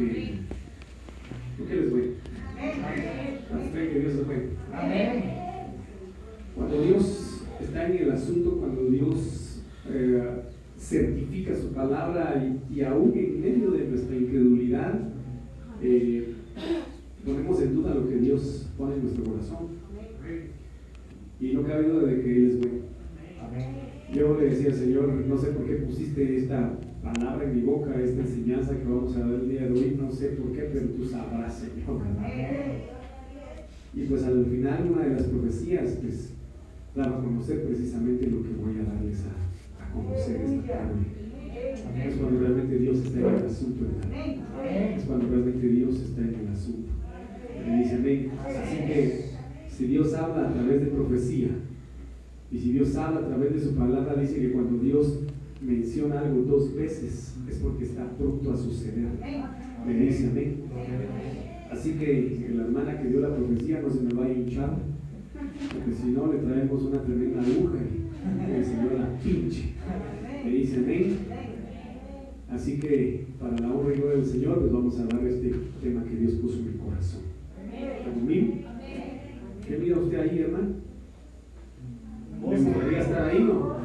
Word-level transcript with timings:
¿Por 0.00 1.68
qué 1.68 1.76
les 1.76 1.90
voy? 1.90 2.00
que 3.70 4.00
Dios 4.00 4.26
bueno. 4.26 4.42
Cuando 6.56 6.82
Dios 6.82 7.44
está 7.60 7.86
en 7.86 7.96
el 7.98 8.10
asunto, 8.10 8.56
cuando 8.58 8.84
Dios 8.86 9.62
eh, 9.90 10.42
certifica 10.78 11.54
su 11.54 11.74
palabra 11.74 12.42
y, 12.70 12.80
aún 12.82 13.12
en 13.14 13.40
medio 13.42 13.72
de 13.72 13.88
nuestra 13.88 14.16
incredulidad, 14.16 15.00
eh, 15.82 16.34
ponemos 17.22 17.60
en 17.60 17.74
duda 17.74 17.94
lo 17.94 18.08
que 18.08 18.16
Dios 18.16 18.70
pone 18.78 18.94
en 18.94 19.02
nuestro 19.02 19.24
corazón. 19.24 19.68
Y 21.40 21.52
no 21.52 21.62
cabe 21.62 21.88
duda 21.88 22.06
de 22.06 22.22
que 22.22 22.36
Él 22.36 22.46
es 22.48 22.58
bueno. 22.58 22.80
Yo 24.14 24.40
le 24.40 24.50
decía, 24.50 24.72
Señor, 24.72 25.08
no 25.08 25.36
sé 25.36 25.48
por 25.48 25.66
qué 25.66 25.74
pusiste 25.74 26.38
esta 26.38 26.72
palabra 27.02 27.44
en 27.44 27.56
mi 27.56 27.62
boca, 27.62 28.00
esta 28.00 28.20
enseñanza 28.20 28.76
que 28.76 28.84
vamos 28.84 29.16
a 29.16 29.26
ver 29.26 29.40
el 29.40 29.48
día 29.48 29.62
de 29.62 29.72
hoy, 29.72 29.98
no 30.00 30.10
sé 30.10 30.28
por 30.30 30.52
qué, 30.52 30.70
pero 30.72 30.86
tú 30.88 31.04
sabrás, 31.06 31.54
Señor. 31.54 32.00
Y 33.92 34.02
pues 34.04 34.22
al 34.24 34.46
final 34.46 34.90
una 34.92 35.02
de 35.04 35.14
las 35.14 35.24
profecías, 35.24 35.98
pues, 36.00 36.32
daba 36.94 37.18
a 37.18 37.22
conocer 37.22 37.64
precisamente 37.64 38.26
lo 38.26 38.42
que 38.42 38.50
voy 38.50 38.78
a 38.78 38.84
darles 38.84 39.24
a, 39.24 39.92
conocer 39.92 40.42
esta 40.42 40.72
tarde. 40.72 41.20
Es 42.04 42.14
cuando 42.14 42.40
realmente 42.40 42.78
Dios 42.78 42.98
está 42.98 43.18
en 43.18 43.26
el 43.26 43.46
asunto. 43.46 43.84
Es 44.96 45.04
cuando 45.04 45.28
realmente 45.28 45.68
Dios 45.68 45.94
está 46.00 46.20
en 46.20 46.34
el 46.34 46.48
asunto. 46.48 46.90
Me 47.66 47.82
dice 47.82 47.96
amén. 47.96 48.30
Así 48.44 48.76
que 48.86 49.24
si 49.68 49.86
Dios 49.86 50.14
habla 50.14 50.48
a 50.48 50.52
través 50.52 50.80
de 50.80 50.86
profecía, 50.86 51.48
y 52.52 52.58
si 52.58 52.72
Dios 52.72 52.94
habla 52.96 53.20
a 53.20 53.26
través 53.26 53.54
de 53.54 53.60
su 53.60 53.74
palabra, 53.74 54.14
dice 54.20 54.40
que 54.40 54.52
cuando 54.52 54.78
Dios 54.78 55.20
menciona 55.60 56.20
algo 56.20 56.42
dos 56.42 56.74
veces 56.74 57.34
es 57.48 57.56
porque 57.58 57.84
está 57.84 58.08
pronto 58.16 58.52
a 58.52 58.56
suceder. 58.56 59.08
Me 59.86 59.94
dice 59.94 60.28
amén. 60.28 60.64
Así 61.70 61.92
que 61.92 62.50
la 62.54 62.64
hermana 62.64 63.00
que 63.00 63.08
dio 63.08 63.20
la 63.20 63.34
profecía 63.34 63.80
no 63.80 63.90
se 63.90 64.00
me 64.00 64.14
va 64.14 64.26
a 64.26 64.32
hinchar, 64.32 64.76
porque 65.72 65.94
si 65.94 66.10
no 66.10 66.32
le 66.32 66.38
traemos 66.40 66.82
una 66.82 67.02
tremenda 67.02 67.40
aguja 67.40 67.78
y 67.78 68.52
el 68.52 68.64
Señor 68.64 68.92
la 68.98 69.18
pinche. 69.18 69.74
Me 70.44 70.50
dice 70.50 70.76
amén. 70.78 71.18
Así 72.50 72.80
que 72.80 73.26
para 73.38 73.56
la 73.58 73.72
honra 73.72 73.94
y 73.94 73.98
gloria 73.98 74.16
del 74.16 74.26
Señor, 74.26 74.62
les 74.62 74.72
vamos 74.72 74.98
a 74.98 75.04
dar 75.04 75.24
este 75.24 75.54
tema 75.82 76.02
que 76.04 76.16
Dios 76.16 76.34
puso 76.34 76.58
en 76.58 76.72
mi 76.72 76.78
corazón. 76.78 77.22
¿Está 77.72 78.10
conmigo? 78.12 78.54
¿Qué 79.66 79.78
mira 79.78 79.98
usted 79.98 80.18
ahí, 80.18 80.38
hermano? 80.40 80.68
¿Le 82.50 82.56
gustaría 82.58 82.98
estar 82.98 83.28
ahí, 83.28 83.44
no? 83.44 83.76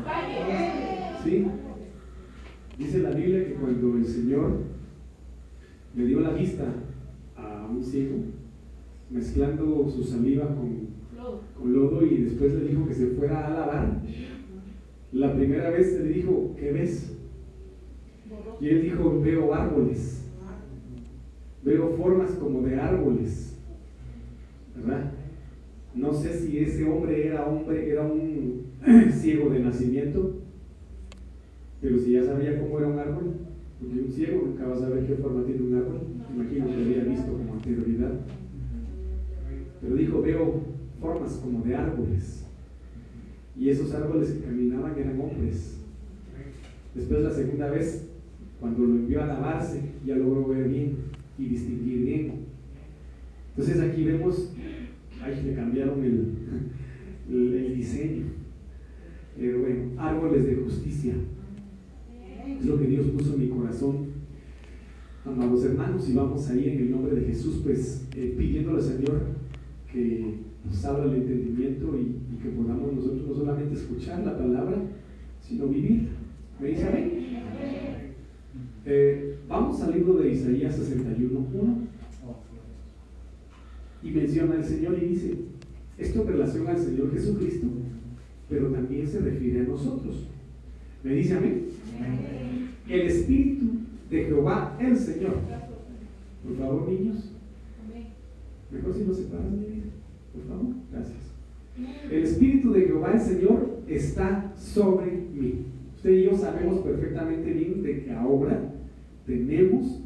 ¿Sí? 1.23 1.45
Dice 2.77 2.99
la 2.99 3.11
Biblia 3.11 3.45
que 3.45 3.53
cuando 3.53 3.95
el 3.95 4.05
Señor 4.05 4.51
le 5.95 6.05
dio 6.05 6.19
la 6.19 6.33
vista 6.33 6.65
a 7.37 7.67
un 7.71 7.81
ciego, 7.81 8.17
mezclando 9.09 9.89
su 9.89 10.03
saliva 10.03 10.47
con, 10.47 10.87
con 11.57 11.73
lodo 11.73 12.05
y 12.05 12.23
después 12.23 12.53
le 12.53 12.69
dijo 12.69 12.85
que 12.85 12.93
se 12.93 13.07
fuera 13.07 13.47
a 13.47 13.49
lavar, 13.51 14.01
la 15.13 15.33
primera 15.33 15.69
vez 15.69 15.97
le 16.01 16.09
dijo, 16.09 16.53
¿qué 16.59 16.73
ves? 16.73 17.15
Y 18.59 18.67
él 18.67 18.81
dijo, 18.81 19.21
veo 19.21 19.53
árboles, 19.53 20.29
veo 21.63 21.91
formas 21.91 22.31
como 22.31 22.61
de 22.61 22.75
árboles, 22.75 23.57
¿verdad? 24.75 25.13
No 25.93 26.13
sé 26.13 26.33
si 26.33 26.57
ese 26.59 26.83
hombre 26.83 27.27
era 27.27 27.45
hombre, 27.45 27.89
era 27.89 28.03
un 28.03 28.65
ciego 29.11 29.49
de 29.49 29.59
nacimiento, 29.59 30.41
pero 31.81 31.99
si 31.99 32.13
ya 32.13 32.23
sabía 32.23 32.59
cómo 32.59 32.79
era 32.79 32.87
un 32.87 32.99
árbol, 32.99 33.33
porque 33.79 33.99
un 33.99 34.11
ciego 34.11 34.47
nunca 34.47 34.67
va 34.67 34.75
a 34.75 34.79
saber 34.79 35.05
qué 35.05 35.15
forma 35.15 35.45
tiene 35.45 35.61
un 35.61 35.75
árbol, 35.75 36.01
imagino 36.33 36.67
que 36.67 36.73
había 36.73 37.03
visto 37.03 37.31
como 37.31 37.53
anterioridad. 37.53 38.13
Pero 39.81 39.95
dijo, 39.95 40.21
veo 40.21 40.61
formas 40.99 41.33
como 41.33 41.63
de 41.63 41.75
árboles. 41.75 42.45
Y 43.57 43.69
esos 43.69 43.93
árboles 43.93 44.31
que 44.31 44.45
caminaban 44.45 44.97
eran 44.97 45.19
hombres. 45.19 45.77
Después 46.93 47.21
la 47.21 47.31
segunda 47.31 47.69
vez, 47.69 48.09
cuando 48.59 48.85
lo 48.85 48.95
envió 48.95 49.21
a 49.21 49.27
lavarse, 49.27 49.81
ya 50.05 50.15
logró 50.15 50.47
ver 50.47 50.69
bien 50.69 50.95
y 51.37 51.45
distinguir 51.45 52.05
bien. 52.05 52.33
Entonces 53.49 53.81
aquí 53.81 54.03
vemos, 54.03 54.51
ahí 55.21 55.43
le 55.45 55.55
cambiaron 55.55 56.03
el, 56.03 56.33
el, 57.29 57.75
diseño. 57.75 58.23
Pero 59.37 59.59
bueno, 59.59 59.91
árboles 59.97 60.45
de 60.45 60.55
justicia. 60.55 61.13
Es 62.45 62.65
lo 62.65 62.77
que 62.77 62.85
Dios 62.85 63.07
puso 63.07 63.33
en 63.33 63.39
mi 63.39 63.49
corazón. 63.49 64.15
Amados 65.25 65.65
hermanos, 65.65 66.07
y 66.07 66.13
vamos 66.13 66.47
ahí 66.49 66.69
en 66.69 66.77
el 66.77 66.91
nombre 66.91 67.15
de 67.15 67.25
Jesús, 67.25 67.61
pues 67.63 68.05
eh, 68.15 68.35
pidiéndole 68.37 68.77
al 68.77 68.83
Señor 68.83 69.21
que 69.91 70.35
nos 70.63 70.85
abra 70.85 71.05
el 71.05 71.15
entendimiento 71.15 71.97
y, 71.97 72.25
que 72.43 72.49
podamos 72.49 72.93
nosotros 72.93 73.27
no 73.27 73.33
solamente 73.33 73.73
escuchar 73.73 74.23
la 74.23 74.37
palabra, 74.37 74.77
sino 75.41 75.67
vivir. 75.67 76.09
¿Me 76.59 76.67
dice 76.67 76.87
amén? 76.87 77.11
Eh, 78.85 79.37
vamos 79.47 79.81
al 79.81 79.93
libro 79.93 80.13
de 80.19 80.31
Isaías 80.31 80.79
61.1 80.79 81.87
y 84.03 84.11
menciona 84.11 84.55
al 84.55 84.63
Señor 84.63 84.95
y 85.01 85.07
dice, 85.07 85.35
esto 85.97 86.21
en 86.21 86.27
relación 86.27 86.67
al 86.67 86.77
Señor 86.77 87.11
Jesucristo, 87.11 87.65
pero 88.47 88.67
también 88.67 89.07
se 89.07 89.21
refiere 89.21 89.61
a 89.61 89.63
nosotros. 89.63 90.27
¿Me 91.03 91.15
dice 91.15 91.33
amén? 91.33 91.65
El 92.87 93.01
Espíritu 93.01 93.65
de 94.09 94.25
Jehová, 94.25 94.77
el 94.79 94.95
Señor. 94.95 95.35
Por 96.43 96.57
favor, 96.57 96.89
niños. 96.89 97.31
Mejor 98.71 98.93
si 98.93 99.03
nos 99.03 99.17
separan, 99.17 99.59
por 100.33 100.43
favor. 100.47 100.73
Gracias. 100.91 101.35
El 102.11 102.23
Espíritu 102.23 102.71
de 102.71 102.81
Jehová, 102.81 103.13
el 103.13 103.19
Señor, 103.19 103.79
está 103.87 104.53
sobre 104.55 105.11
mí. 105.11 105.65
Usted 105.95 106.11
y 106.11 106.23
yo 106.23 106.37
sabemos 106.37 106.79
perfectamente 106.79 107.51
bien 107.51 107.81
de 107.81 108.03
que 108.03 108.11
ahora 108.11 108.71
tenemos, 109.25 110.01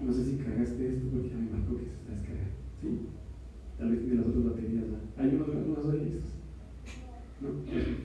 no 0.00 0.12
sé 0.12 0.24
si 0.24 0.36
cargaste 0.36 0.88
esto 0.88 1.06
porque 1.12 1.30
ya 1.30 1.36
me 1.36 1.50
marcó 1.50 1.76
que 1.76 1.84
se 1.84 1.90
está 1.90 2.12
descargando. 2.12 2.54
¿Sí? 2.80 2.88
Tal 3.78 3.90
vez 3.90 4.00
tiene 4.00 4.16
las 4.16 4.26
otras 4.26 4.44
baterías. 4.44 4.84
¿no? 4.86 5.22
Hay 5.22 5.28
unos, 5.34 5.94
listos. 5.94 6.30
¿No? 7.40 7.48
Entonces, 7.48 7.96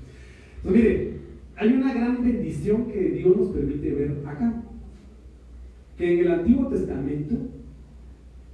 mire, 0.64 1.21
hay 1.62 1.74
una 1.74 1.94
gran 1.94 2.24
bendición 2.24 2.88
que 2.88 3.00
Dios 3.12 3.38
nos 3.38 3.50
permite 3.50 3.94
ver 3.94 4.24
acá. 4.26 4.64
Que 5.96 6.14
en 6.14 6.20
el 6.26 6.32
Antiguo 6.32 6.68
Testamento, 6.70 7.36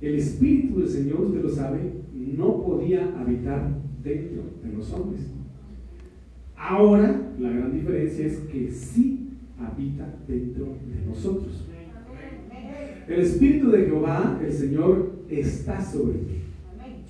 el 0.02 0.16
Espíritu 0.16 0.80
del 0.80 0.90
Señor, 0.90 1.22
usted 1.22 1.42
lo 1.42 1.50
sabe, 1.50 1.80
no 2.14 2.62
podía 2.66 3.18
habitar 3.18 3.80
dentro 4.04 4.44
de 4.62 4.74
los 4.74 4.92
hombres. 4.92 5.22
Ahora, 6.58 7.32
la 7.40 7.50
gran 7.50 7.72
diferencia 7.72 8.26
es 8.26 8.40
que 8.40 8.70
sí 8.70 9.30
habita 9.58 10.14
dentro 10.28 10.66
de 10.66 11.06
nosotros. 11.08 11.66
El 13.08 13.22
Espíritu 13.22 13.72
de 13.72 13.86
Jehová, 13.86 14.38
el 14.44 14.52
Señor, 14.52 15.14
está 15.30 15.82
sobre 15.82 16.18
mí. 16.18 16.47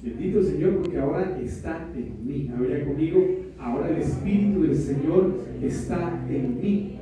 Bendito 0.03 0.43
Señor 0.43 0.77
porque 0.77 0.97
ahora 0.97 1.39
está 1.41 1.89
en 1.95 2.25
mí. 2.25 2.49
Habría 2.55 2.85
conmigo, 2.85 3.25
ahora 3.59 3.89
el 3.89 3.97
Espíritu 3.97 4.61
del 4.61 4.75
Señor 4.75 5.33
está 5.61 6.25
en 6.29 6.61
mí. 6.61 6.99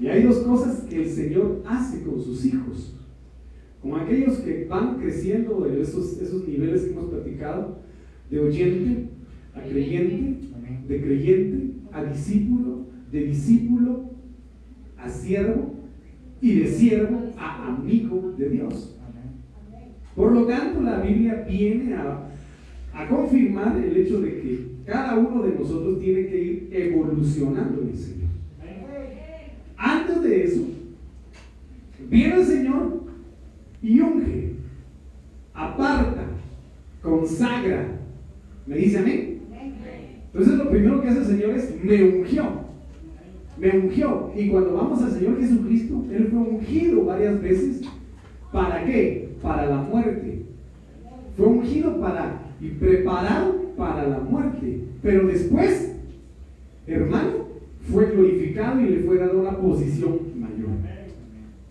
Y 0.00 0.06
hay 0.06 0.22
dos 0.22 0.38
cosas 0.38 0.82
que 0.82 1.02
el 1.02 1.08
Señor 1.08 1.62
hace 1.66 2.02
con 2.02 2.20
sus 2.20 2.44
hijos. 2.44 2.94
Con 3.82 3.98
aquellos 3.98 4.38
que 4.38 4.66
van 4.66 4.98
creciendo 4.98 5.66
en 5.66 5.80
esos, 5.80 6.20
esos 6.20 6.46
niveles 6.46 6.82
que 6.82 6.90
hemos 6.90 7.10
platicado, 7.10 7.78
de 8.30 8.40
oyente 8.40 9.08
a 9.54 9.62
creyente, 9.62 10.48
de 10.86 11.00
creyente 11.00 11.72
a 11.92 12.04
discípulo, 12.04 12.86
de 13.10 13.24
discípulo 13.24 14.10
a 14.98 15.08
siervo 15.08 15.74
y 16.40 16.60
de 16.60 16.66
siervo 16.68 17.32
a 17.38 17.68
amigo 17.68 18.34
de 18.36 18.50
Dios. 18.50 18.97
Por 20.18 20.32
lo 20.32 20.46
tanto, 20.46 20.80
la 20.80 20.98
Biblia 20.98 21.46
viene 21.48 21.94
a, 21.94 22.24
confirmar 23.08 23.76
el 23.76 23.96
hecho 23.96 24.20
de 24.20 24.40
que 24.40 24.66
cada 24.84 25.16
uno 25.16 25.44
de 25.44 25.54
nosotros 25.56 26.00
tiene 26.00 26.26
que 26.26 26.36
ir 26.36 26.68
evolucionando 26.72 27.82
en 27.82 27.90
el 27.90 27.96
Señor. 27.96 28.28
Antes 29.76 30.22
de 30.24 30.42
eso, 30.42 30.62
viene 32.10 32.34
el 32.34 32.44
Señor 32.44 33.04
y 33.80 34.00
unge, 34.00 34.54
aparta, 35.54 36.24
consagra. 37.00 37.86
¿Me 38.66 38.76
dice 38.76 38.98
a 38.98 39.02
mí? 39.02 39.38
Entonces 40.32 40.58
lo 40.58 40.68
primero 40.68 41.00
que 41.00 41.08
hace 41.10 41.20
el 41.20 41.26
Señor 41.26 41.50
es, 41.50 41.72
me 41.80 42.02
ungió. 42.02 42.44
Me 43.56 43.70
ungió. 43.70 44.32
Y 44.36 44.48
cuando 44.48 44.74
vamos 44.74 45.00
al 45.00 45.12
Señor 45.12 45.40
Jesucristo, 45.40 46.04
Él 46.10 46.26
fue 46.28 46.40
ungido 46.40 47.04
varias 47.04 47.40
veces. 47.40 47.82
¿Para 48.50 48.84
qué? 48.84 49.27
Para 49.42 49.66
la 49.66 49.76
muerte. 49.78 50.42
Fue 51.36 51.46
ungido 51.46 52.00
para 52.00 52.42
y 52.60 52.68
preparado 52.70 53.54
para 53.76 54.08
la 54.08 54.18
muerte. 54.18 54.80
Pero 55.02 55.28
después, 55.28 55.94
hermano, 56.86 57.48
fue 57.90 58.06
glorificado 58.06 58.80
y 58.80 58.88
le 58.88 59.00
fue 59.00 59.18
dado 59.18 59.40
una 59.40 59.56
posición 59.56 60.18
mayor. 60.36 60.68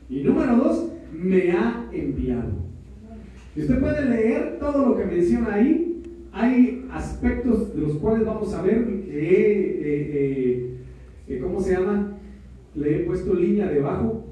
Y 0.09 0.23
número 0.23 0.55
dos, 0.55 0.89
me 1.13 1.51
ha 1.51 1.85
enviado. 1.91 2.67
Usted 3.55 3.79
puede 3.79 4.09
leer 4.09 4.57
todo 4.59 4.89
lo 4.89 4.97
que 4.97 5.05
menciona 5.05 5.55
ahí. 5.55 6.01
Hay 6.31 6.85
aspectos 6.91 7.75
de 7.75 7.81
los 7.81 7.93
cuales 7.93 8.25
vamos 8.25 8.53
a 8.53 8.61
ver 8.61 8.85
que, 8.85 9.01
eh, 9.09 10.77
eh, 11.27 11.39
¿cómo 11.41 11.59
se 11.59 11.73
llama? 11.73 12.13
Le 12.75 12.95
he 12.95 12.99
puesto 12.99 13.33
línea 13.33 13.67
debajo, 13.67 14.23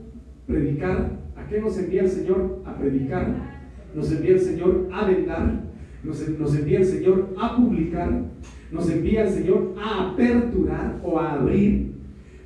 predicar. 0.46 1.15
¿A 1.45 1.47
qué 1.47 1.62
nos 1.62 1.77
envía 1.77 2.01
el 2.01 2.09
Señor? 2.09 2.63
A 2.65 2.75
predicar. 2.75 3.27
Nos 3.94 4.12
envía 4.12 4.31
el 4.31 4.39
Señor 4.39 4.89
a 4.92 5.06
vendar. 5.06 5.63
Nos, 6.03 6.21
envía 6.56 6.80
el 6.80 6.86
Señor 6.86 7.36
a 7.39 7.56
publicar. 7.56 8.24
Nos 8.71 8.89
envía 8.89 9.24
el 9.24 9.30
Señor 9.30 9.75
a 9.80 10.09
aperturar 10.09 11.00
o 11.03 11.19
a 11.19 11.33
abrir 11.33 11.94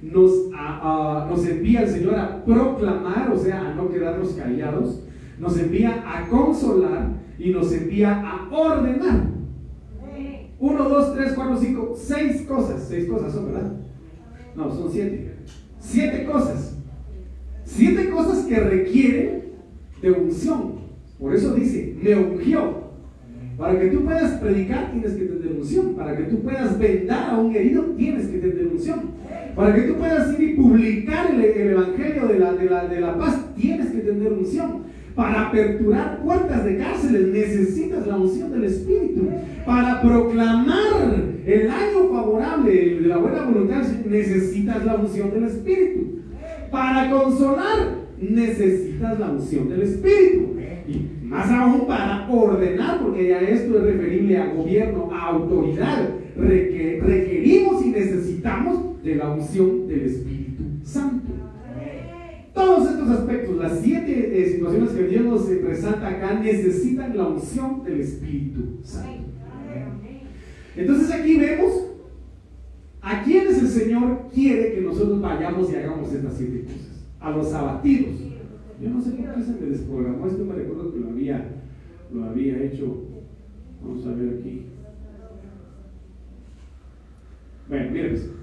nos, 0.01 0.49
nos 0.49 1.45
envía 1.45 1.81
el 1.81 1.89
Señor 1.89 2.15
a 2.15 2.43
proclamar, 2.45 3.31
o 3.33 3.37
sea, 3.37 3.69
a 3.69 3.73
no 3.73 3.89
quedarnos 3.89 4.31
callados, 4.31 5.03
nos 5.37 5.57
envía 5.59 6.03
a 6.05 6.27
consolar 6.27 7.09
y 7.37 7.49
nos 7.51 7.71
envía 7.73 8.21
a 8.21 8.49
ordenar. 8.49 9.27
Uno, 10.59 10.89
dos, 10.89 11.13
tres, 11.15 11.33
cuatro, 11.35 11.57
cinco, 11.57 11.93
seis 11.97 12.41
cosas. 12.41 12.85
Seis 12.87 13.07
cosas 13.07 13.31
son, 13.31 13.45
¿verdad? 13.45 13.77
No, 14.55 14.69
son 14.69 14.91
siete. 14.91 15.37
Siete 15.79 16.25
cosas. 16.25 16.78
Siete 17.75 18.09
cosas 18.09 18.45
que 18.45 18.59
requieren 18.59 19.43
de 20.01 20.11
unción. 20.11 20.79
Por 21.19 21.35
eso 21.35 21.53
dice, 21.53 21.95
me 22.01 22.15
ungió. 22.15 22.89
Para 23.57 23.79
que 23.79 23.87
tú 23.87 24.03
puedas 24.05 24.39
predicar 24.39 24.91
tienes 24.91 25.13
que 25.13 25.25
tener 25.25 25.51
unción. 25.51 25.93
Para 25.93 26.17
que 26.17 26.23
tú 26.23 26.41
puedas 26.41 26.79
vendar 26.79 27.29
a 27.29 27.37
un 27.37 27.55
herido 27.55 27.83
tienes 27.95 28.27
que 28.27 28.39
tener 28.39 28.67
unción. 28.67 28.99
Para 29.55 29.75
que 29.75 29.81
tú 29.81 29.95
puedas 29.95 30.39
ir 30.39 30.49
y 30.49 30.53
publicar 30.55 31.31
el, 31.31 31.43
Evangelio 31.43 32.27
de 32.27 32.39
la, 32.39 32.53
de, 32.53 32.69
la, 32.69 32.87
de 32.87 33.01
la 33.01 33.17
paz, 33.17 33.53
tienes 33.55 33.91
que 33.91 33.99
tener 33.99 34.33
unción. 34.33 34.89
Para 35.15 35.49
aperturar 35.49 36.23
puertas 36.23 36.63
de 36.63 36.77
cárceles 36.77 37.27
necesitas 37.27 38.07
la 38.07 38.17
unción 38.17 38.51
del 38.51 38.63
Espíritu. 38.63 39.27
Para 39.65 40.01
proclamar 40.01 41.23
el 41.45 41.69
año 41.69 42.09
favorable 42.09 42.71
de 43.01 43.07
la 43.07 43.17
buena 43.17 43.43
voluntad 43.43 43.83
necesitas 44.05 44.85
la 44.85 44.95
unción 44.95 45.31
del 45.31 45.43
Espíritu. 45.43 46.19
Para 46.71 47.09
consolar 47.09 47.95
necesitas 48.19 49.19
la 49.19 49.31
unción 49.31 49.69
del 49.69 49.81
Espíritu. 49.81 50.55
Y 50.87 51.25
más 51.25 51.49
aún 51.51 51.85
para 51.85 52.27
ordenar, 52.29 53.01
porque 53.01 53.29
ya 53.29 53.39
esto 53.39 53.77
es 53.77 53.83
referible 53.83 54.37
a 54.37 54.53
gobierno, 54.53 55.09
a 55.11 55.27
autoridad. 55.27 56.09
Requerimos 56.35 57.85
y 57.85 57.89
necesitamos 57.89 59.03
de 59.03 59.15
la 59.15 59.29
unción 59.29 59.87
del 59.87 60.05
Espíritu 60.05 60.63
Santo. 60.83 61.31
Todos 62.53 62.89
estos 62.89 63.09
aspectos, 63.09 63.57
las 63.57 63.79
siete 63.79 64.41
eh, 64.41 64.49
situaciones 64.49 64.89
que 64.89 65.07
Dios 65.07 65.23
nos 65.23 65.47
resalta 65.47 66.07
acá, 66.07 66.39
necesitan 66.41 67.15
la 67.15 67.27
unción 67.27 67.83
del 67.83 68.01
Espíritu 68.01 68.79
Santo. 68.83 69.29
Entonces 70.75 71.11
aquí 71.11 71.37
vemos 71.37 71.88
a 73.01 73.23
quienes 73.23 73.59
el 73.59 73.67
Señor 73.67 74.27
quiere 74.33 74.73
que 74.73 74.81
nosotros 74.81 75.21
vayamos 75.21 75.71
y 75.71 75.75
hagamos 75.75 76.11
estas 76.11 76.37
siete 76.37 76.63
cosas. 76.63 77.05
A 77.19 77.31
los 77.31 77.53
abatidos. 77.53 78.15
Yo 78.81 78.89
no 78.89 79.01
sé 79.01 79.11
por 79.11 79.33
qué 79.33 79.43
se 79.43 79.51
me 79.53 79.69
desprogramó 79.69 80.27
esto, 80.27 80.45
me 80.45 80.55
recuerdo 80.55 80.93
que 80.93 80.99
lo 80.99 81.09
había, 81.09 81.49
lo 82.13 82.23
había 82.25 82.63
hecho. 82.63 83.03
Vamos 83.81 84.05
a 84.05 84.11
ver 84.11 84.39
aquí. 84.39 84.65
Bueno, 87.67 87.91
miren. 87.91 88.39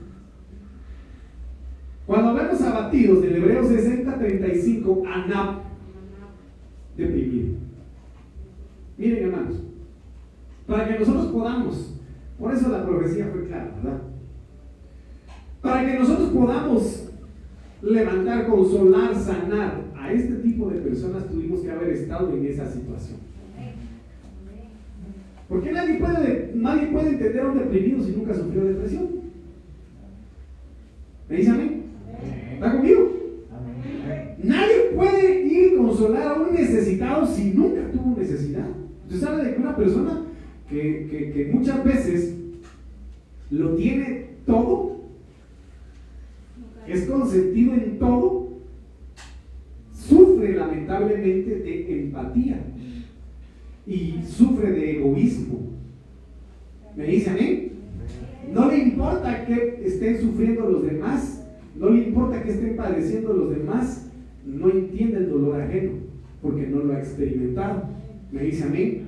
Cuando 2.07 2.29
hablamos 2.31 2.61
abatidos 2.61 3.23
del 3.23 3.37
Hebreo 3.37 3.63
60-35, 3.63 5.03
anap, 5.07 5.63
deprimido. 6.97 7.57
Miren 8.97 9.25
hermanos, 9.25 9.63
para 10.67 10.89
que 10.89 10.99
nosotros 11.01 11.27
podamos, 11.27 11.99
por 12.39 12.55
eso 12.55 12.69
la 12.69 12.87
profecía 12.87 13.29
fue 13.33 13.47
clara, 13.47 13.75
¿verdad? 13.83 14.03
Para 15.61 15.87
que 15.87 15.99
nosotros 15.99 16.31
podamos 16.31 17.09
levantar, 17.83 18.47
consolar, 18.47 19.15
sanar 19.15 19.85
a 19.97 20.13
este 20.13 20.35
tipo 20.37 20.71
de 20.71 20.81
personas, 20.81 21.29
tuvimos 21.29 21.61
que 21.61 21.71
haber 21.71 21.91
estado 21.91 22.33
en 22.35 22.47
esa 22.47 22.71
situación. 22.71 23.19
Porque 25.49 25.73
nadie 25.73 25.99
puede, 25.99 26.53
nadie 26.55 26.87
puede 26.89 27.11
entender 27.11 27.41
a 27.41 27.49
un 27.49 27.59
deprimido 27.59 28.05
si 28.05 28.13
nunca 28.13 28.35
sufrió 28.35 28.65
depresión. 28.65 29.09
¿Me 31.29 31.37
dice 31.37 31.51
a 31.51 31.55
mí? 31.55 31.83
¿Está 32.55 32.73
conmigo? 32.73 33.13
Nadie 34.43 34.93
puede 34.95 35.47
ir 35.47 35.75
a 35.75 35.83
consolar 35.83 36.29
a 36.29 36.35
un 36.35 36.55
necesitado 36.55 37.27
si 37.27 37.53
nunca 37.53 37.91
tuvo 37.91 38.17
necesidad. 38.19 38.67
Usted 39.05 39.21
sabe 39.21 39.45
de 39.45 39.55
que 39.55 39.61
una 39.61 39.77
persona 39.77 40.23
que, 40.69 41.51
muchas 41.53 41.85
veces 41.85 42.35
lo 43.51 43.75
tiene 43.77 44.27
todo, 44.47 44.96
es 46.89 47.07
consentido 47.07 47.75
en 47.75 47.99
todo, 47.99 48.49
sufre 49.93 50.55
lamentablemente 50.55 51.57
de 51.57 52.03
empatía 52.03 52.61
y 53.87 54.21
sufre 54.27 54.73
de 54.73 54.99
egoísmo. 54.99 55.61
¿Me 56.97 57.05
dice 57.07 57.31
a 57.31 57.35
mí? 57.35 57.73
No 58.53 58.71
le 58.71 58.79
importa 58.79 59.45
que 59.45 59.83
estén 59.85 60.21
sufriendo 60.21 60.69
los 60.69 60.85
demás, 60.85 61.47
no 61.75 61.91
le 61.91 62.09
importa 62.09 62.43
que 62.43 62.51
estén 62.51 62.77
padeciendo 62.77 63.33
los 63.33 63.51
demás, 63.57 64.11
no 64.45 64.71
entiende 64.71 65.19
el 65.19 65.31
dolor 65.31 65.61
ajeno, 65.61 65.93
porque 66.41 66.67
no 66.67 66.79
lo 66.79 66.95
ha 66.95 67.01
experimentado. 67.01 67.83
¿Me 68.31 68.43
dice 68.43 68.65
a 68.65 68.69
mí? 68.69 69.03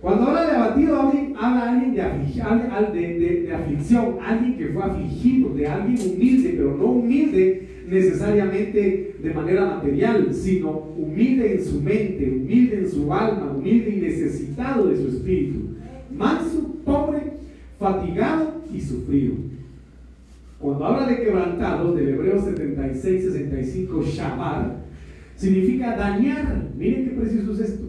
Cuando 0.00 0.26
habla 0.28 0.46
de 0.46 0.56
abatido, 0.56 1.12
habla 1.38 1.70
alguien 1.70 1.94
de, 1.94 3.40
de, 3.42 3.54
aflicción, 3.54 4.16
alguien 4.24 4.58
que 4.58 4.66
fue 4.68 4.82
afligido, 4.82 5.54
de 5.54 5.66
alguien 5.66 6.12
humilde, 6.12 6.54
pero 6.56 6.76
no 6.76 6.84
humilde 6.86 7.68
necesariamente 7.88 9.16
de 9.22 9.34
manera 9.34 9.66
material, 9.66 10.28
sino 10.32 10.70
humilde 10.70 11.54
en 11.54 11.64
su 11.64 11.80
mente, 11.80 12.30
humilde 12.30 12.78
en 12.78 12.90
su 12.90 13.12
alma, 13.12 13.52
humilde 13.56 13.90
y 13.90 14.00
necesitado 14.00 14.88
de 14.88 14.96
su 14.96 15.08
espíritu. 15.08 15.76
Manso, 16.14 16.74
pobre, 16.84 17.32
fatigado 17.78 18.62
y 18.72 18.80
sufrido. 18.80 19.34
Cuando 20.58 20.84
habla 20.86 21.06
de 21.06 21.22
quebrantados, 21.22 21.96
del 21.96 22.08
hebreo 22.08 22.42
76, 22.42 23.24
65, 23.24 24.02
shabar, 24.02 24.76
significa 25.36 25.96
dañar. 25.96 26.70
Miren 26.76 27.04
qué 27.04 27.10
precioso 27.10 27.52
es 27.52 27.60
esto. 27.60 27.85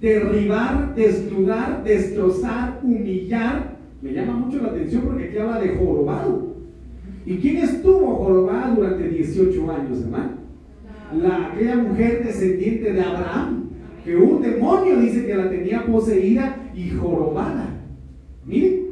Derribar, 0.00 0.94
desnudar, 0.94 1.82
destrozar, 1.84 2.80
humillar. 2.82 3.76
Me 4.02 4.12
llama 4.12 4.34
mucho 4.34 4.62
la 4.62 4.68
atención 4.68 5.02
porque 5.02 5.24
aquí 5.24 5.38
habla 5.38 5.60
de 5.60 5.76
jorobado. 5.76 6.56
¿Y 7.24 7.36
quién 7.38 7.58
estuvo 7.58 8.16
jorobada 8.16 8.74
durante 8.74 9.08
18 9.08 9.70
años, 9.70 10.00
hermano? 10.02 10.32
La, 11.20 11.48
aquella 11.48 11.76
mujer 11.76 12.24
descendiente 12.24 12.92
de 12.92 13.00
Abraham, 13.00 13.70
que 14.04 14.16
un 14.16 14.42
demonio 14.42 15.00
dice 15.00 15.26
que 15.26 15.34
la 15.34 15.48
tenía 15.48 15.84
poseída 15.86 16.70
y 16.74 16.90
jorobada. 16.90 17.70
Miren, 18.44 18.86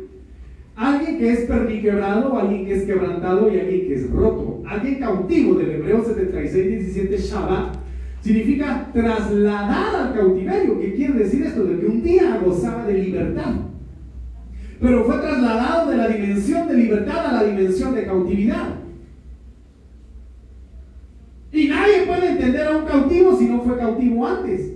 Alguien 0.77 1.19
que 1.19 1.33
es 1.33 1.41
perniquebrado, 1.41 2.37
alguien 2.37 2.67
que 2.67 2.75
es 2.75 2.83
quebrantado 2.83 3.53
y 3.53 3.61
alguien 3.61 3.87
que 3.87 3.95
es 3.95 4.11
roto. 4.11 4.63
Alguien 4.67 4.99
cautivo 4.99 5.55
del 5.55 5.71
Hebreo 5.71 6.05
76, 6.05 6.95
17, 6.95 7.17
Shabbat, 7.17 7.77
significa 8.25 8.88
trasladar 8.93 9.95
al 9.95 10.14
cautiverio. 10.14 10.81
¿Qué 10.81 10.95
quiere 10.95 11.12
decir 11.12 11.43
esto? 11.43 11.64
De 11.64 11.78
que 11.78 11.87
un 11.87 12.02
día 12.02 12.40
gozaba 12.43 12.87
de 12.87 12.95
libertad. 12.95 13.52
Pero 14.81 15.04
fue 15.04 15.19
trasladado 15.19 15.90
de 15.90 15.97
la 15.99 16.09
dimensión 16.09 16.66
de 16.66 16.75
libertad 16.75 17.26
a 17.26 17.33
la 17.33 17.45
dimensión 17.45 17.95
de 17.95 18.07
cautividad. 18.07 18.76
Y 21.52 21.69
nadie 21.69 22.07
puede 22.07 22.31
entender 22.31 22.66
a 22.66 22.78
un 22.78 22.87
cautivo 22.87 23.37
si 23.38 23.45
no 23.45 23.61
fue 23.61 23.76
cautivo 23.76 24.26
antes. 24.26 24.73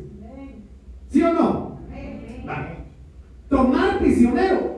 ¿Sí 1.08 1.22
o 1.22 1.32
no? 1.32 1.78
Tomar 3.48 3.98
prisionero 3.98 4.68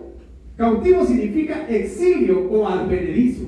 Cautivo 0.56 1.06
significa 1.06 1.66
exilio 1.68 2.46
o 2.50 2.68
advenedizo. 2.68 3.46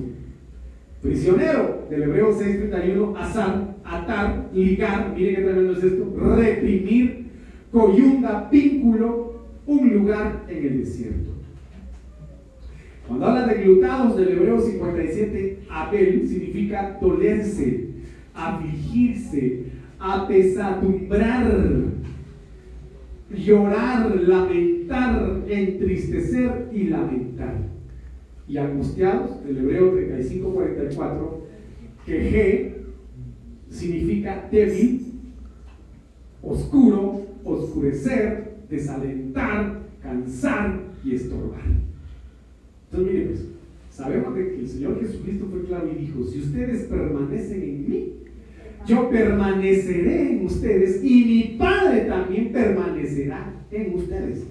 Prisionero, 1.03 1.85
del 1.89 2.03
hebreo 2.03 2.33
631, 2.33 3.17
azar, 3.17 3.75
atar, 3.83 4.49
ligar, 4.53 5.13
mire 5.13 5.35
qué 5.35 5.41
tremendo 5.41 5.73
es 5.73 5.83
esto, 5.83 6.15
reprimir, 6.17 7.25
coyunda, 7.73 8.47
vínculo, 8.49 9.33
un 9.67 9.93
lugar 9.93 10.45
en 10.47 10.65
el 10.65 10.77
desierto. 10.79 11.31
Cuando 13.05 13.25
habla 13.25 13.47
de 13.47 13.63
glutados 13.63 14.15
del 14.15 14.29
hebreo 14.29 14.61
57, 14.61 15.59
Abel 15.69 16.25
significa 16.25 16.97
dolerse, 17.01 17.89
afligirse, 18.33 19.65
apesadumbrar, 19.99 21.51
llorar, 23.29 24.21
lamentar, 24.21 25.41
entristecer 25.49 26.69
y 26.71 26.85
lamentar. 26.85 27.72
Y 28.47 28.57
angustiados, 28.57 29.43
del 29.45 29.57
hebreo 29.57 29.93
35-44, 29.95 31.43
que 32.05 32.31
G 32.31 32.73
significa 33.73 34.47
débil, 34.51 35.13
oscurecer, 37.43 38.53
desalentar, 38.69 39.81
cansar 40.01 40.79
y 41.03 41.15
estorbar. 41.15 41.61
Entonces, 42.91 43.13
mire, 43.13 43.25
pues, 43.27 43.45
sabemos 43.89 44.33
que 44.35 44.59
el 44.59 44.67
Señor 44.67 44.99
Jesucristo 44.99 45.47
fue 45.49 45.63
claro 45.63 45.89
y 45.91 45.95
dijo, 46.01 46.23
si 46.25 46.39
ustedes 46.39 46.83
permanecen 46.83 47.61
en 47.63 47.89
mí, 47.89 48.13
yo 48.85 49.09
permaneceré 49.09 50.33
en 50.33 50.45
ustedes 50.45 51.03
y 51.03 51.25
mi 51.25 51.57
Padre 51.57 52.01
también 52.01 52.51
permanecerá 52.51 53.53
en 53.71 53.93
ustedes. 53.95 54.43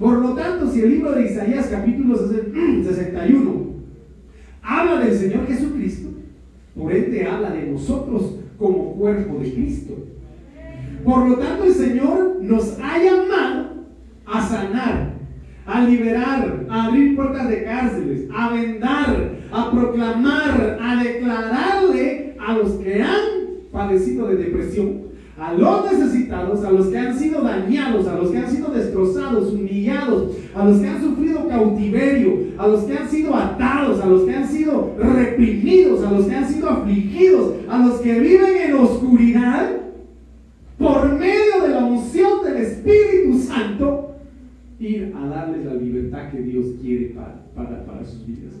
Por 0.00 0.18
lo 0.18 0.32
tanto, 0.32 0.66
si 0.72 0.80
el 0.80 0.92
libro 0.92 1.12
de 1.12 1.26
Isaías 1.26 1.68
capítulo 1.70 2.16
61 2.16 3.66
habla 4.62 5.04
del 5.04 5.14
Señor 5.14 5.46
Jesucristo, 5.46 6.08
por 6.74 6.90
ende 6.90 7.26
habla 7.26 7.50
de 7.50 7.66
nosotros 7.66 8.36
como 8.58 8.94
cuerpo 8.94 9.38
de 9.40 9.52
Cristo. 9.52 9.92
Por 11.04 11.28
lo 11.28 11.36
tanto, 11.36 11.64
el 11.64 11.74
Señor 11.74 12.38
nos 12.40 12.78
ha 12.80 12.98
llamado 12.98 13.66
a 14.24 14.40
sanar, 14.40 15.12
a 15.66 15.84
liberar, 15.84 16.66
a 16.70 16.86
abrir 16.86 17.14
puertas 17.14 17.50
de 17.50 17.64
cárceles, 17.64 18.28
a 18.34 18.54
vendar, 18.54 19.32
a 19.52 19.70
proclamar, 19.70 20.78
a 20.80 21.04
declararle 21.04 22.36
a 22.40 22.54
los 22.54 22.72
que 22.76 23.02
han 23.02 23.70
padecido 23.70 24.28
de 24.28 24.36
depresión, 24.36 25.09
a 25.40 25.54
los 25.54 25.90
necesitados, 25.90 26.62
a 26.62 26.70
los 26.70 26.88
que 26.88 26.98
han 26.98 27.18
sido 27.18 27.40
dañados, 27.40 28.06
a 28.06 28.14
los 28.14 28.30
que 28.30 28.36
han 28.36 28.50
sido 28.50 28.68
destrozados, 28.68 29.54
humillados, 29.54 30.36
a 30.54 30.66
los 30.66 30.80
que 30.80 30.86
han 30.86 31.00
sufrido 31.00 31.48
cautiverio, 31.48 32.52
a 32.58 32.68
los 32.68 32.84
que 32.84 32.98
han 32.98 33.08
sido 33.08 33.34
atados, 33.34 34.02
a 34.02 34.06
los 34.06 34.24
que 34.24 34.34
han 34.34 34.46
sido 34.46 34.94
reprimidos, 34.98 36.04
a 36.04 36.12
los 36.12 36.26
que 36.26 36.34
han 36.34 36.46
sido 36.46 36.68
afligidos, 36.68 37.54
a 37.70 37.78
los 37.78 38.00
que 38.00 38.20
viven 38.20 38.56
en 38.66 38.74
oscuridad, 38.74 39.70
por 40.78 41.18
medio 41.18 41.62
de 41.62 41.68
la 41.70 41.86
unción 41.86 42.44
del 42.44 42.58
Espíritu 42.58 43.38
Santo, 43.38 44.16
ir 44.78 45.14
a 45.16 45.26
darles 45.26 45.64
la 45.64 45.74
libertad 45.74 46.30
que 46.30 46.42
Dios 46.42 46.66
quiere 46.82 47.14
para, 47.54 47.84
para, 47.86 48.04
sus 48.04 48.26
vidas. 48.26 48.52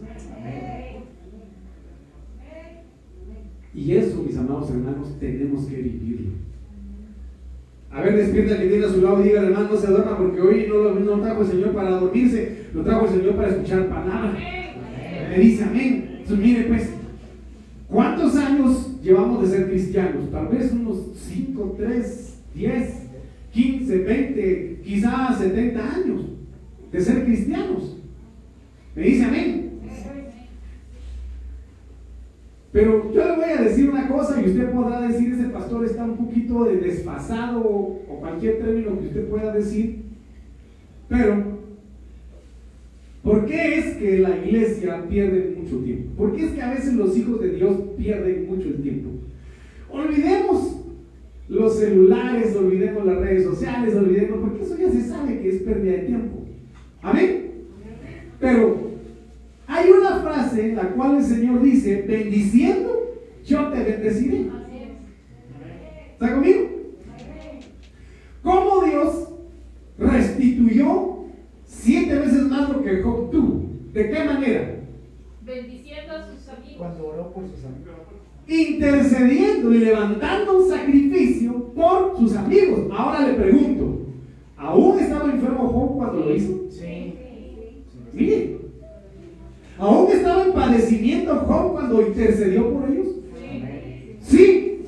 Y 3.74 3.92
eso, 3.92 4.22
mis 4.22 4.36
amados 4.36 4.70
hermanos, 4.70 5.16
tenemos 5.20 5.66
que 5.66 5.76
vivirlo. 5.76 6.50
A 7.92 8.02
ver, 8.02 8.16
despierta 8.16 8.56
que 8.56 8.68
tiene 8.68 8.86
a 8.86 8.88
su 8.88 9.02
lado 9.02 9.20
y 9.20 9.28
diga, 9.28 9.42
hermano, 9.42 9.70
no 9.72 9.76
se 9.76 9.88
duerma 9.88 10.16
porque 10.16 10.40
hoy 10.40 10.66
no, 10.68 10.76
lo, 10.76 10.94
no 10.94 11.20
trajo 11.20 11.42
el 11.42 11.48
Señor 11.48 11.72
para 11.72 11.90
dormirse, 11.90 12.66
lo 12.72 12.82
trajo 12.82 13.06
el 13.06 13.12
Señor 13.12 13.34
para 13.34 13.48
escuchar 13.48 13.88
palabra. 13.88 14.38
Me 15.30 15.38
dice 15.38 15.64
amén. 15.64 16.18
Entonces, 16.20 16.38
mire, 16.38 16.64
pues, 16.64 16.90
¿cuántos 17.88 18.36
años 18.36 19.02
llevamos 19.02 19.42
de 19.42 19.56
ser 19.56 19.68
cristianos? 19.68 20.30
Tal 20.30 20.48
vez 20.48 20.72
unos 20.72 20.98
5, 21.16 21.74
3, 21.76 22.38
10, 22.54 22.94
15, 23.52 23.98
20, 23.98 24.80
quizás 24.84 25.38
70 25.38 25.94
años 25.94 26.20
de 26.92 27.00
ser 27.00 27.24
cristianos. 27.24 27.96
Me 28.94 29.02
dice 29.02 29.24
amén. 29.24 29.70
Pero 32.72 33.12
yo 33.12 33.24
le 33.24 33.36
voy 33.36 33.50
a 33.50 33.62
decir 33.62 33.90
una 33.90 34.08
cosa 34.08 34.40
y 34.40 34.48
usted 34.48 34.70
podrá 34.70 35.00
decir, 35.00 35.32
ese 35.32 35.48
pastor 35.48 35.84
está 35.84 36.04
un 36.04 36.16
poquito 36.16 36.64
desfasado 36.64 37.60
o 37.60 38.20
cualquier 38.20 38.58
término 38.58 38.98
que 39.00 39.06
usted 39.06 39.28
pueda 39.28 39.52
decir. 39.52 40.02
Pero, 41.08 41.58
¿por 43.24 43.44
qué 43.46 43.78
es 43.78 43.96
que 43.96 44.18
la 44.20 44.36
iglesia 44.36 45.04
pierde 45.08 45.56
mucho 45.58 45.78
tiempo? 45.78 46.16
¿Por 46.16 46.36
qué 46.36 46.46
es 46.46 46.52
que 46.52 46.62
a 46.62 46.70
veces 46.70 46.94
los 46.94 47.16
hijos 47.16 47.40
de 47.40 47.50
Dios 47.50 47.76
pierden 47.96 48.46
mucho 48.46 48.68
el 48.68 48.82
tiempo? 48.82 49.10
Olvidemos 49.90 50.76
los 51.48 51.76
celulares, 51.76 52.54
olvidemos 52.54 53.04
las 53.04 53.18
redes 53.18 53.42
sociales, 53.42 53.96
olvidemos, 53.96 54.38
porque 54.38 54.62
eso 54.62 54.76
ya 54.78 54.90
se 54.92 55.02
sabe 55.02 55.40
que 55.40 55.48
es 55.48 55.62
pérdida 55.62 55.92
de 55.94 56.02
tiempo. 56.04 56.46
Amén. 57.02 57.50
Pero 58.38 58.79
frase 60.60 60.68
en 60.68 60.76
la 60.76 60.90
cual 60.90 61.16
el 61.16 61.24
Señor 61.24 61.62
dice, 61.62 62.02
bendiciendo, 62.06 63.16
yo 63.44 63.68
te 63.68 63.82
bendeciré. 63.82 64.46
¿Está 66.12 66.34
conmigo? 66.34 66.68
¿Cómo 68.42 68.84
Dios 68.84 69.28
restituyó 69.98 71.24
siete 71.64 72.18
veces 72.18 72.42
más 72.44 72.68
lo 72.68 72.82
que 72.82 73.02
Job 73.02 73.30
tuvo? 73.30 73.64
¿De 73.92 74.10
qué 74.10 74.24
manera? 74.24 74.76
Bendiciendo 75.42 76.12
a 76.12 76.26
sus 76.26 76.48
amigos. 76.48 76.76
Cuando 76.78 77.06
oró 77.06 77.32
por 77.32 77.44
sus 77.44 77.64
amigos. 77.64 77.96
Intercediendo 78.46 79.72
y 79.74 79.78
levantando 79.78 80.58
un 80.58 80.68
sacrificio 80.68 81.72
por 81.74 82.16
sus 82.18 82.36
amigos. 82.36 82.90
Ahora 82.92 83.26
le 83.26 83.34
pregunto, 83.34 84.06
¿aún 84.56 84.98
estaba 84.98 85.32
enfermo 85.32 85.68
Job 85.68 85.96
cuando 85.96 86.26
lo 86.26 86.34
hizo? 86.34 86.66
Sí. 86.70 87.14
Mire, 88.12 88.59
¿Aún 89.80 90.10
estaba 90.12 90.44
en 90.44 90.52
padecimiento 90.52 91.34
Job 91.46 91.72
cuando 91.72 92.02
intercedió 92.02 92.70
por 92.70 92.90
ellos? 92.90 93.06
Sí. 94.20 94.82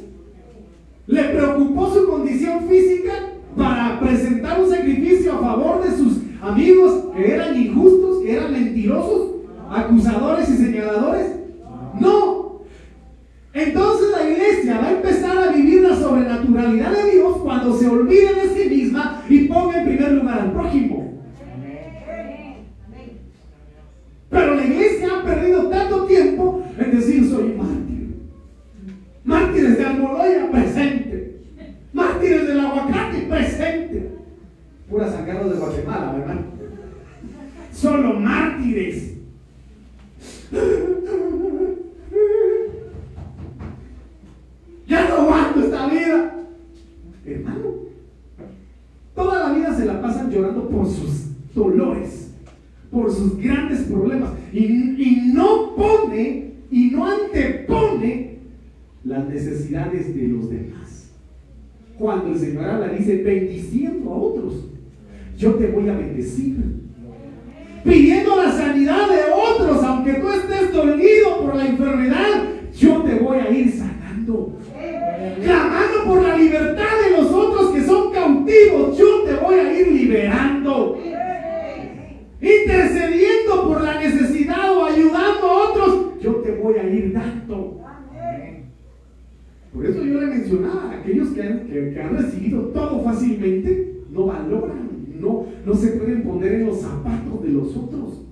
¿Le 1.07 1.25
preocupó 1.25 1.93
su 1.95 2.07
condición 2.07 2.69
física 2.69 3.13
para 3.57 3.99
presentar 4.01 4.61
un 4.61 4.69
sacrificio 4.69 5.33
a 5.33 5.39
favor 5.39 5.83
de 5.83 5.97
sus 5.97 6.19
amigos 6.43 7.05
que 7.17 7.35
eran 7.35 7.57
injustos, 7.57 8.23
que 8.23 8.37
eran 8.37 8.53
mentirosos, 8.53 9.31
acusadores 9.71 10.51
y 10.51 10.57
señaladores? 10.59 11.27
No. 11.99 12.61
Entonces 13.55 14.07
la 14.11 14.31
iglesia 14.31 14.79
va 14.79 14.89
a 14.89 14.93
empezar 14.93 15.39
a 15.39 15.53
vivir 15.53 15.83
la 15.83 15.97
sobrenaturalidad 15.97 16.93
de 16.93 17.13
Dios 17.13 17.39
cuando 17.43 17.79
se 17.79 17.89
olvide 17.89 18.35
de 18.35 18.49
sí 18.55 18.69
misma 18.69 19.23
y 19.29 19.49
ponga 19.49 19.79
en 19.79 19.87
primer 19.87 20.13
lugar 20.13 20.39
al 20.39 20.53
prójimo. 20.53 21.13
Pero 24.33 24.55
la 24.55 24.65
iglesia 24.65 25.09
ha 25.15 25.25
perdido 25.25 25.69
tiempo 26.07 26.65
en 26.79 26.91
decir 26.91 27.29
soy 27.29 27.55
mártir. 27.55 28.15
Mártires 29.25 29.79
de 29.79 29.85
Almoloya, 29.85 30.51
presente. 30.51 31.41
Mártires 31.93 32.47
del 32.47 32.61
aguacate, 32.61 33.19
presente. 33.29 34.11
Pura 34.89 35.11
sangados 35.11 35.53
de 35.53 35.59
Guatemala, 35.59 36.13
¿verdad? 36.13 36.41
Solo 37.73 38.15
mártires. 38.15 39.15
Ya 44.87 45.09
no 45.09 45.15
aguanto 45.15 45.61
esta 45.61 45.87
vida. 45.89 46.35
Hermano, 47.25 47.71
toda 49.15 49.49
la 49.49 49.55
vida 49.55 49.75
se 49.75 49.85
la 49.87 50.03
pasan 50.03 50.31
llorando 50.31 50.69
por 50.69 50.87
sus 50.87 51.55
dolores 51.55 52.23
por 52.93 53.11
sus 53.11 53.39
grandes 53.39 53.81
problemas 53.81 54.31
y, 54.53 55.33
no 55.35 55.75
pone 55.75 56.53
y 56.71 56.91
no 56.91 57.07
antepone 57.07 58.39
las 59.03 59.29
de 59.93 60.29
los 60.29 60.51
demás. 60.51 61.11
Cuando 61.99 62.33
el 62.33 62.39
Señor 62.39 62.65
habla, 62.65 62.89
dice, 62.89 63.23
bendiciendo 63.23 64.11
a 64.11 64.17
otros, 64.17 64.55
yo 65.37 65.55
te 65.55 65.67
voy 65.69 65.89
a 65.89 65.97
bendecir. 65.97 66.57
Pidiendo 67.85 68.37
la 68.37 68.51
sanidad 68.53 69.09
de 69.09 69.33
otros, 69.33 69.83
aunque 69.85 70.15
tú 70.15 70.31
estés 70.31 70.73
dolido 70.73 71.41
por 71.43 71.57
la 71.57 71.67
enfermedad, 71.67 72.45
yo 72.77 73.03
te 73.03 73.15
voy 73.17 73.39
a 73.39 73.51
ir 73.51 73.71
sanando. 73.73 74.59
Clamando 75.43 76.05
por 76.07 76.23
la 76.23 76.37
libertad 76.37 76.91
de 77.05 77.17
los 77.19 77.31
otros 77.31 77.71
que 77.71 77.85
son 77.85 78.13
cautivos, 78.13 78.97
yo 78.97 79.23
te 79.25 79.35
voy 79.35 79.55
a 79.57 79.81
ir 79.81 79.89
liberando 79.89 80.99
intercediendo 82.43 83.69
por 83.69 83.83
la 83.83 84.01
necesidad 84.01 84.77
o 84.77 84.85
ayudando 84.85 85.47
a 85.47 85.71
otros, 85.71 86.21
yo 86.21 86.33
te 86.37 86.53
voy 86.53 86.77
a 86.77 86.89
ir 86.89 87.13
dando. 87.13 87.81
Por 89.73 89.87
eso 89.87 90.05
yo 90.05 90.21
le 90.21 90.27
mencionaba, 90.27 90.93
aquellos 90.93 91.22
que 91.35 92.01
han, 92.01 92.17
recibido 92.17 92.61
todo 92.69 93.03
fácilmente, 93.03 94.03
no 94.11 94.27
valoran, 94.27 94.91
no, 95.21 95.47
no 95.65 95.75
se 95.75 95.89
pueden 95.89 96.23
poner 96.23 96.55
en 96.55 96.67
los 96.67 96.81
zapatos 96.81 97.43
de 97.43 97.51
los 97.51 97.77
otros. 97.77 98.23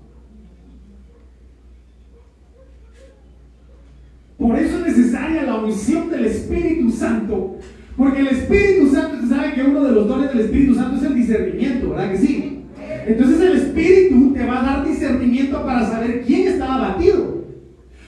Por 4.38 4.58
eso 4.58 4.78
es 4.78 4.96
necesaria 4.96 5.42
la 5.42 5.56
unción 5.56 6.08
del 6.08 6.24
Espíritu 6.24 6.90
Santo. 6.90 7.58
Porque 7.96 8.20
el 8.20 8.28
Espíritu 8.28 8.90
Santo, 8.90 9.26
sabe 9.28 9.52
que 9.52 9.62
uno 9.62 9.84
de 9.84 9.92
los 9.92 10.08
dones 10.08 10.30
del 10.30 10.40
Espíritu 10.40 10.74
Santo 10.74 10.96
es 10.96 11.02
el 11.02 11.14
discernimiento, 11.14 11.90
¿verdad 11.90 12.12
que 12.12 12.18
sí? 12.18 12.62
Entonces 13.06 13.40
el 13.40 13.56
Espíritu 13.56 14.32
te 14.32 14.46
va 14.46 14.60
a 14.60 14.64
dar 14.64 14.88
discernimiento 14.88 15.62
para 15.62 15.86
saber 15.86 16.22
quién 16.26 16.48
está 16.48 16.76
abatido, 16.76 17.44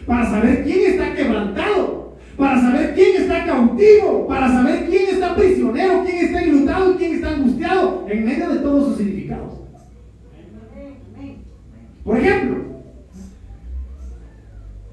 para 0.06 0.30
saber 0.30 0.64
quién 0.64 0.92
está 0.92 1.14
quebrantado, 1.14 1.91
para 2.36 2.60
saber 2.60 2.94
quién 2.94 3.22
está 3.22 3.46
cautivo, 3.46 4.26
para 4.26 4.48
saber 4.48 4.86
quién 4.86 5.08
está 5.10 5.36
prisionero, 5.36 6.04
quién 6.04 6.24
está 6.24 6.42
enlutado 6.42 6.92
y 6.92 6.96
quién 6.96 7.14
está 7.14 7.34
angustiado, 7.34 8.06
en 8.08 8.24
medio 8.24 8.48
de 8.48 8.58
todos 8.60 8.88
sus 8.88 8.96
significados. 8.98 9.52
Por 12.04 12.18
ejemplo, 12.18 12.56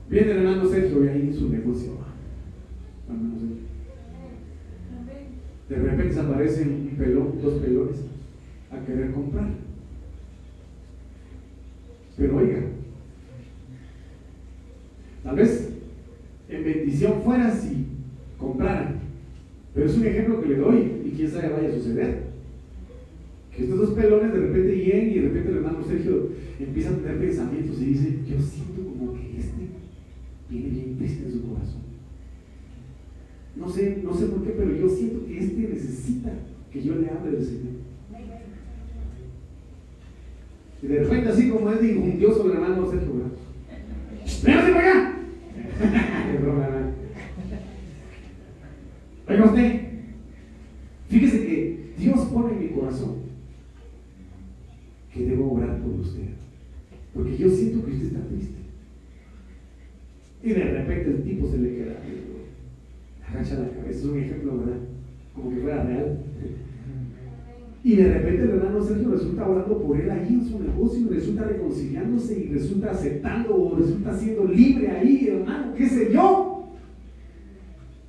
viene 0.10 0.32
el 0.32 0.38
hermano 0.38 0.70
Sergio 0.70 1.06
y 1.06 1.08
ahí 1.08 1.34
su 1.34 1.50
negocio. 1.50 1.98
De 5.70 5.76
repente 5.76 6.14
se 6.14 6.20
aparecen 6.20 6.98
dos 7.42 7.54
pelones 7.62 7.98
a 8.72 8.86
querer 8.86 9.12
comprar. 9.12 9.50
Pero 12.18 12.38
oiga, 12.38 12.60
tal 15.24 15.36
vez 15.36 15.79
en 16.50 16.64
bendición 16.64 17.22
fuera 17.24 17.52
si 17.56 17.86
compraran. 18.38 19.00
Pero 19.74 19.86
es 19.86 19.98
un 19.98 20.06
ejemplo 20.06 20.42
que 20.42 20.50
le 20.50 20.56
doy 20.58 20.92
y 21.06 21.12
quién 21.12 21.30
sabe 21.30 21.50
vaya 21.50 21.70
a 21.70 21.74
suceder. 21.74 22.30
Que 23.56 23.64
estos 23.64 23.80
dos 23.80 23.90
pelones 23.92 24.34
de 24.34 24.40
repente 24.40 24.76
lleguen 24.76 25.10
y 25.12 25.14
de 25.16 25.22
repente 25.22 25.50
el 25.50 25.58
hermano 25.58 25.84
Sergio 25.84 26.30
empieza 26.60 26.90
a 26.90 26.98
tener 26.98 27.20
pensamientos 27.20 27.82
y 27.82 27.86
dice, 27.86 28.20
yo 28.28 28.42
siento 28.42 28.82
como 28.84 29.14
que 29.14 29.38
este 29.38 29.68
viene 30.50 30.70
bien 30.70 30.98
triste 30.98 31.26
en 31.26 31.32
su 31.32 31.48
corazón. 31.48 31.82
No 33.56 33.70
sé, 33.70 34.00
no 34.04 34.14
sé 34.14 34.26
por 34.28 34.44
qué, 34.44 34.52
pero 34.52 34.76
yo 34.76 34.90
siento 34.90 35.26
que 35.26 35.40
este 35.40 35.68
necesita 35.68 36.32
que 36.72 36.82
yo 36.82 36.96
le 36.96 37.10
hable 37.10 37.32
del 37.32 37.46
Señor. 37.46 37.80
Y 40.82 40.88
de 40.88 41.00
repente 41.04 41.30
así 41.30 41.50
como 41.50 41.70
es 41.72 41.82
difundió 41.82 42.34
sobre 42.34 42.54
el 42.54 42.64
hermano 42.64 42.90
Sergio. 42.90 43.10
¡Véngase 44.44 44.72
para 44.72 44.90
acá! 44.90 45.20
Oiga 49.28 49.46
usted, 49.46 49.82
fíjese 51.08 51.46
que 51.46 51.94
Dios 51.98 52.20
pone 52.28 52.54
en 52.54 52.60
mi 52.60 52.70
corazón 52.70 53.20
que 55.14 55.26
debo 55.26 55.54
orar 55.54 55.80
por 55.82 56.00
usted. 56.00 56.30
Porque 57.14 57.38
yo 57.38 57.50
siento 57.50 57.86
que 57.86 57.92
usted 57.92 58.08
está 58.08 58.28
triste. 58.28 58.60
Y 60.44 60.50
de 60.50 60.64
repente 60.64 61.10
el 61.12 61.24
tipo 61.24 61.52
se 61.52 61.58
le 61.58 61.76
queda, 61.76 61.96
agacha 63.28 63.60
la 63.60 63.70
cabeza. 63.70 63.89
Es 64.00 64.06
un 64.06 64.18
ejemplo, 64.18 64.60
¿verdad? 64.60 64.78
Como 65.36 65.50
que 65.50 65.58
fuera 65.58 65.84
real. 65.84 66.20
Y 67.84 67.96
de 67.98 68.14
repente 68.14 68.44
el 68.44 68.50
hermano 68.52 68.82
Sergio 68.82 69.12
resulta 69.12 69.48
orando 69.48 69.78
por 69.82 70.00
él 70.00 70.10
ahí 70.10 70.28
en 70.30 70.46
su 70.46 70.58
negocio 70.58 71.08
resulta 71.10 71.44
reconciliándose 71.44 72.40
y 72.40 72.54
resulta 72.54 72.92
aceptando 72.92 73.56
o 73.56 73.76
resulta 73.76 74.18
siendo 74.18 74.46
libre 74.46 74.90
ahí, 74.90 75.28
hermano, 75.28 75.74
qué 75.76 75.88
sé 75.88 76.14
yo. 76.14 76.66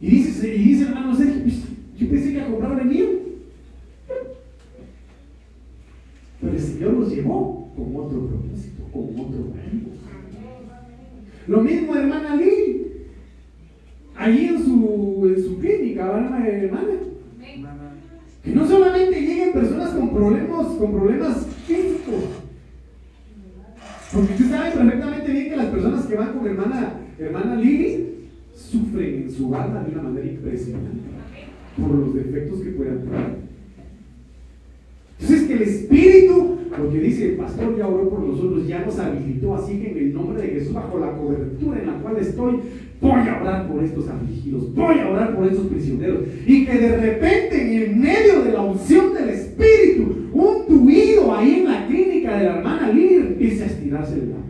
Y 0.01 0.11
dice, 0.11 0.55
y 0.55 0.59
dice 0.59 0.85
hermano 0.85 1.15
Sergio, 1.17 1.43
pues, 1.43 1.65
yo 1.99 2.09
pensé 2.09 2.33
que 2.33 2.41
a 2.41 2.47
comprar 2.47 2.85
venía. 2.85 3.07
Pero 6.41 6.53
el 6.53 6.61
Señor 6.61 6.93
los 6.95 7.13
llevó 7.13 7.73
con 7.77 7.97
otro 7.97 8.27
propósito, 8.29 8.85
con 8.93 9.03
otro 9.03 9.41
motivo. 9.41 9.91
Lo 11.49 11.61
mismo, 11.63 11.97
hermana 11.97 12.37
Lili. 12.37 12.81
Allí 14.21 14.47
en 14.47 14.63
su, 14.63 15.33
en 15.35 15.43
su 15.43 15.60
hermana? 16.01 16.97
Que 18.43 18.55
no 18.55 18.67
solamente 18.67 19.21
lleguen 19.21 19.53
personas 19.53 19.91
con 19.91 20.15
problemas, 20.15 20.67
con 20.67 20.93
problemas 20.93 21.47
físicos. 21.67 22.25
Porque 24.13 24.33
usted 24.33 24.51
sabe 24.51 24.71
perfectamente 24.73 25.33
bien 25.33 25.51
que 25.51 25.57
las 25.57 25.67
personas 25.67 26.07
que 26.07 26.15
van 26.17 26.33
con 26.33 26.47
hermana, 26.47 26.95
hermana 27.19 27.55
Lili 27.57 28.07
sufren 28.55 29.23
en 29.23 29.31
su 29.31 29.55
alma 29.55 29.85
de 29.85 29.93
una 29.93 30.03
manera 30.03 30.27
impresionante 30.27 31.11
por 31.81 31.95
los 31.95 32.15
defectos 32.15 32.61
que 32.61 32.71
puedan 32.71 33.03
tener. 33.03 33.41
Entonces 35.21 35.47
que 35.47 35.55
el 35.55 35.63
Espíritu, 35.63 36.59
porque 36.77 36.99
dice 36.99 37.29
el 37.31 37.37
pastor 37.37 37.77
ya 37.77 37.87
oró 37.87 38.09
por 38.09 38.21
nosotros, 38.21 38.67
ya 38.67 38.85
nos 38.85 38.99
habilitó, 38.99 39.55
así 39.55 39.79
que 39.79 39.93
en 39.93 39.99
el 39.99 40.15
nombre 40.15 40.43
de 40.43 40.49
Jesús, 40.49 40.73
bajo 40.73 40.99
la 40.99 41.13
cobertura 41.13 41.79
en 41.79 41.87
la 41.87 41.99
cual 41.99 42.17
estoy, 42.17 42.61
voy 43.01 43.29
a 43.29 43.41
orar 43.41 43.69
por 43.69 43.83
estos 43.83 44.09
afligidos, 44.09 44.75
voy 44.75 44.99
a 44.99 45.09
orar 45.09 45.35
por 45.35 45.47
estos 45.47 45.67
prisioneros. 45.67 46.21
Y 46.47 46.67
que 46.67 46.79
de 46.79 46.97
repente 46.97 47.85
en 47.85 48.01
medio 48.01 48.43
de 48.43 48.53
la 48.53 48.61
unción 48.61 49.15
del 49.15 49.31
Espíritu, 49.31 50.29
un 50.33 50.67
tuido 50.67 51.35
ahí 51.35 51.61
en 51.61 51.65
la 51.65 51.87
clínica 51.87 52.37
de 52.37 52.45
la 52.45 52.57
hermana 52.57 52.93
Lili 52.93 53.17
empiece 53.17 53.65
a 53.65 53.67
estirarse 53.67 54.15
el 54.15 54.29
mano. 54.29 54.41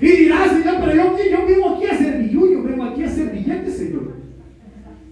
Y 0.00 0.06
dirá, 0.06 0.48
Señor, 0.48 0.76
pero 0.80 0.94
yo, 0.94 1.16
yo 1.30 1.46
vivo 1.46 1.76
aquí 1.76 1.84
a 1.84 1.92
hacer 1.92 2.20
yo 2.30 2.62
vengo 2.62 2.84
aquí 2.84 3.02
a 3.02 3.06
hacer 3.06 3.30
billetes, 3.30 3.76
Señor. 3.76 4.14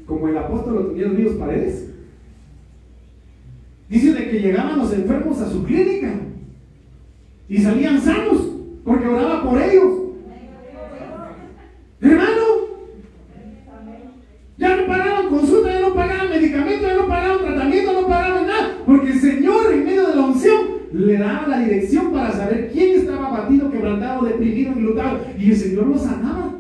Como 0.07 0.29
el 0.29 0.39
apóstol 0.39 0.75
lo 0.75 0.87
tenía 0.87 1.09
Dios 1.09 1.35
Paredes. 1.35 1.91
Dice 3.89 4.13
de 4.13 4.31
que 4.31 4.41
llegaban 4.41 4.79
los 4.79 4.93
enfermos 4.93 5.41
a 5.41 5.51
su 5.51 5.65
clínica 5.65 6.15
y 7.49 7.59
salían 7.59 8.01
sanos 8.01 8.51
porque 8.85 9.07
oraba 9.07 9.43
por 9.49 9.61
ellos. 9.61 9.98
Hermano, 12.01 12.43
ya 14.57 14.77
no 14.77 14.87
pagaban 14.87 15.29
consulta, 15.29 15.73
ya 15.73 15.81
no 15.81 15.95
pagaban 15.95 16.31
medicamentos, 16.31 16.83
ya 16.83 16.95
no 16.95 17.09
pagaban 17.09 17.39
tratamiento, 17.39 17.93
no 17.93 18.09
pagaban 18.09 18.47
nada, 18.47 18.77
porque 18.87 19.11
el 19.11 19.21
Señor 19.21 19.73
en 19.73 19.85
medio 19.85 20.07
de 20.09 20.15
la 20.15 20.23
unción 20.23 20.61
le 20.93 21.19
daba 21.19 21.49
la 21.49 21.59
dirección 21.61 22.13
para 22.13 22.33
saber 22.33 22.71
quién 22.73 23.01
estaba 23.01 23.29
abatido, 23.29 23.71
quebrantado, 23.71 24.27
deprimido, 24.27 24.73
enlutado, 24.73 25.21
y 25.37 25.51
el 25.51 25.57
Señor 25.57 25.87
lo 25.89 25.99
sanaba. 25.99 26.55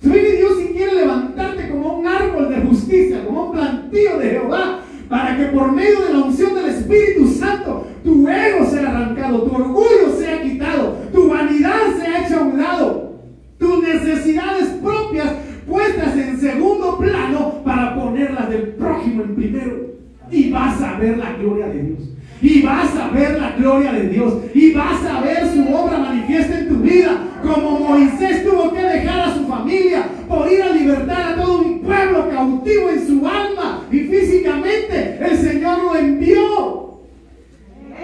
¿Sabe 0.00 0.22
que 0.22 0.36
Dios 0.36 0.52
si 0.58 0.68
quiere 0.68 0.94
levantarte 0.94 1.68
como 1.68 1.98
un 1.98 2.06
árbol 2.06 2.48
de 2.48 2.60
justicia, 2.62 3.24
como 3.26 3.46
un 3.46 3.52
plantío 3.52 4.18
de 4.18 4.30
Jehová, 4.30 4.80
para 5.08 5.36
que 5.36 5.44
por 5.46 5.72
medio 5.72 6.06
de 6.06 6.12
la 6.12 6.18
unción 6.20 6.54
del 6.54 6.66
Espíritu 6.66 7.26
Santo 7.26 7.86
tu 8.04 8.28
ego 8.28 8.64
sea 8.66 8.90
arrancado, 8.90 9.42
tu 9.42 9.54
orgullo 9.54 10.16
sea 10.18 10.42
quitado, 10.42 10.96
tu 11.12 11.28
vanidad 11.28 11.96
sea 11.98 12.26
hecha 12.26 12.38
a 12.38 12.42
un 12.42 12.58
lado, 12.58 13.14
tus 13.58 13.82
necesidades 13.82 14.68
propias 14.82 15.34
puestas 15.66 16.16
en 16.16 16.38
segundo 16.38 16.98
plano 16.98 17.62
para 17.64 17.94
ponerlas 17.94 18.48
del 18.50 18.68
prójimo 18.68 19.22
en 19.24 19.34
primero. 19.34 19.88
Y 20.30 20.50
vas 20.50 20.80
a 20.82 20.87
ver 20.98 21.18
la 21.18 21.32
gloria 21.34 21.68
de 21.68 21.82
Dios. 21.82 21.98
Y 22.40 22.62
vas 22.62 22.94
a 22.96 23.08
ver 23.10 23.38
la 23.38 23.50
gloria 23.52 23.92
de 23.92 24.08
Dios. 24.08 24.34
Y 24.54 24.72
vas 24.72 25.04
a 25.04 25.20
ver 25.20 25.46
su 25.52 25.74
obra 25.74 25.98
manifiesta 25.98 26.58
en 26.58 26.68
tu 26.68 26.76
vida. 26.76 27.18
Como 27.42 27.80
Moisés 27.80 28.44
tuvo 28.44 28.72
que 28.72 28.82
dejar 28.82 29.20
a 29.20 29.34
su 29.34 29.46
familia 29.46 30.04
por 30.28 30.50
ir 30.50 30.62
a 30.62 30.72
libertar 30.72 31.32
a 31.32 31.36
todo 31.36 31.62
un 31.62 31.80
pueblo 31.80 32.28
cautivo 32.30 32.90
en 32.90 33.06
su 33.06 33.26
alma 33.26 33.84
y 33.90 34.00
físicamente. 34.00 35.18
El 35.20 35.36
Señor 35.36 35.82
lo 35.82 35.96
envió. 35.96 37.00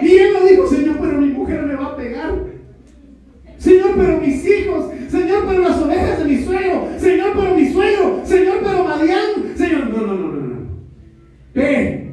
Y 0.01 0.11
él 0.17 0.33
lo 0.33 0.45
dijo, 0.45 0.67
Señor, 0.67 0.97
pero 0.99 1.21
mi 1.21 1.29
mujer 1.29 1.63
me 1.63 1.75
va 1.75 1.85
a 1.85 1.95
pegar. 1.95 2.33
Señor, 3.57 3.91
pero 3.95 4.19
mis 4.19 4.45
hijos. 4.45 4.91
Señor, 5.09 5.45
pero 5.47 5.61
las 5.61 5.81
ovejas 5.81 6.19
de 6.19 6.25
mi 6.25 6.43
suegro. 6.43 6.89
Señor, 6.97 7.31
pero 7.35 7.55
mi 7.55 7.71
suegro. 7.71 8.21
Señor, 8.25 8.57
pero 8.61 8.83
Madián. 8.83 9.55
Señor, 9.55 9.89
no, 9.89 9.97
no, 10.01 10.13
no, 10.13 10.27
no, 10.27 10.41
no. 10.41 10.55
Ve 11.53 12.05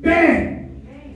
ve, 0.00 0.68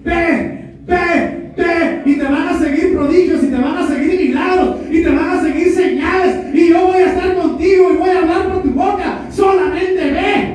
ve, 0.04 0.76
ve, 0.86 1.52
ve. 1.56 2.02
Y 2.06 2.16
te 2.16 2.24
van 2.24 2.48
a 2.48 2.58
seguir 2.58 2.94
prodigios, 2.94 3.42
y 3.44 3.46
te 3.48 3.56
van 3.56 3.78
a 3.78 3.86
seguir 3.86 4.28
milagros, 4.28 4.76
y 4.90 5.02
te 5.02 5.08
van 5.08 5.28
a 5.30 5.42
seguir 5.42 5.72
señales. 5.72 6.54
Y 6.54 6.70
yo 6.70 6.86
voy 6.86 7.02
a 7.02 7.12
estar 7.12 7.34
contigo 7.34 7.92
y 7.92 7.96
voy 7.96 8.10
a 8.10 8.18
hablar 8.18 8.52
por 8.52 8.62
tu 8.62 8.70
boca. 8.70 9.26
Solamente 9.30 10.12
ve. 10.12 10.54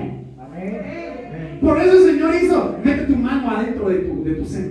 Por 1.62 1.82
eso 1.82 1.98
el 1.98 2.14
Señor 2.14 2.36
hizo, 2.36 2.80
mete 2.84 3.04
tu 3.04 3.16
mano 3.16 3.50
adentro 3.50 3.90
de 3.90 3.96
tu, 4.00 4.24
de 4.24 4.34
tu 4.36 4.46
seno. 4.46 4.70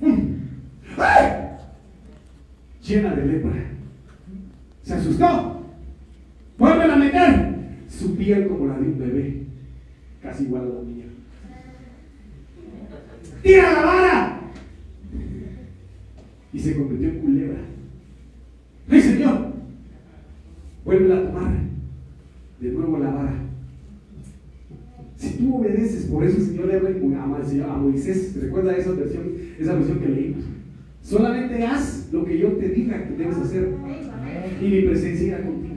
Mm. 0.00 0.32
Llena 2.86 3.14
de 3.14 3.26
lepra. 3.26 3.52
Se 4.82 4.94
asustó. 4.94 5.62
Vuelve 6.58 6.84
a 6.84 6.96
meter. 6.96 7.52
Su 7.88 8.16
piel 8.16 8.48
como 8.48 8.66
la 8.66 8.74
de 8.74 8.86
un 8.86 8.98
bebé. 8.98 9.42
Casi 10.22 10.44
igual 10.44 10.62
a 10.62 10.66
la 10.66 10.82
mía 10.82 11.02
tira 13.42 13.72
la 13.72 13.82
vara. 13.82 14.40
Y 16.51 16.51
se 16.62 16.76
convirtió 16.76 17.08
en 17.08 17.18
culebra. 17.18 17.60
¡Ay, 18.88 19.00
Señor! 19.00 19.52
Vuelve 20.84 21.12
a 21.12 21.26
tomar 21.26 21.52
de 22.60 22.70
nuevo 22.70 22.98
la 22.98 23.10
vara. 23.10 23.34
Si 25.16 25.30
tú 25.36 25.56
obedeces, 25.56 26.06
por 26.06 26.24
eso 26.24 26.38
el 26.38 26.42
Señor 26.44 26.66
le 26.66 26.76
habla 26.76 27.72
a 27.72 27.76
Moisés, 27.76 28.36
recuerda 28.40 28.76
esa 28.76 28.92
versión, 28.92 29.24
esa 29.58 29.74
versión 29.74 29.98
que 29.98 30.08
leímos. 30.08 30.44
Solamente 31.02 31.64
haz 31.64 32.08
lo 32.12 32.24
que 32.24 32.38
yo 32.38 32.52
te 32.52 32.68
diga 32.68 33.06
que 33.06 33.16
debes 33.16 33.36
hacer. 33.36 33.68
Y 34.60 34.64
mi 34.64 34.82
presencia 34.82 35.26
irá 35.26 35.42
contigo. 35.44 35.74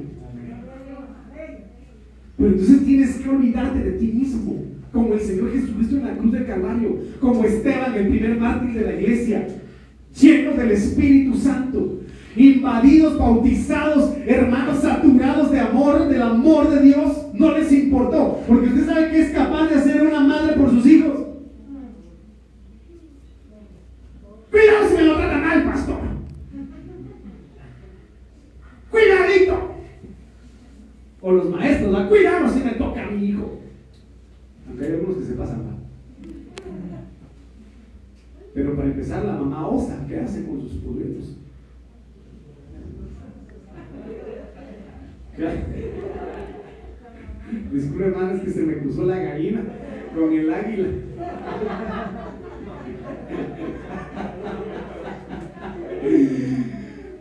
Pero 2.38 2.50
entonces 2.50 2.86
tienes 2.86 3.16
que 3.16 3.30
olvidarte 3.30 3.80
de 3.80 3.92
ti 3.94 4.08
mismo 4.08 4.64
como 4.92 5.14
el 5.14 5.20
Señor 5.20 5.52
Jesucristo 5.52 5.98
en 5.98 6.06
la 6.06 6.18
cruz 6.18 6.32
del 6.32 6.46
Calvario, 6.46 6.98
como 7.20 7.44
Esteban, 7.44 7.94
el 7.96 8.08
primer 8.08 8.40
mártir 8.40 8.74
de 8.74 8.82
la 8.82 9.00
iglesia, 9.00 9.48
llenos 10.20 10.58
del 10.58 10.72
Espíritu 10.72 11.38
Santo, 11.38 12.00
invadidos, 12.36 13.18
bautizados, 13.18 14.14
hermanos 14.26 14.80
saturados 14.82 15.52
de 15.52 15.60
amor, 15.60 16.08
del 16.08 16.22
amor 16.22 16.70
de 16.70 16.82
Dios, 16.82 17.28
no 17.34 17.52
les 17.52 17.72
importó, 17.72 18.42
porque 18.48 18.68
usted 18.68 18.86
sabe 18.86 19.12
que 19.12 19.22
es 19.22 19.30
capaz 19.32 19.68
de 19.68 19.76
hacer 19.76 20.02
una 20.02 20.22
madre 20.22 20.54
por 20.54 20.70
sus 20.70 20.86
hijos. 20.86 21.26
Cuidado 24.52 24.90
si 24.90 24.96
me 24.96 25.04
lo 25.04 25.18
trata 25.18 25.38
mal, 25.38 25.64
pastor. 25.66 25.98
Cuidadito. 28.90 29.72
O 31.22 31.32
los 31.32 31.50
maestros, 31.50 32.08
cuidado 32.08 32.50
si 32.54 32.60
me 32.60 32.72
toca 32.72 33.04
a 33.04 33.12
mi 33.12 33.26
hijo. 33.26 33.60
Aunque 34.68 34.86
hay 34.86 34.92
algunos 34.94 35.18
que 35.18 35.26
se 35.26 35.34
pasan 35.34 35.66
mal. 35.66 35.76
Pero 38.54 38.76
para 38.78 38.85
empezar, 38.96 39.26
la 39.26 39.34
mamá 39.34 39.68
osa, 39.68 40.06
¿qué 40.08 40.20
hace 40.20 40.46
con 40.46 40.62
sus 40.62 40.72
polluelos? 40.76 41.38
Disculpe, 47.74 48.06
hermano, 48.06 48.32
es 48.36 48.42
que 48.42 48.52
se 48.52 48.64
me 48.64 48.78
cruzó 48.78 49.04
la 49.04 49.18
gallina 49.18 49.64
con 50.16 50.32
el 50.32 50.54
águila. 50.54 50.88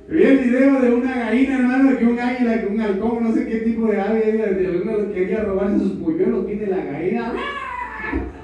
Vi 0.09 0.23
el 0.23 0.39
video 0.39 0.81
de 0.81 0.95
una 0.95 1.17
gallina, 1.17 1.59
hermano, 1.59 1.99
que 1.99 2.07
un 2.07 2.21
águila, 2.21 2.61
que 2.61 2.67
un 2.69 2.81
halcón, 2.81 3.25
no 3.25 3.33
sé 3.33 3.47
qué 3.49 3.57
tipo 3.59 3.89
de 3.89 4.01
ave, 4.01 4.33
de 4.33 4.67
alguno 4.67 5.13
quería 5.13 5.43
robarse 5.43 5.81
sus 5.81 5.93
polluelos, 5.95 6.47
tiene 6.47 6.67
la 6.69 6.85
gallina. 6.85 7.33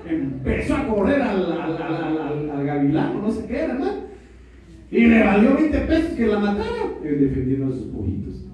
Empezó 0.08 0.74
a 0.74 0.88
correr 0.88 1.22
al, 1.22 1.52
al, 1.52 1.76
al, 1.76 2.49
gavilán, 2.80 3.20
no 3.20 3.30
sé 3.30 3.46
qué 3.46 3.60
era. 3.60 3.78
Y 4.90 5.06
le 5.06 5.24
valió 5.24 5.54
20 5.54 5.78
pesos 5.80 6.10
que 6.12 6.26
la 6.26 6.40
matara, 6.40 6.98
defendiendo 7.02 7.66
a 7.66 7.76
sus 7.76 7.86
pollitos. 7.86 8.44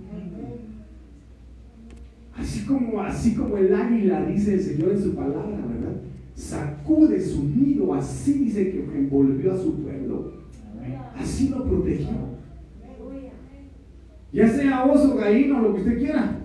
Así 2.37 2.67
como, 2.67 3.01
así 3.01 3.35
como 3.35 3.57
el 3.57 3.75
águila, 3.75 4.27
dice 4.27 4.55
el 4.55 4.61
Señor 4.61 4.91
en 4.91 5.03
su 5.03 5.15
palabra, 5.15 5.43
¿verdad? 5.43 6.03
Sacude 6.35 7.19
su 7.21 7.45
nido, 7.45 7.95
así 7.95 8.35
dice 8.35 8.71
que 8.71 8.81
envolvió 8.81 9.55
a 9.55 9.57
su 9.57 9.83
pueblo. 9.83 10.33
Así 11.17 11.49
lo 11.49 11.65
protegió. 11.65 12.37
Ya 14.33 14.49
sea 14.49 14.85
oso, 14.85 15.17
gallino, 15.17 15.63
lo 15.63 15.75
que 15.75 15.81
usted 15.81 15.99
quiera. 15.99 16.37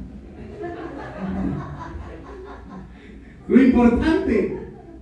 Lo 3.50 3.62
importante 3.62 4.58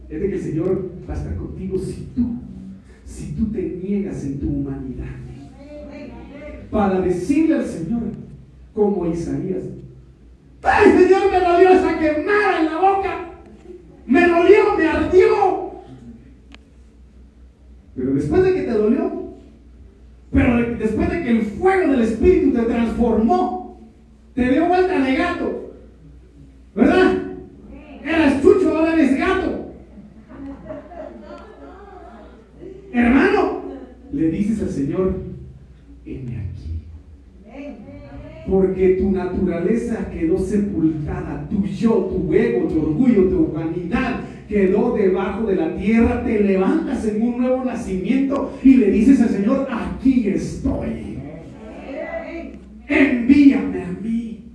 es 0.10 0.22
de 0.22 0.28
que 0.28 0.36
el 0.36 0.42
Señor 0.42 0.92
va 1.08 1.14
a 1.14 1.18
estar 1.18 1.36
contigo 1.36 1.78
si 1.78 2.10
tú, 2.16 2.39
si 3.20 3.34
tú 3.34 3.52
te 3.52 3.62
niegas 3.62 4.24
en 4.24 4.40
tu 4.40 4.48
humanidad. 4.48 5.06
Para 6.72 7.02
decirle 7.02 7.56
al 7.56 7.66
Señor, 7.66 8.02
como 8.74 9.06
Isaías, 9.08 9.64
¡Ay, 10.62 10.92
Señor, 10.92 11.32
me 11.32 11.40
dolió 11.40 11.70
esa 11.70 11.98
quemada 11.98 12.60
en 12.60 12.66
la 12.66 12.78
boca! 12.78 13.30
¡Me 14.06 14.28
dolió, 14.28 14.78
me 14.78 14.88
ardió! 14.88 15.72
Pero 17.96 18.14
después 18.14 18.44
de 18.44 18.54
que 18.54 18.62
te 18.64 18.72
dolió, 18.72 19.34
pero 20.32 20.76
después 20.78 21.10
de 21.10 21.24
que 21.24 21.30
el 21.30 21.42
fuego 21.44 21.92
del 21.92 22.02
Espíritu 22.02 22.52
te 22.52 22.64
transformó, 22.64 23.80
te 24.36 24.50
dio 24.50 24.68
vuelta 24.68 25.00
de 25.00 25.16
gato, 25.16 25.74
¿verdad? 26.76 27.18
Eras 28.04 28.42
chucho, 28.42 28.78
ahora 28.78 28.94
eres 28.94 29.18
gato. 29.18 29.59
Hermano, 32.92 33.62
le 34.12 34.32
dices 34.32 34.62
al 34.62 34.70
Señor, 34.70 35.16
heme 36.06 36.38
aquí 36.38 36.60
porque 38.50 38.98
tu 39.00 39.12
naturaleza 39.12 40.10
quedó 40.12 40.40
sepultada, 40.40 41.48
tu 41.50 41.66
yo, 41.66 42.10
tu 42.12 42.34
ego, 42.34 42.68
tu 42.68 42.82
orgullo, 42.82 43.30
tu 43.30 43.46
humanidad 43.46 44.22
quedó 44.48 44.96
debajo 44.96 45.46
de 45.46 45.56
la 45.56 45.76
tierra, 45.76 46.24
te 46.24 46.40
levantas 46.40 47.06
en 47.06 47.22
un 47.22 47.38
nuevo 47.38 47.64
nacimiento 47.64 48.58
y 48.64 48.78
le 48.78 48.92
dices 48.92 49.22
al 49.22 49.30
Señor, 49.30 49.68
aquí 49.70 50.28
estoy. 50.30 51.20
Envíame 52.88 53.84
a 53.84 53.92
mí. 54.02 54.46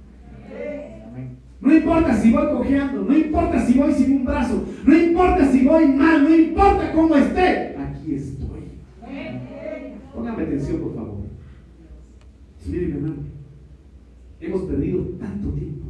No 1.60 1.72
importa 1.72 2.16
si 2.16 2.32
voy 2.32 2.46
cojeando, 2.52 3.04
no 3.04 3.16
importa 3.16 3.64
si 3.64 3.78
voy 3.78 3.92
sin 3.92 4.16
un 4.16 4.24
brazo, 4.24 4.64
no 4.84 4.96
importa 4.96 5.50
si 5.50 5.64
voy 5.64 5.86
mal, 5.86 6.24
no 6.24 6.34
importa 6.34 6.92
cómo 6.92 7.14
esté, 7.14 7.73
aquí 8.04 8.14
estoy. 8.14 8.60
Póngame 10.14 10.42
atención, 10.42 10.80
por 10.80 10.94
favor. 10.94 11.24
Mire, 12.66 12.90
hermano. 12.90 13.14
Hemos 14.40 14.62
perdido 14.62 15.00
tanto 15.18 15.48
tiempo. 15.50 15.86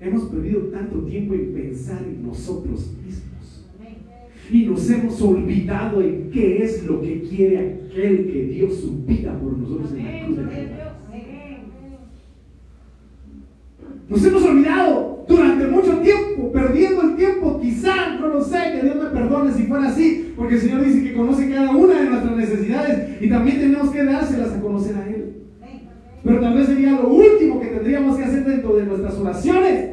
Hemos 0.00 0.22
perdido 0.24 0.60
tanto 0.68 1.02
tiempo 1.02 1.34
en 1.34 1.52
pensar 1.52 2.02
en 2.02 2.26
nosotros 2.26 2.92
mismos. 3.04 3.66
Y 4.50 4.64
nos 4.64 4.88
hemos 4.90 5.20
olvidado 5.20 6.00
en 6.00 6.30
qué 6.30 6.62
es 6.62 6.84
lo 6.86 7.02
que 7.02 7.20
quiere 7.22 7.58
aquel 7.58 8.30
que 8.32 8.44
dio 8.44 8.70
su 8.70 9.04
vida 9.04 9.38
por 9.38 9.58
nosotros 9.58 9.92
en 9.92 10.04
la 10.04 10.24
cruz 10.24 10.36
de 10.38 10.78
Nos 14.08 14.24
hemos 14.24 14.42
olvidado 14.42 15.24
durante 15.28 15.66
mucho 15.66 15.98
tiempo, 15.98 16.50
perdiendo 16.50 17.02
el 17.02 17.16
tiempo, 17.16 17.60
quizá, 17.60 18.16
no 18.18 18.28
lo 18.28 18.42
sé, 18.42 18.58
que 18.72 18.82
Dios 18.82 18.96
me 18.96 19.10
perdone 19.10 19.52
si 19.52 19.64
fuera 19.64 19.88
así, 19.88 20.27
porque 20.38 20.54
el 20.54 20.60
Señor 20.60 20.84
dice 20.84 21.02
que 21.02 21.14
conoce 21.14 21.50
cada 21.50 21.74
una 21.74 22.00
de 22.00 22.10
nuestras 22.10 22.36
necesidades 22.36 23.20
y 23.20 23.28
también 23.28 23.58
tenemos 23.58 23.90
que 23.90 24.04
dárselas 24.04 24.52
a 24.52 24.60
conocer 24.60 24.94
a 24.94 25.08
Él. 25.08 25.32
Pero 26.22 26.40
tal 26.40 26.54
vez 26.54 26.66
sería 26.68 26.92
lo 26.92 27.08
último 27.08 27.60
que 27.60 27.66
tendríamos 27.66 28.16
que 28.16 28.24
hacer 28.24 28.44
dentro 28.44 28.76
de 28.76 28.86
nuestras 28.86 29.14
oraciones. 29.14 29.90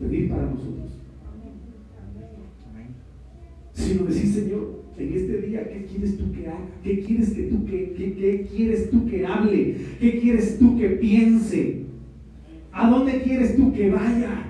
Pedir 0.00 0.30
para 0.30 0.44
nosotros. 0.44 0.90
Sino 3.74 4.04
decir, 4.04 4.32
Señor, 4.32 4.84
en 4.96 5.12
este 5.14 5.36
día, 5.42 5.68
¿qué 5.68 5.84
quieres 5.84 6.16
tú 6.16 6.32
que 6.32 6.48
haga? 6.48 6.58
¿Qué 6.82 7.00
quieres 7.00 7.30
que 7.30 7.42
tú 7.42 7.66
que, 7.66 7.92
qué 7.96 8.46
quieres 8.50 8.90
tú 8.90 9.06
que 9.06 9.26
hable? 9.26 9.76
¿Qué 10.00 10.18
quieres 10.18 10.58
tú 10.58 10.78
que 10.78 10.88
piense? 10.90 11.82
¿A 12.72 12.88
dónde 12.88 13.20
quieres 13.20 13.54
tú 13.54 13.70
que 13.74 13.90
vaya? 13.90 14.46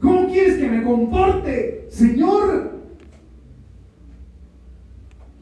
¿Cómo 0.00 0.28
quieres 0.28 0.49
que 0.60 0.70
me 0.70 0.82
comporte? 0.82 1.86
Señor, 1.88 2.70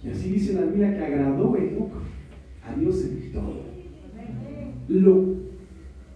y 0.02 0.11
así 0.11 0.31
dice 0.31 0.54
la 0.54 0.62
Biblia 0.62 0.96
que 0.96 1.04
agradó 1.04 1.54
a 1.54 2.74
Dios 2.78 3.04
en 3.04 3.33
todo. 3.33 3.68
Lo 4.88 5.38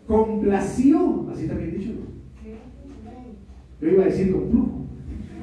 complació, 0.07 1.29
así 1.33 1.49
también 1.49 1.79
dicho, 1.79 1.91
¿no? 1.91 2.13
Yo 3.81 3.89
iba 3.89 4.05
a 4.05 4.07
decir 4.07 4.33
con 4.33 4.51
flujo. 4.51 4.87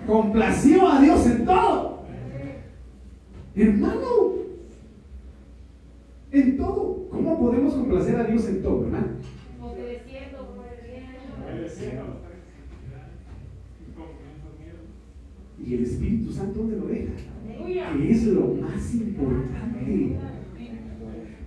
Complació 0.07 0.87
a 0.87 1.01
Dios 1.01 1.25
en 1.27 1.45
todo. 1.45 1.99
Hermano, 3.55 4.33
en 6.31 6.57
todo. 6.57 7.09
¿Cómo 7.09 7.39
podemos 7.39 7.73
complacer 7.73 8.15
a 8.15 8.23
Dios 8.23 8.47
en 8.47 8.63
todo, 8.63 8.85
hermano? 8.85 9.07
Obedeciendo, 9.61 10.55
Y 15.65 15.73
el 15.73 15.83
Espíritu 15.83 16.31
Santo, 16.31 16.59
¿dónde 16.59 16.77
lo 16.77 16.87
deja? 16.87 17.11
que 17.97 18.11
es 18.11 18.25
lo 18.27 18.55
más 18.55 18.93
importante. 18.95 20.15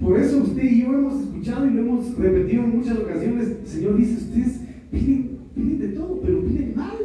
Por 0.01 0.19
eso 0.19 0.39
usted 0.43 0.65
y 0.65 0.83
yo 0.83 0.95
hemos 0.95 1.21
escuchado 1.21 1.67
y 1.67 1.71
lo 1.71 1.81
hemos 1.83 2.17
repetido 2.17 2.65
en 2.65 2.77
muchas 2.77 2.99
ocasiones. 2.99 3.49
El 3.49 3.67
Señor 3.67 3.97
dice, 3.97 4.15
ustedes 4.15 4.61
piden, 4.91 5.39
piden 5.55 5.79
de 5.79 5.89
todo, 5.89 6.21
pero 6.21 6.41
piden 6.45 6.75
mal. 6.77 6.99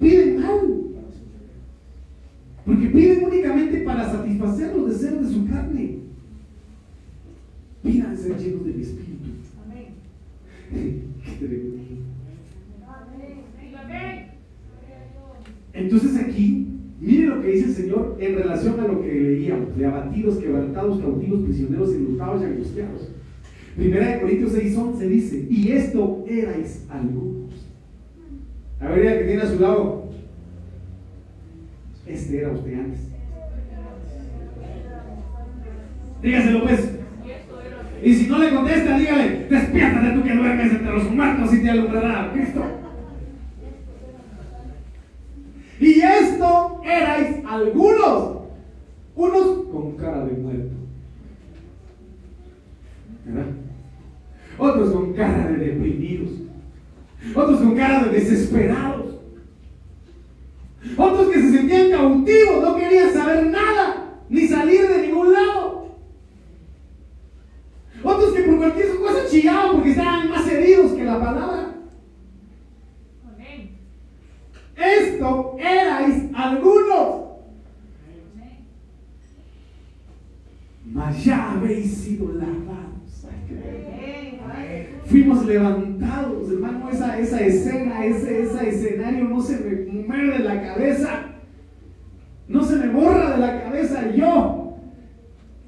Piden 0.00 0.40
mal. 0.40 0.60
Porque 2.64 2.86
piden 2.86 3.24
únicamente 3.24 3.80
para 3.80 4.10
satisfacer 4.10 4.74
los 4.74 4.88
deseos 4.88 5.26
de 5.26 5.34
su 5.34 5.46
carne. 5.46 5.98
Pidan 7.82 8.16
ser 8.16 8.38
llenos 8.38 8.64
de 8.64 8.72
mi 8.72 8.82
espíritu. 8.82 9.30
Amén. 9.66 11.02
Entonces 15.94 16.22
aquí 16.22 16.64
Mire 17.04 17.26
lo 17.26 17.42
que 17.42 17.48
dice 17.48 17.66
el 17.66 17.74
Señor 17.74 18.16
en 18.18 18.34
relación 18.34 18.80
a 18.80 18.86
lo 18.86 19.02
que 19.02 19.12
leíamos, 19.12 19.76
de 19.76 19.84
abatidos, 19.84 20.38
quebrantados, 20.38 21.02
cautivos, 21.02 21.44
prisioneros, 21.44 21.90
enlutados 21.90 22.40
y 22.40 22.44
angustiados. 22.46 23.10
Primera 23.76 24.08
de 24.08 24.20
Corintios 24.22 24.52
6, 24.52 24.78
11 24.78 25.08
dice, 25.08 25.46
y 25.50 25.72
esto 25.72 26.24
erais 26.26 26.86
algunos. 26.88 27.50
A 28.80 28.88
ver, 28.88 29.04
ya 29.04 29.18
que 29.18 29.24
tiene 29.24 29.42
a 29.42 29.46
su 29.46 29.60
lado, 29.60 30.10
este 32.06 32.38
era 32.38 32.52
usted 32.52 32.74
antes. 32.74 33.00
Dígaselo 36.22 36.62
pues. 36.62 36.90
Y 38.02 38.14
si 38.14 38.26
no 38.28 38.38
le 38.38 38.54
contesta, 38.54 38.98
dígale, 38.98 39.46
despiértate 39.50 40.10
tú 40.10 40.22
que 40.22 40.34
duermes 40.34 40.72
entre 40.72 40.92
los 40.92 41.10
muertos 41.10 41.52
y 41.52 41.62
te 41.62 41.70
alumbrará 41.70 42.32
Cristo. 42.32 42.73
Y 45.80 46.00
esto 46.00 46.80
erais 46.84 47.44
algunos, 47.46 48.38
unos 49.16 49.66
con 49.72 49.96
cara 49.96 50.24
de 50.24 50.32
muerto, 50.32 50.74
¿verdad? 53.24 53.46
Otros 54.56 54.92
con 54.92 55.12
cara 55.14 55.48
de 55.48 55.56
deprimidos, 55.56 56.30
otros 57.34 57.60
con 57.60 57.76
cara 57.76 58.04
de 58.04 58.10
desesperados, 58.10 59.16
otros 60.96 61.28
que 61.28 61.40
se 61.40 61.50
sentían 61.50 61.90
cautivos, 61.90 62.62
no 62.62 62.76
querían 62.76 63.12
saber 63.12 63.46
nada, 63.46 64.20
ni 64.28 64.46
salir 64.46 64.86
de 64.88 65.08
ningún 65.08 65.32
lado. 65.32 65.74
chillaban 69.34 69.72
porque 69.72 69.90
estaban 69.90 70.30
más 70.30 70.48
heridos 70.48 70.92
que 70.92 71.04
la 71.04 71.20
palabra. 71.20 71.74
Amén. 73.26 73.70
Esto 74.76 75.56
erais 75.58 76.30
algunos. 76.34 77.24
Mas 80.86 81.24
ya 81.24 81.52
habéis 81.52 81.92
sido 81.92 82.32
lavados. 82.34 82.84
Fuimos 85.06 85.44
levantados, 85.44 86.50
hermano, 86.50 86.88
esa, 86.90 87.18
esa 87.18 87.40
escena, 87.40 88.04
ese, 88.04 88.42
ese 88.42 88.68
escenario 88.68 89.24
no 89.24 89.40
se 89.40 89.58
me 89.58 90.02
mueve 90.02 90.38
de 90.38 90.44
la 90.44 90.62
cabeza. 90.62 91.26
No 92.48 92.62
se 92.62 92.76
me 92.76 92.88
borra 92.88 93.32
de 93.32 93.38
la 93.38 93.62
cabeza. 93.62 94.10
Yo, 94.14 94.76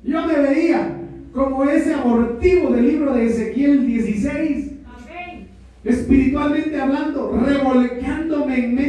yo 0.04 0.26
me 0.26 0.38
veía 0.38 0.96
como 1.36 1.64
ese 1.64 1.92
abortivo 1.92 2.70
del 2.70 2.88
libro 2.88 3.12
de 3.12 3.26
Ezequiel 3.26 3.86
16 3.86 4.72
Amén. 4.86 5.48
espiritualmente 5.84 6.80
hablando, 6.80 7.25
revolcándome 7.44 8.64
en 8.64 8.74
medio 8.74 8.85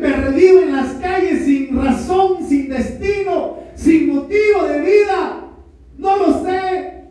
perdido 0.00 0.62
en 0.62 0.72
las 0.72 0.94
calles 0.94 1.44
sin 1.44 1.76
razón, 1.76 2.44
sin 2.46 2.68
destino, 2.68 3.58
sin 3.74 4.08
motivo 4.08 4.64
de 4.68 4.80
vida. 4.80 5.50
No 5.98 6.16
lo 6.16 6.44
sé. 6.44 7.04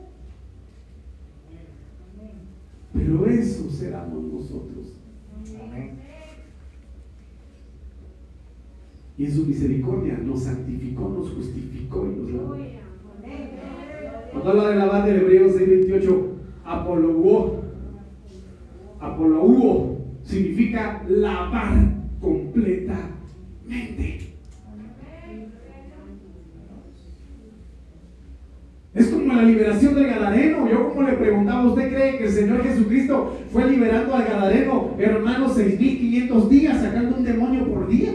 Pero 2.94 3.26
eso 3.28 3.70
seremos 3.70 4.24
nosotros. 4.24 4.94
Y 9.18 9.26
en 9.26 9.36
su 9.36 9.46
misericordia 9.46 10.18
nos 10.18 10.44
santificó, 10.44 11.10
nos 11.10 11.30
justificó 11.32 12.06
y 12.06 12.20
nos 12.20 12.32
lavó. 12.32 12.58
Cuando 14.32 14.50
habla 14.50 14.70
de 14.70 14.76
lavar 14.76 15.06
del 15.06 15.18
Hebreos 15.18 15.54
6:28, 15.56 16.28
apoluó, 16.64 17.62
apoluó 19.00 19.98
significa 20.24 21.04
lavar 21.08 21.99
completamente. 22.20 23.10
Es 28.94 29.08
como 29.08 29.34
la 29.34 29.44
liberación 29.44 29.96
del 29.96 30.08
Gadareno. 30.08 30.70
Yo 30.70 30.90
como 30.90 31.04
le 31.04 31.14
preguntaba, 31.14 31.68
¿usted 31.68 31.90
cree 31.90 32.18
que 32.18 32.26
el 32.26 32.32
Señor 32.32 32.64
Jesucristo 32.64 33.38
fue 33.52 33.70
liberando 33.70 34.16
al 34.16 34.26
Gadareno, 34.26 34.96
hermanos, 34.98 35.58
6.500 35.58 36.50
días 36.50 36.82
sacando 36.82 37.18
un 37.18 37.24
demonio 37.24 37.66
por 37.72 37.88
día? 37.88 38.12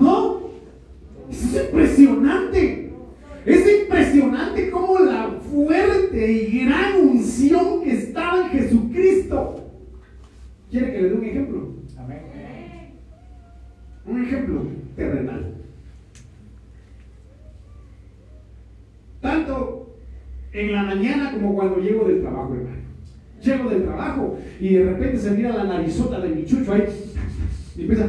No. 0.00 0.38
Eso 1.30 1.46
es 1.46 1.64
impresionante. 1.64 2.92
Es 3.44 3.80
impresionante 3.82 4.70
cómo 4.70 4.98
la 4.98 5.30
fuerte 5.50 6.32
y 6.32 6.64
gran 6.64 7.00
unción 7.00 7.82
que 7.82 7.92
estaba 7.92 8.42
en 8.42 8.50
Jesucristo. 8.50 9.64
¿Quiere 10.70 10.92
que 10.92 11.02
le 11.02 11.08
dé 11.08 11.14
un 11.14 11.24
ejemplo? 11.24 11.77
Un 14.08 14.24
ejemplo 14.24 14.62
terrenal. 14.96 15.54
Tanto 19.20 19.96
en 20.52 20.72
la 20.72 20.82
mañana 20.84 21.32
como 21.32 21.54
cuando 21.54 21.78
llego 21.78 22.08
del 22.08 22.22
trabajo, 22.22 22.54
hermano. 22.54 22.78
Llego 23.42 23.70
del 23.70 23.82
trabajo 23.84 24.38
y 24.58 24.74
de 24.74 24.84
repente 24.84 25.18
se 25.18 25.30
mira 25.32 25.56
la 25.56 25.64
narizota 25.64 26.20
de 26.20 26.30
mi 26.30 26.44
chucho 26.44 26.72
ahí 26.72 26.84
y 27.76 27.82
empieza. 27.82 28.08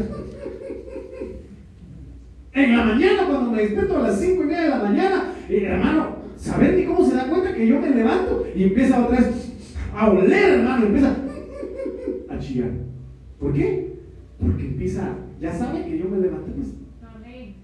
En 2.53 2.75
la 2.75 2.83
mañana, 2.83 3.27
cuando 3.27 3.51
me 3.51 3.61
despierto 3.61 3.97
a 3.97 4.07
las 4.07 4.19
5 4.19 4.43
y 4.43 4.45
media 4.45 4.63
de 4.63 4.69
la 4.69 4.83
mañana, 4.83 5.33
y 5.47 5.55
hermano, 5.63 6.15
¿saber 6.35 6.73
ni 6.73 6.85
cómo 6.85 7.05
se 7.05 7.15
da 7.15 7.27
cuenta 7.27 7.53
que 7.53 7.67
yo 7.67 7.79
me 7.79 7.89
levanto 7.91 8.45
y 8.55 8.63
empieza 8.63 9.05
otra 9.05 9.19
vez 9.19 9.53
a 9.95 10.09
oler, 10.09 10.59
hermano? 10.59 10.87
Empieza 10.87 11.15
a 12.29 12.39
chillar. 12.39 12.71
¿Por 13.39 13.53
qué? 13.53 13.93
Porque 14.41 14.63
empieza, 14.63 15.13
ya 15.39 15.53
sabe 15.57 15.85
que 15.85 15.97
yo 15.97 16.09
me 16.09 16.19
levanté, 16.19 16.51
pues. 16.51 16.67
Amén. 17.15 17.55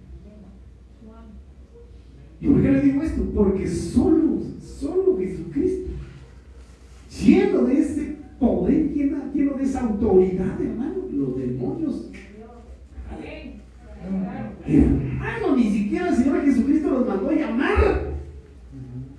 ¿Y 2.39 2.47
por 2.47 2.61
qué 2.61 2.71
le 2.71 2.81
digo 2.81 3.01
esto? 3.01 3.23
Porque 3.33 3.67
solo, 3.67 4.41
solo 4.61 5.17
Jesucristo, 5.17 5.91
lleno 7.23 7.63
de 7.63 7.79
ese 7.79 8.15
poder, 8.39 8.93
lleno, 8.93 9.17
lleno 9.33 9.53
de 9.57 9.63
esa 9.63 9.81
autoridad, 9.81 10.59
hermano, 10.61 10.95
los 11.11 11.37
demonios 11.37 12.11
Amén. 13.11 13.61
Hermano, 14.67 15.55
ni 15.55 15.71
siquiera 15.71 16.09
el 16.09 16.15
Señor 16.15 16.41
Jesucristo 16.43 16.89
los 16.89 17.07
mandó 17.07 17.29
a 17.29 17.33
llamar. 17.33 18.15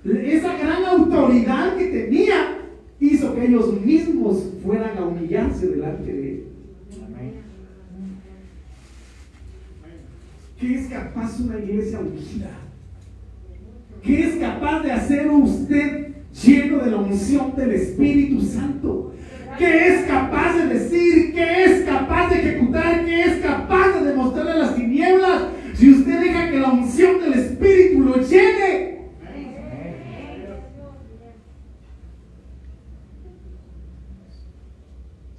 Esa 0.03 0.57
gran 0.57 0.85
autoridad 0.85 1.75
que 1.75 1.85
tenía 1.87 2.59
hizo 2.99 3.35
que 3.35 3.45
ellos 3.45 3.81
mismos 3.81 4.53
fueran 4.63 4.97
a 4.97 5.05
humillarse 5.05 5.67
delante 5.67 6.13
de 6.13 6.29
Él. 6.31 6.47
¿Qué 10.59 10.75
es 10.79 10.87
capaz 10.87 11.39
una 11.39 11.59
iglesia 11.59 11.99
ungida? 11.99 12.49
¿Qué 14.01 14.27
es 14.27 14.35
capaz 14.37 14.81
de 14.81 14.91
hacer 14.91 15.29
usted 15.29 16.13
lleno 16.43 16.77
de 16.79 16.91
la 16.91 16.97
unción 16.97 17.55
del 17.55 17.71
Espíritu 17.73 18.41
Santo? 18.41 19.13
¿Qué 19.57 19.87
es 19.87 20.05
capaz 20.05 20.55
de 20.57 20.67
decir? 20.79 21.33
¿Qué 21.33 21.63
es 21.65 21.81
capaz 21.83 22.29
de 22.29 22.35
ejecutar? 22.39 23.05
¿Qué 23.05 23.21
es 23.21 23.35
capaz 23.41 23.99
de 23.99 24.09
demostrarle 24.11 24.51
a 24.51 24.57
las 24.57 24.75
tinieblas? 24.75 25.43
Si 25.75 25.91
usted 25.91 26.19
deja 26.21 26.49
que 26.51 26.59
la 26.59 26.71
unción 26.71 27.19
del 27.21 27.33
Espíritu 27.33 28.01
lo 28.01 28.15
llene. 28.17 28.97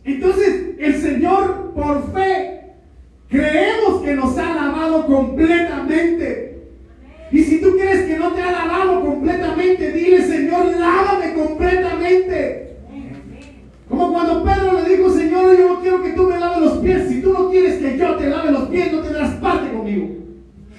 Entonces, 0.04 0.74
el 0.78 0.94
Señor, 0.96 1.72
por 1.74 2.12
fe, 2.12 2.60
creemos 3.28 4.02
que 4.02 4.14
nos 4.14 4.36
ha 4.38 4.54
lavado 4.54 5.06
completamente. 5.06 6.62
Y 7.30 7.42
si 7.42 7.60
tú 7.60 7.72
crees 7.76 8.06
que 8.06 8.18
no 8.18 8.32
te 8.32 8.40
ha 8.42 8.52
lavado 8.52 9.02
completamente, 9.04 9.92
dile, 9.92 10.22
Señor, 10.26 10.66
lávame 10.78 11.34
completamente. 11.34 12.76
Como 13.88 14.12
cuando 14.12 14.44
Pedro 14.44 14.80
le 14.80 14.96
dijo, 14.96 15.10
Señor, 15.10 15.58
yo 15.58 15.68
no 15.74 15.80
quiero 15.80 16.02
que 16.02 16.12
tú 16.12 16.28
me 16.28 16.38
laves 16.38 16.60
los 16.60 16.78
pies. 16.78 17.08
Si 17.08 17.20
tú 17.20 17.32
no 17.32 17.50
quieres 17.50 17.78
que 17.78 17.98
yo 17.98 18.16
te 18.16 18.30
lave 18.30 18.50
los 18.52 18.68
pies, 18.68 18.92
no 18.92 19.00
tendrás 19.00 19.34
parte 19.36 19.72
conmigo. 19.72 20.08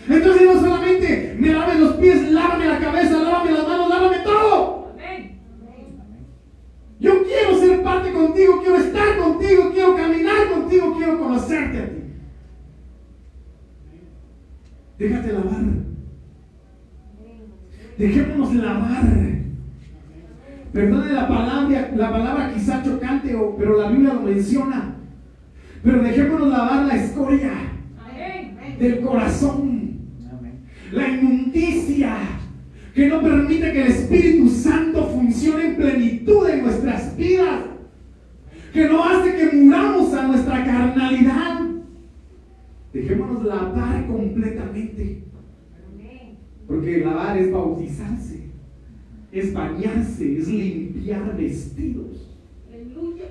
Entonces 0.08 0.42
no 0.44 0.60
solamente 0.60 1.36
me 1.40 1.54
laves 1.54 1.80
los 1.80 1.94
pies, 1.98 2.32
lávame 2.32 2.66
la 2.66 2.80
cabeza, 2.80 3.22
lávame 3.22 3.52
las 3.52 3.68
manos, 3.68 3.90
lávame 3.90 4.18
todo. 4.24 4.92
Amén. 4.94 5.40
Yo 7.00 7.24
quiero 7.24 7.60
ser 7.60 7.84
parte 7.84 8.12
contigo, 8.12 8.60
quiero 8.62 8.78
estar 8.78 9.18
contigo, 9.18 9.72
quiero 9.72 9.96
caminar 9.96 10.50
contigo, 10.52 10.96
quiero 10.98 11.20
conocerte 11.20 11.78
a 11.78 11.86
ti. 11.90 11.96
Déjate 15.00 15.34
lavar. 15.34 15.60
Dejémonos 17.98 18.56
lavar. 18.56 19.04
Perdone 20.74 21.12
la 21.14 21.28
palabra, 21.28 21.92
la 21.96 22.12
palabra 22.12 22.54
quizá 22.54 22.84
chocante, 22.84 23.36
o- 23.36 23.56
pero 23.58 23.82
la 23.82 23.90
Biblia 23.90 24.14
lo 24.14 24.22
menciona. 24.22 24.96
Pero 25.84 26.02
dejémonos 26.04 26.48
lavar 26.50 26.86
la 26.86 26.96
escoria. 26.96 27.52
Amén. 28.00 28.78
del 28.80 29.02
corazón. 29.02 29.80
La 30.94 31.08
inmundicia 31.08 32.16
que 32.96 33.08
no 33.08 33.22
permite 33.22 33.72
que 33.74 33.82
el 33.86 33.92
Espíritu 33.92 34.50
Santo 34.50 35.06
funcione 35.08 35.66
en 35.68 35.76
plenitud 35.76 36.48
en 36.50 36.64
nuestras 36.64 37.16
vidas. 37.18 37.66
Que 38.74 38.88
no 38.88 39.04
hace 39.04 39.36
que 39.36 39.56
muramos 39.58 40.14
a 40.14 40.28
nuestra 40.28 40.64
carnalidad. 40.66 41.60
Dejémonos 42.94 43.44
lavar 43.44 44.08
completamente. 44.08 45.24
Porque 46.68 47.00
lavar 47.00 47.38
es 47.38 47.52
bautizarse, 47.52 48.44
es 49.32 49.54
bañarse, 49.54 50.38
es 50.38 50.48
limpiar 50.48 51.36
vestidos. 51.36 52.36
Aleluya. 52.72 53.26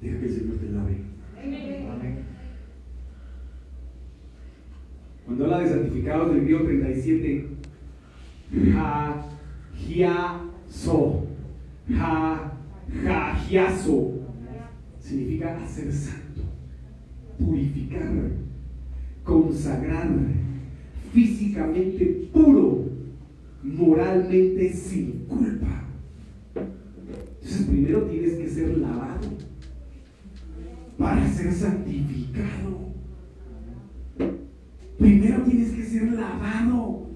Deja 0.00 0.13
que 0.24 0.30
el 0.30 0.36
Señor 0.36 0.56
te 0.56 0.70
lave. 0.70 0.96
Cuando 5.26 5.44
habla 5.44 5.58
de 5.60 5.68
santificados 5.68 6.34
del 6.34 6.44
griego 6.44 6.64
37, 6.64 7.48
ha, 8.76 9.26
gia, 9.76 10.40
so, 10.68 11.26
ha, 11.94 12.52
ja, 13.02 13.76
significa 15.00 15.58
hacer 15.62 15.92
santo, 15.92 16.42
purificar, 17.38 18.12
consagrar, 19.24 20.08
físicamente 21.12 22.28
puro, 22.32 22.84
moralmente 23.62 24.72
sin 24.72 25.24
culpa. 25.26 25.84
Entonces 26.54 27.66
primero 27.66 28.02
tienes 28.04 28.34
que 28.34 28.48
ser 28.48 28.78
lavado 28.78 29.33
para 30.98 31.28
ser 31.28 31.52
santificado. 31.52 32.94
Primero 34.98 35.42
tienes 35.42 35.72
que 35.72 35.82
ser 35.84 36.12
lavado. 36.12 37.08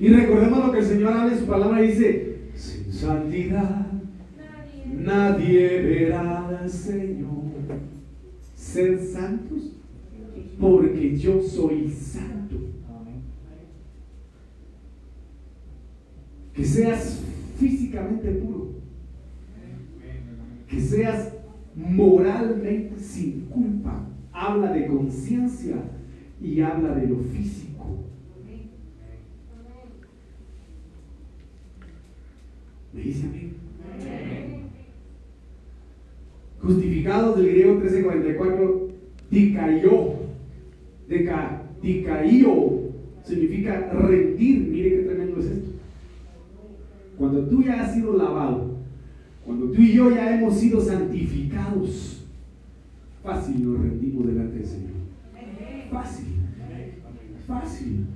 Y 0.00 0.08
recordemos 0.08 0.66
lo 0.66 0.72
que 0.72 0.78
el 0.78 0.84
Señor 0.84 1.12
habla 1.12 1.32
en 1.32 1.38
su 1.38 1.46
palabra, 1.46 1.80
dice, 1.80 2.38
sin 2.54 2.92
santidad 2.92 3.92
nadie 5.02 5.82
verá 5.82 6.48
al 6.48 6.70
Señor. 6.70 7.42
Ser 8.54 8.98
santos 9.00 9.72
porque 10.60 11.16
yo 11.16 11.42
soy 11.42 11.90
santo. 11.90 12.56
Que 16.54 16.64
seas 16.64 17.20
físicamente 17.58 18.30
puro. 18.32 18.72
Que 20.68 20.80
seas 20.80 21.32
moralmente 21.74 22.98
sin 22.98 23.46
culpa. 23.46 24.06
Habla 24.32 24.72
de 24.72 24.86
conciencia 24.86 25.76
y 26.40 26.60
habla 26.60 26.94
de 26.94 27.06
lo 27.06 27.18
físico. 27.18 27.98
¿Me 32.92 33.00
dice 33.00 33.26
amén? 33.26 33.52
Justificados 36.60 37.36
del 37.36 37.48
griego 37.48 37.74
1344, 37.74 38.88
ticayó, 39.30 40.14
ticaío, 41.80 42.80
significa 43.24 43.90
rendir. 43.92 44.68
Mire 44.68 44.90
qué 44.90 45.02
tremendo 45.02 45.40
es 45.40 45.46
esto. 45.46 45.70
Cuando 47.18 47.46
tú 47.46 47.62
ya 47.62 47.82
has 47.82 47.94
sido 47.94 48.16
lavado, 48.16 48.71
cuando 49.44 49.66
tú 49.70 49.80
y 49.80 49.92
yo 49.92 50.10
ya 50.10 50.34
hemos 50.34 50.54
sido 50.54 50.80
santificados, 50.80 52.24
fácil 53.22 53.64
nos 53.64 53.80
rendimos 53.80 54.26
delante 54.26 54.58
del 54.58 54.66
Señor. 54.66 54.90
Fácil. 55.90 56.26
Fácil. 57.46 58.06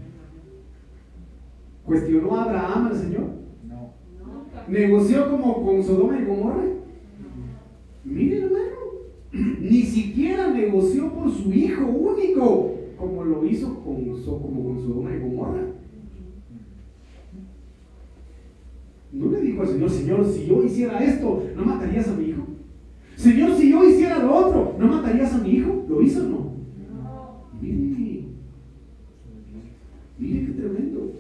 ¿Cuestionó 1.85 2.37
a 2.37 2.45
Abraham 2.45 2.87
al 2.87 2.97
Señor? 2.97 3.27
No. 3.69 3.93
¿Negoció 4.69 5.31
como 5.31 5.65
con 5.65 5.83
Sodoma 5.83 6.19
y 6.19 6.25
Gomorra? 6.25 6.65
Miren, 8.05 8.45
hermano. 8.45 8.77
Ni 9.61 9.83
siquiera 9.83 10.53
negoció 10.53 11.12
por 11.12 11.31
su 11.31 11.53
hijo 11.53 11.87
único, 11.87 12.75
como 12.97 13.25
lo 13.25 13.45
hizo 13.45 13.83
con, 13.83 14.05
como 14.25 14.65
con 14.65 14.81
Sodoma 14.81 15.15
y 15.15 15.21
Gomorra. 15.21 15.62
No 19.12 19.31
le 19.31 19.41
dijo 19.57 19.66
Señor, 19.66 19.90
Señor, 19.90 20.27
si 20.27 20.47
yo 20.47 20.64
hiciera 20.64 21.03
esto, 21.03 21.45
¿no 21.57 21.64
matarías 21.64 22.09
a 22.09 22.14
mi 22.14 22.27
hijo? 22.27 22.47
Señor, 23.16 23.57
si 23.57 23.71
yo 23.71 23.88
hiciera 23.88 24.19
lo 24.23 24.35
otro, 24.35 24.77
¿no 24.79 24.87
matarías 24.88 25.33
a 25.33 25.38
mi 25.38 25.51
hijo? 25.51 25.87
¿Lo 25.88 26.03
hizo 26.03 26.21
o 26.21 26.29
no? 26.29 26.53
Mire, 27.61 28.25
mire 30.19 30.47
qué 30.47 30.53
tremendo. 30.53 31.12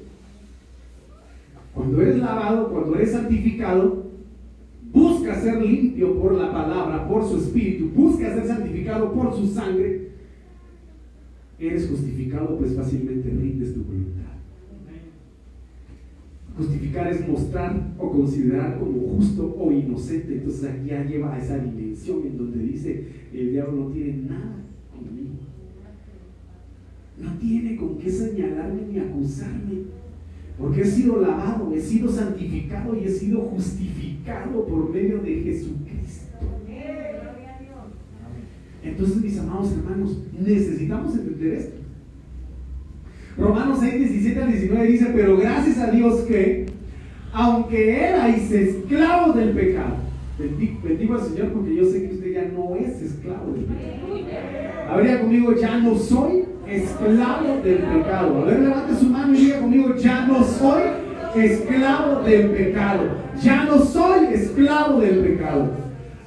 Cuando 1.74 2.02
eres 2.02 2.18
lavado, 2.18 2.70
cuando 2.70 2.94
eres 2.96 3.12
santificado, 3.12 4.06
busca 4.92 5.40
ser 5.40 5.62
limpio 5.62 6.20
por 6.20 6.34
la 6.34 6.52
palabra, 6.52 7.08
por 7.08 7.24
su 7.26 7.38
espíritu, 7.38 7.90
busca 7.94 8.34
ser 8.34 8.46
santificado 8.46 9.12
por 9.12 9.34
su 9.34 9.46
sangre, 9.46 10.10
eres 11.58 11.88
justificado, 11.88 12.58
pues 12.58 12.74
fácilmente 12.74 13.30
rindes 13.30 13.74
tu 13.74 13.82
voluntad. 13.82 14.35
Justificar 16.56 17.08
es 17.08 17.28
mostrar 17.28 17.94
o 17.98 18.10
considerar 18.10 18.78
como 18.78 19.00
justo 19.08 19.54
o 19.58 19.72
inocente. 19.72 20.34
Entonces 20.34 20.64
aquí 20.64 20.88
ya 20.88 21.04
lleva 21.04 21.34
a 21.34 21.38
esa 21.38 21.58
dimensión 21.58 22.22
en 22.24 22.38
donde 22.38 22.58
dice, 22.60 23.06
el 23.32 23.50
diablo 23.50 23.84
no 23.84 23.90
tiene 23.90 24.22
nada 24.28 24.64
conmigo. 24.90 25.34
No 27.20 27.38
tiene 27.38 27.76
con 27.76 27.98
qué 27.98 28.10
señalarme 28.10 28.86
ni 28.90 28.98
acusarme. 28.98 29.96
Porque 30.58 30.80
he 30.80 30.86
sido 30.86 31.20
lavado, 31.20 31.70
he 31.74 31.80
sido 31.80 32.08
santificado 32.08 32.96
y 32.96 33.04
he 33.04 33.10
sido 33.10 33.42
justificado 33.42 34.66
por 34.66 34.90
medio 34.90 35.18
de 35.18 35.42
Jesucristo. 35.42 36.38
Entonces, 38.82 39.22
mis 39.22 39.38
amados 39.38 39.72
hermanos, 39.72 40.22
necesitamos 40.32 41.14
entender 41.16 41.52
esto. 41.52 41.85
Romanos 43.38 43.78
6, 43.80 43.98
17 43.98 44.42
al 44.42 44.52
19 44.52 44.86
dice, 44.86 45.12
pero 45.14 45.36
gracias 45.36 45.78
a 45.78 45.90
Dios 45.90 46.20
que, 46.22 46.66
aunque 47.32 48.08
erais 48.08 48.50
esclavos 48.50 49.36
del 49.36 49.50
pecado, 49.50 49.96
bendigo, 50.38 51.14
al 51.14 51.20
Señor 51.20 51.52
porque 51.52 51.74
yo 51.74 51.84
sé 51.84 52.08
que 52.08 52.14
usted 52.14 52.32
ya 52.32 52.44
no 52.44 52.76
es 52.76 53.02
esclavo 53.02 53.52
del 53.52 53.64
pecado. 53.64 54.90
Habría 54.90 55.20
conmigo, 55.20 55.54
ya 55.54 55.78
no 55.78 55.96
soy 55.96 56.44
esclavo 56.66 57.60
del 57.62 57.78
pecado. 57.78 58.42
A 58.42 58.44
ver, 58.44 58.60
levante 58.60 58.94
su 58.94 59.06
mano 59.06 59.34
y 59.34 59.38
diga 59.38 59.60
conmigo, 59.60 59.94
ya 59.96 60.26
no 60.26 60.42
soy 60.42 60.82
esclavo 61.34 62.22
del 62.22 62.50
pecado. 62.50 63.02
Ya 63.42 63.64
no 63.64 63.78
soy 63.78 64.26
esclavo 64.32 65.00
del 65.00 65.18
pecado. 65.18 65.72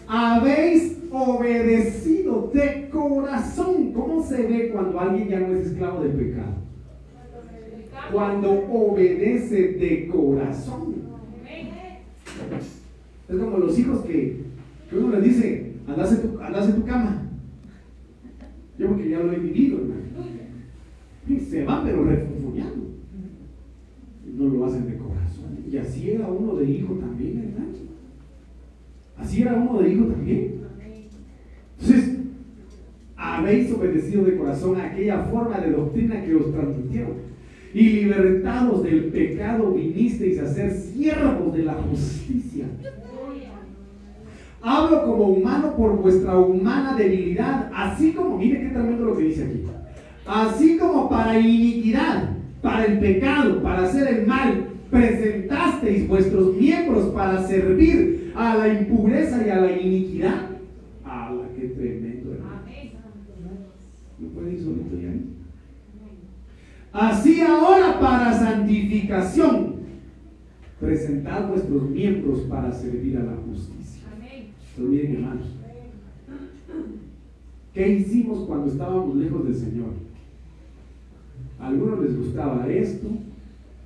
Habéis 0.08 0.98
obedecido 1.12 2.52
de 2.54 2.90
corazón. 2.90 3.94
¿Cómo 3.94 4.24
se 4.24 4.44
ve 4.44 4.70
cuando 4.72 5.00
alguien 5.00 5.28
ya 5.28 5.40
no 5.40 5.56
es 5.56 5.68
esclavo 5.68 6.04
del 6.04 6.12
pecado? 6.12 6.59
Cuando 8.12 8.52
obedece 8.52 9.74
de 9.74 10.08
corazón. 10.08 10.96
Es 13.28 13.38
como 13.38 13.58
los 13.58 13.78
hijos 13.78 14.00
que, 14.06 14.44
uno 14.92 15.10
les 15.12 15.24
dice, 15.24 15.74
andas 15.88 16.12
en, 16.14 16.22
tu, 16.22 16.40
en 16.40 16.76
tu 16.76 16.86
cama. 16.86 17.24
Yo 18.78 18.88
porque 18.88 19.10
ya 19.10 19.20
lo 19.20 19.32
he 19.32 19.40
vivido, 19.40 19.78
hermano. 19.78 20.00
Se 21.48 21.64
va, 21.64 21.84
pero 21.84 22.06
refunfuñando. 22.06 22.88
No 24.34 24.48
lo 24.48 24.66
hacen 24.66 24.90
de 24.90 24.98
corazón. 24.98 25.64
Y 25.70 25.78
así 25.78 26.12
era 26.12 26.28
uno 26.28 26.56
de 26.56 26.66
hijo 26.66 26.94
también, 26.96 27.38
hermano. 27.38 27.74
Así 29.18 29.42
era 29.42 29.54
uno 29.56 29.82
de 29.82 29.94
hijo 29.94 30.06
también. 30.06 30.62
Entonces, 31.80 32.18
habéis 33.16 33.72
obedecido 33.72 34.24
de 34.24 34.38
corazón 34.38 34.80
a 34.80 34.86
aquella 34.86 35.24
forma 35.26 35.60
de 35.60 35.72
doctrina 35.72 36.24
que 36.24 36.36
os 36.36 36.52
transmitieron 36.52 37.30
y 37.74 37.90
libertados 37.90 38.84
del 38.84 39.06
pecado 39.06 39.74
vinisteis 39.74 40.40
a 40.40 40.54
ser 40.54 40.72
siervos 40.72 41.54
de 41.54 41.64
la 41.64 41.74
justicia. 41.74 42.66
Hablo 44.62 45.06
como 45.06 45.24
humano 45.30 45.76
por 45.76 45.98
vuestra 45.98 46.38
humana 46.38 46.96
debilidad, 46.96 47.72
así 47.74 48.12
como, 48.12 48.38
mire 48.38 48.60
qué 48.62 48.70
tremendo 48.70 49.06
lo 49.06 49.18
que 49.18 49.24
dice 49.24 49.46
aquí, 49.46 49.64
así 50.26 50.78
como 50.78 51.10
para 51.10 51.40
iniquidad, 51.40 52.32
para 52.62 52.86
el 52.86 53.00
pecado, 53.00 53.62
para 53.64 53.84
hacer 53.84 54.20
el 54.20 54.28
mal, 54.28 54.66
presentasteis 54.90 56.08
vuestros 56.08 56.56
miembros 56.56 57.06
para 57.14 57.48
servir 57.48 58.34
a 58.36 58.58
la 58.58 58.68
impureza 58.68 59.46
y 59.46 59.50
a 59.50 59.62
la 59.62 59.72
iniquidad. 59.72 60.50
A 61.06 61.32
la 61.32 61.48
que 61.56 61.68
tremendo, 61.70 62.34
hermano. 62.34 62.62
¿No 64.20 64.28
puede 64.30 64.54
ir 64.54 64.60
solito 64.60 64.98
ya? 65.02 65.39
Así 66.92 67.42
ahora 67.42 68.00
para 68.00 68.34
santificación. 68.34 69.80
presentad 70.80 71.50
vuestros 71.50 71.90
miembros 71.90 72.40
para 72.50 72.72
servir 72.72 73.18
a 73.18 73.24
la 73.24 73.36
justicia. 73.36 74.08
Amén. 74.16 74.48
Entonces, 74.76 74.90
miren, 74.90 75.16
hermanos, 75.16 75.48
¿qué 77.74 77.90
hicimos 77.90 78.48
cuando 78.48 78.72
estábamos 78.72 79.16
lejos 79.18 79.44
del 79.44 79.56
Señor? 79.56 79.90
A 81.60 81.68
algunos 81.68 82.00
les 82.00 82.18
gustaba 82.18 82.66
esto, 82.70 83.08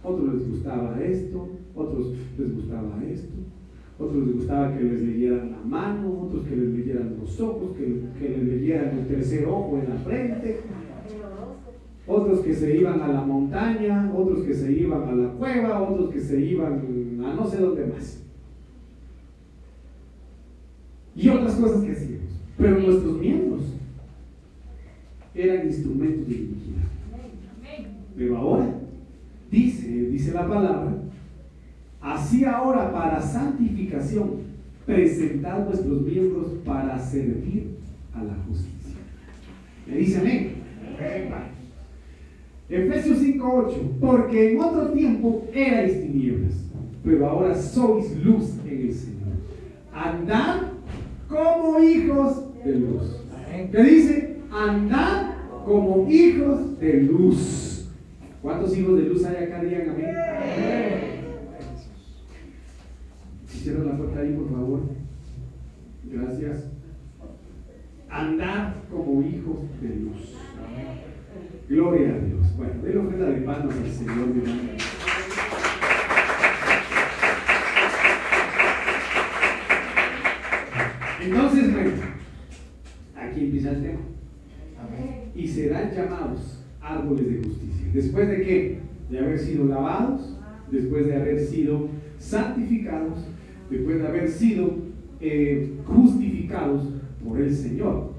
otros 0.04 0.34
les 0.36 0.50
gustaba 0.50 1.02
esto, 1.02 1.50
otros 1.76 2.08
les 2.38 2.56
gustaba 2.56 3.04
esto, 3.04 3.34
otros 3.98 4.28
les 4.28 4.36
gustaba 4.36 4.78
que 4.78 4.84
les 4.84 5.02
leyeran 5.02 5.52
la 5.52 5.62
mano, 5.66 6.22
otros 6.22 6.44
que 6.48 6.56
les 6.56 6.70
leyeran 6.70 7.18
los 7.20 7.40
ojos, 7.42 7.76
que, 7.76 8.04
que 8.20 8.30
les 8.30 8.44
leyeran 8.44 9.00
el 9.00 9.08
tercer 9.08 9.46
ojo 9.48 9.80
en 9.80 9.90
la 9.90 10.00
frente, 10.00 10.60
otros 12.06 12.42
que 12.42 12.54
se 12.54 12.76
iban 12.78 13.02
a 13.02 13.08
la 13.08 13.22
montaña, 13.22 14.12
otros 14.14 14.44
que 14.44 14.54
se 14.54 14.72
iban 14.72 15.04
a 15.04 15.12
la 15.14 15.30
cueva, 15.30 15.82
otros 15.82 16.10
que 16.12 16.20
se 16.20 16.40
iban 16.40 16.74
a 17.24 17.34
no 17.34 17.48
sé 17.48 17.58
dónde 17.58 17.86
más. 17.86 18.22
Y 21.16 21.30
otras 21.30 21.56
cosas 21.56 21.84
que 21.84 21.92
hacíamos. 21.92 22.42
Pero 22.58 22.80
nuestros 22.80 23.18
miembros 23.20 23.62
eran 25.34 25.68
instrumentos 25.68 26.28
de 26.28 26.36
iniquidad. 26.36 26.84
Pero 28.16 28.38
ahora, 28.38 28.76
dice, 29.50 29.88
dice 29.88 30.34
la 30.34 30.48
palabra, 30.48 30.94
así 32.02 32.44
ahora 32.46 32.92
para 32.92 33.22
santificación, 33.22 34.54
presentad 34.86 35.66
vuestros 35.66 36.02
miembros 36.02 36.48
para 36.66 37.00
servir 37.00 37.78
a 38.14 38.24
la 38.24 38.36
justicia. 38.48 39.00
Me 39.88 39.98
dice 39.98 40.20
amén. 40.20 40.54
Efesios 42.74 43.20
5:8, 43.20 44.00
porque 44.00 44.54
en 44.54 44.60
otro 44.60 44.90
tiempo 44.90 45.48
erais 45.54 46.02
tinieblas, 46.02 46.54
pero 47.04 47.30
ahora 47.30 47.54
sois 47.54 48.18
luz 48.26 48.58
en 48.66 48.82
el 48.82 48.94
Señor. 48.94 49.34
Andad 49.94 50.62
como 51.30 51.80
hijos 51.84 52.44
de 52.66 52.76
luz. 52.80 53.22
¿Qué 53.72 53.84
dice? 53.84 54.38
Andad 54.52 55.36
como 55.66 56.10
hijos 56.10 56.80
de 56.80 57.02
luz. 57.04 57.92
¿Cuántos 58.42 58.76
hijos 58.76 58.98
de 58.98 59.04
luz 59.04 59.24
hay 59.24 59.44
acá? 59.44 59.64
Digan 59.64 59.90
amén. 59.92 60.16
Si 63.46 63.60
cierran 63.60 63.86
la 63.86 63.98
puerta 63.98 64.20
ahí, 64.20 64.34
por 64.34 64.50
favor. 64.50 64.82
Gracias. 66.12 66.72
Andad 68.10 68.74
como 68.92 69.22
hijos 69.22 69.60
de 69.80 69.90
luz. 69.90 70.36
Gloria 71.70 72.10
a 72.10 72.20
Dios. 72.20 72.58
Bueno, 72.58 72.74
denle 72.84 73.00
ofrenda 73.00 73.26
de 73.30 73.40
manos 73.42 73.74
al 73.74 73.90
Señor, 73.90 74.28
mi 74.28 74.42
hermano. 74.42 74.70
Entonces, 81.22 81.74
bueno, 81.74 81.92
aquí 83.16 83.46
empieza 83.46 83.70
el 83.72 83.82
tema. 83.82 84.00
Y 85.36 85.48
serán 85.48 85.92
llamados 85.92 86.64
árboles 86.82 87.30
de 87.30 87.38
justicia. 87.38 87.88
¿Después 87.94 88.28
de 88.28 88.42
qué? 88.44 88.80
De 89.10 89.20
haber 89.20 89.40
sido 89.40 89.66
lavados, 89.66 90.38
después 90.70 91.08
de 91.08 91.16
haber 91.16 91.40
sido 91.40 91.88
santificados, 92.20 93.20
después 93.70 94.00
de 94.00 94.08
haber 94.08 94.30
sido 94.30 94.76
eh, 95.20 95.74
justificados 95.86 96.84
por 97.26 97.40
el 97.40 97.54
Señor. 97.54 98.14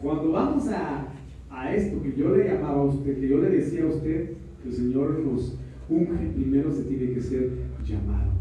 Cuando 0.00 0.32
vamos 0.32 0.68
a, 0.68 1.11
a 1.52 1.74
esto 1.74 2.02
que 2.02 2.14
yo 2.16 2.34
le 2.34 2.48
llamaba 2.48 2.80
a 2.80 2.84
usted, 2.84 3.20
que 3.20 3.28
yo 3.28 3.38
le 3.38 3.50
decía 3.50 3.84
a 3.84 3.88
usted, 3.88 4.30
que 4.62 4.68
el 4.68 4.74
Señor 4.74 5.20
nos 5.20 5.58
unge, 5.88 6.26
primero 6.34 6.72
se 6.72 6.84
tiene 6.84 7.12
que 7.12 7.20
ser 7.20 7.50
llamado. 7.84 8.32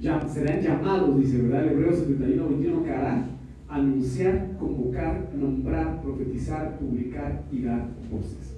Ya, 0.00 0.26
serán 0.26 0.60
llamados, 0.60 1.20
dice, 1.20 1.42
¿verdad? 1.42 1.64
El 1.64 1.72
Hebreo 1.74 1.94
71, 1.94 2.48
21, 2.48 2.84
que 2.84 2.90
harán 2.90 3.26
anunciar, 3.68 4.56
convocar, 4.58 5.30
nombrar, 5.38 6.02
profetizar, 6.02 6.78
publicar 6.78 7.44
y 7.52 7.62
dar 7.62 7.88
voces. 8.10 8.56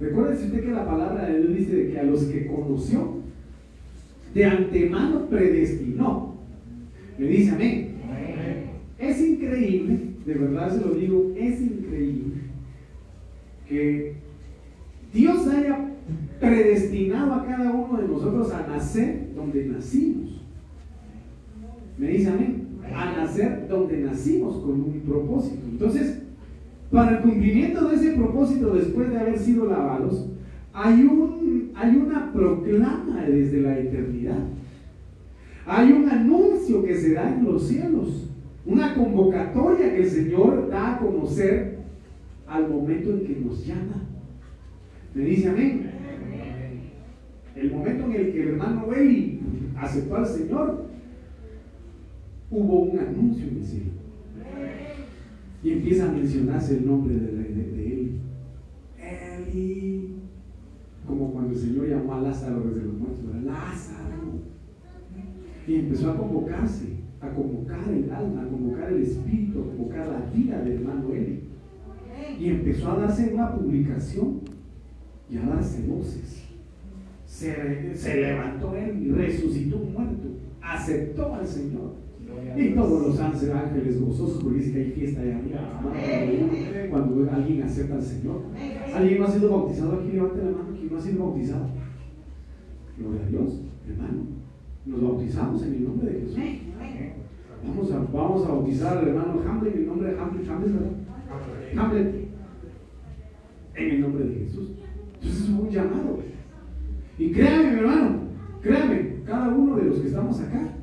Recuérdese 0.00 0.46
usted 0.46 0.64
que 0.64 0.72
la 0.72 0.86
palabra 0.86 1.26
de 1.26 1.38
Dios 1.40 1.56
dice 1.58 1.76
de 1.76 1.92
que 1.92 2.00
a 2.00 2.04
los 2.04 2.24
que 2.24 2.46
conoció, 2.46 3.20
de 4.32 4.44
antemano 4.44 5.26
predestinó. 5.26 6.34
Me 7.18 7.26
dice 7.26 7.50
amén. 7.50 7.88
Es 8.98 9.20
increíble, 9.20 9.98
de 10.24 10.34
verdad 10.34 10.74
se 10.74 10.86
lo 10.86 10.94
digo, 10.94 11.32
es 11.36 11.60
increíble 11.60 12.29
que 13.70 14.14
Dios 15.14 15.46
haya 15.46 15.92
predestinado 16.40 17.34
a 17.34 17.46
cada 17.46 17.70
uno 17.70 18.00
de 18.00 18.08
nosotros 18.08 18.52
a 18.52 18.66
nacer 18.66 19.28
donde 19.34 19.64
nacimos. 19.66 20.42
Me 21.96 22.08
dice 22.08 22.30
amén. 22.30 22.66
A 22.92 23.16
nacer 23.16 23.68
donde 23.68 23.98
nacimos 23.98 24.56
con 24.56 24.72
un 24.72 25.02
propósito. 25.06 25.60
Entonces, 25.70 26.22
para 26.90 27.18
el 27.18 27.22
cumplimiento 27.22 27.88
de 27.88 27.94
ese 27.94 28.12
propósito, 28.14 28.74
después 28.74 29.08
de 29.10 29.18
haber 29.18 29.38
sido 29.38 29.66
lavados, 29.66 30.28
hay, 30.72 31.02
un, 31.04 31.70
hay 31.76 31.94
una 31.94 32.32
proclama 32.32 33.24
desde 33.28 33.60
la 33.60 33.78
eternidad. 33.78 34.40
Hay 35.66 35.92
un 35.92 36.08
anuncio 36.08 36.82
que 36.82 36.96
se 36.96 37.12
da 37.12 37.32
en 37.32 37.44
los 37.44 37.68
cielos. 37.68 38.28
Una 38.66 38.94
convocatoria 38.94 39.94
que 39.94 40.02
el 40.02 40.10
Señor 40.10 40.68
da 40.68 40.96
a 40.96 40.98
conocer 40.98 41.79
al 42.50 42.68
momento 42.68 43.10
en 43.10 43.20
que 43.24 43.36
nos 43.36 43.64
llama. 43.64 44.02
Me 45.14 45.24
dice 45.24 45.48
amén. 45.48 45.90
El 47.54 47.70
momento 47.70 48.04
en 48.06 48.12
el 48.12 48.32
que 48.32 48.42
el 48.42 48.48
hermano 48.48 48.92
Eli 48.92 49.40
aceptó 49.76 50.16
al 50.16 50.26
Señor, 50.26 50.86
hubo 52.50 52.80
un 52.82 52.98
anuncio 52.98 53.48
en 53.48 53.56
el 53.56 53.64
cielo. 53.64 53.90
Y 55.62 55.72
empieza 55.72 56.08
a 56.08 56.12
mencionarse 56.12 56.78
el 56.78 56.86
nombre 56.86 57.14
de, 57.14 57.32
de, 57.32 57.44
de 57.44 57.86
Eli. 57.86 58.12
Eli. 58.98 60.14
Como 61.06 61.32
cuando 61.32 61.52
el 61.52 61.58
Señor 61.58 61.88
llamó 61.88 62.14
a 62.14 62.20
Lázaro 62.20 62.62
desde 62.62 62.86
los 62.86 62.94
muertos. 62.94 63.44
Lázaro. 63.44 64.40
Y 65.68 65.74
empezó 65.74 66.10
a 66.10 66.16
convocarse, 66.16 66.86
a 67.20 67.28
convocar 67.28 67.88
el 67.90 68.10
alma, 68.10 68.42
a 68.42 68.48
convocar 68.48 68.92
el 68.92 69.02
espíritu, 69.02 69.60
a 69.60 69.66
convocar 69.66 70.08
la 70.08 70.30
vida 70.34 70.62
del 70.62 70.78
hermano 70.78 71.12
Eli. 71.12 71.49
Y 72.40 72.48
empezó 72.48 72.92
a 72.92 72.96
darse 73.00 73.34
una 73.34 73.54
publicación 73.54 74.40
y 75.28 75.36
a 75.36 75.42
darse 75.42 75.86
voces. 75.86 76.44
Se, 77.26 77.94
se 77.94 78.20
levantó 78.20 78.74
él 78.74 79.02
y 79.02 79.10
resucitó 79.10 79.76
un 79.76 79.92
muerto. 79.92 80.28
Aceptó 80.62 81.34
al 81.34 81.46
Señor. 81.46 82.00
Y 82.56 82.70
todos 82.70 83.08
los 83.08 83.20
ángeles 83.20 84.00
gozosos, 84.00 84.42
porque 84.42 84.58
dice 84.58 84.72
que 84.72 84.78
hay 84.78 84.90
fiesta 84.92 85.20
allá 85.20 85.36
arriba. 85.36 85.80
Cuando, 85.82 86.90
cuando 86.90 87.30
alguien 87.30 87.62
acepta 87.62 87.96
al 87.96 88.02
Señor. 88.02 88.42
¿Alguien 88.94 89.20
no 89.20 89.26
ha 89.26 89.30
sido 89.30 89.50
bautizado 89.50 90.00
aquí? 90.00 90.12
Levante 90.12 90.38
la 90.38 90.50
mano. 90.50 90.68
¿Quién 90.74 90.90
no 90.90 90.98
ha 90.98 91.00
sido 91.02 91.24
bautizado? 91.26 91.66
Gloria 92.96 93.20
a 93.22 93.28
Dios, 93.28 93.60
hermano. 93.86 94.22
Nos 94.86 95.02
bautizamos 95.02 95.62
en 95.62 95.74
el 95.74 95.84
nombre 95.84 96.10
de 96.10 96.20
Jesús. 96.20 96.38
Vamos 97.66 97.92
a, 97.92 97.98
vamos 97.98 98.46
a 98.46 98.48
bautizar 98.48 98.96
al 98.98 99.08
hermano 99.08 99.42
Hamlet 99.46 99.74
en 99.74 99.80
el 99.80 99.86
nombre 99.86 100.10
de 100.10 100.18
Hamlet. 100.18 100.48
Hamlet, 100.48 100.72
¿verdad? 100.72 100.92
Hamlet. 101.76 102.29
En 103.80 103.94
el 103.94 104.00
nombre 104.02 104.24
de 104.24 104.44
Jesús. 104.44 104.72
Entonces 105.14 105.42
es 105.42 105.48
un 105.48 105.70
llamado. 105.70 106.18
Y 107.18 107.32
créame, 107.32 107.72
mi 107.72 107.78
hermano, 107.78 108.18
créame, 108.60 109.14
cada 109.24 109.48
uno 109.48 109.76
de 109.76 109.84
los 109.84 110.00
que 110.00 110.08
estamos 110.08 110.38
acá 110.40 110.74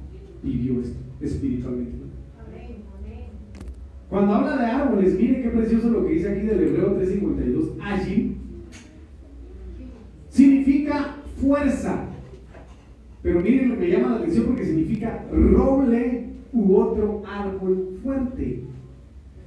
vivió 0.42 0.82
esto 0.82 0.98
espiritualmente. 1.22 1.98
Cuando 4.10 4.34
habla 4.34 4.58
de 4.58 4.66
árboles, 4.66 5.20
mire 5.20 5.44
qué 5.44 5.50
precioso 5.50 5.90
lo 5.90 6.06
que 6.06 6.14
dice 6.14 6.30
aquí 6.30 6.48
del 6.48 6.62
Hebreo 6.62 6.94
352. 6.94 7.72
Allí 7.82 8.38
significa 10.30 11.18
fuerza. 11.36 12.06
Pero 13.22 13.42
miren 13.42 13.70
lo 13.70 13.78
que 13.78 13.92
llama 13.92 14.10
la 14.10 14.16
atención 14.18 14.46
porque 14.46 14.66
significa 14.66 15.26
roble 15.32 16.30
u 16.54 16.76
otro 16.76 17.22
árbol 17.28 18.00
fuerte. 18.02 18.64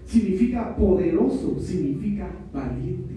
Significa 0.05 0.77
poderoso, 0.77 1.59
significa 1.59 2.29
valiente. 2.53 3.10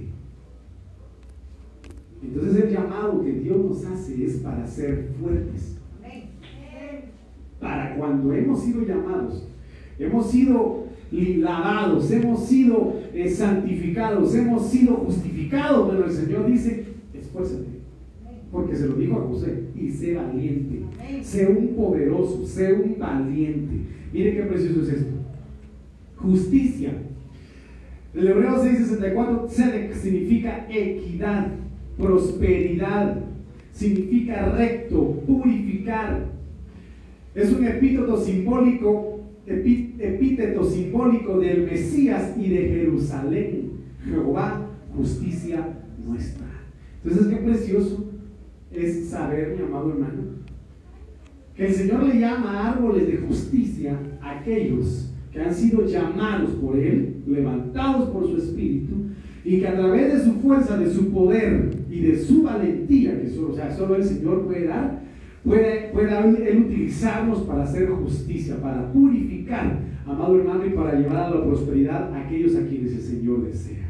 Entonces 2.23 2.63
el 2.63 2.71
llamado 2.71 3.21
que 3.21 3.31
Dios 3.33 3.57
nos 3.65 3.85
hace 3.85 4.25
es 4.25 4.37
para 4.37 4.65
ser 4.65 5.09
fuertes. 5.19 5.77
Para 7.59 7.95
cuando 7.95 8.33
hemos 8.33 8.61
sido 8.61 8.85
llamados, 8.85 9.47
hemos 9.97 10.29
sido 10.29 10.83
lavados, 11.11 12.11
hemos 12.11 12.45
sido 12.45 12.95
eh, 13.13 13.29
santificados, 13.29 14.35
hemos 14.35 14.67
sido 14.67 14.95
justificados, 14.95 15.89
pero 15.89 16.05
el 16.05 16.11
Señor 16.11 16.47
dice, 16.47 16.85
esfuérzate. 17.13 17.73
Porque 18.51 18.75
se 18.75 18.87
lo 18.87 18.95
dijo 18.95 19.17
a 19.17 19.27
José, 19.27 19.63
y 19.75 19.89
sé 19.89 20.15
valiente, 20.15 20.81
sé 21.21 21.47
un 21.47 21.69
poderoso, 21.75 22.45
sé 22.45 22.73
un 22.73 22.97
valiente. 22.99 23.75
Mire 24.11 24.35
qué 24.35 24.43
precioso 24.43 24.81
es 24.83 24.89
esto. 24.89 25.13
Justicia. 26.17 26.93
El 28.13 28.27
Hebreo 28.27 28.63
6:64, 28.63 29.47
tzedek 29.47 29.93
significa 29.93 30.67
equidad 30.69 31.47
prosperidad, 31.97 33.21
significa 33.71 34.49
recto, 34.55 35.21
purificar. 35.25 36.31
Es 37.35 37.51
un 37.51 37.65
epíteto 37.65 38.17
simbólico, 38.17 39.21
epíteto 39.45 40.63
simbólico 40.63 41.39
del 41.39 41.63
Mesías 41.63 42.35
y 42.37 42.49
de 42.49 42.69
Jerusalén. 42.69 43.71
Jehová, 44.05 44.69
justicia 44.95 45.79
nuestra. 46.05 46.45
Entonces, 47.03 47.27
qué 47.27 47.37
precioso 47.37 48.05
es 48.71 49.09
saber, 49.09 49.55
mi 49.57 49.63
amado 49.63 49.91
hermano, 49.91 50.23
que 51.55 51.67
el 51.67 51.73
Señor 51.73 52.03
le 52.03 52.19
llama 52.19 52.71
árboles 52.71 53.07
de 53.07 53.17
justicia 53.17 53.97
a 54.21 54.39
aquellos 54.39 55.11
que 55.31 55.41
han 55.41 55.53
sido 55.53 55.85
llamados 55.85 56.51
por 56.51 56.77
Él, 56.77 57.23
levantados 57.27 58.09
por 58.09 58.27
su 58.27 58.37
Espíritu, 58.37 58.93
y 59.45 59.59
que 59.59 59.67
a 59.67 59.75
través 59.75 60.13
de 60.13 60.23
su 60.23 60.39
fuerza, 60.39 60.77
de 60.77 60.89
su 60.89 61.11
poder 61.11 61.75
y 61.89 61.99
de 62.01 62.17
su 62.17 62.43
valentía, 62.43 63.19
que 63.21 63.29
solo, 63.29 63.95
el 63.95 64.03
Señor 64.03 64.45
puede 64.45 64.67
dar, 64.67 65.01
puede, 65.43 65.89
puede 65.91 66.49
Él 66.49 66.63
utilizarnos 66.65 67.39
para 67.39 67.63
hacer 67.63 67.89
justicia, 67.89 68.61
para 68.61 68.91
purificar, 68.91 69.79
amado 70.05 70.39
hermano, 70.39 70.65
y 70.65 70.69
para 70.69 70.97
llevar 70.97 71.17
a 71.17 71.29
la 71.29 71.45
prosperidad 71.45 72.13
a 72.13 72.21
aquellos 72.21 72.55
a 72.55 72.65
quienes 72.65 72.93
el 72.93 73.01
Señor 73.01 73.45
desea. 73.45 73.89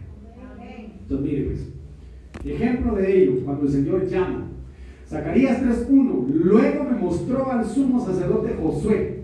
Entonces, 1.01 1.32
mire 1.32 1.43
pues, 1.45 1.74
ejemplo 2.45 2.95
de 2.95 3.24
ello, 3.24 3.45
cuando 3.45 3.64
el 3.64 3.72
Señor 3.72 4.08
llama, 4.08 4.47
Zacarías 5.08 5.62
3.1, 5.62 6.28
luego 6.30 6.84
me 6.86 6.97
mostró 6.97 7.51
al 7.51 7.64
sumo 7.64 8.04
sacerdote 8.04 8.56
Josué, 8.60 9.20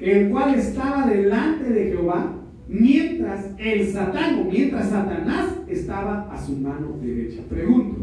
el 0.00 0.30
cual 0.30 0.54
estaba 0.56 1.06
delante 1.06 1.70
de 1.70 1.90
Jehová, 1.90 2.39
mientras 2.70 3.50
el 3.58 3.88
Satán 3.88 4.40
o 4.40 4.44
mientras 4.44 4.88
Satanás 4.88 5.56
estaba 5.66 6.30
a 6.32 6.40
su 6.40 6.56
mano 6.56 6.96
derecha. 7.02 7.42
Pregunto, 7.48 7.96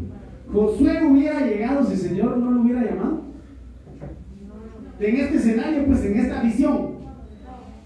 ¿Josué 0.52 1.04
hubiera 1.04 1.46
llegado 1.46 1.84
si 1.86 1.94
el 1.94 2.00
Señor 2.00 2.38
no 2.38 2.52
lo 2.52 2.62
hubiera 2.62 2.84
llamado? 2.84 3.22
En 5.00 5.16
este 5.16 5.38
escenario, 5.38 5.86
pues 5.86 6.04
en 6.06 6.20
esta 6.20 6.42
visión, 6.42 6.96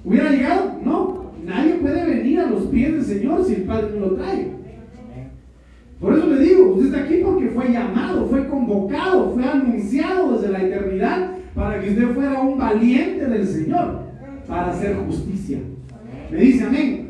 ¿hubiera 0.04 0.32
llegado? 0.32 0.80
No, 0.84 1.32
nadie 1.46 1.74
puede 1.76 2.06
venir 2.06 2.40
a 2.40 2.50
los 2.50 2.66
pies 2.66 2.94
del 2.94 3.04
Señor 3.04 3.46
si 3.46 3.56
el 3.56 3.64
Padre 3.64 3.92
no 4.00 4.08
lo 4.08 4.16
trae. 4.16 4.52
Por 6.00 6.14
eso 6.18 6.28
le 6.28 6.44
digo, 6.44 6.74
usted 6.74 6.86
está 6.86 7.04
aquí 7.04 7.22
porque 7.24 7.50
fue 7.50 7.72
llamado, 7.72 8.26
fue 8.26 8.48
convocado, 8.48 9.34
fue 9.34 9.44
anunciado 9.44 10.34
desde 10.34 10.52
la 10.52 10.64
eternidad 10.64 11.32
para 11.54 11.80
que 11.80 11.92
usted 11.92 12.14
fuera 12.16 12.42
un 12.42 12.58
valiente 12.58 13.26
del 13.26 13.46
Señor 13.46 14.00
para 14.48 14.72
hacer 14.72 14.96
justicia. 15.06 15.60
Me 16.32 16.38
dice 16.38 16.64
amén. 16.64 17.10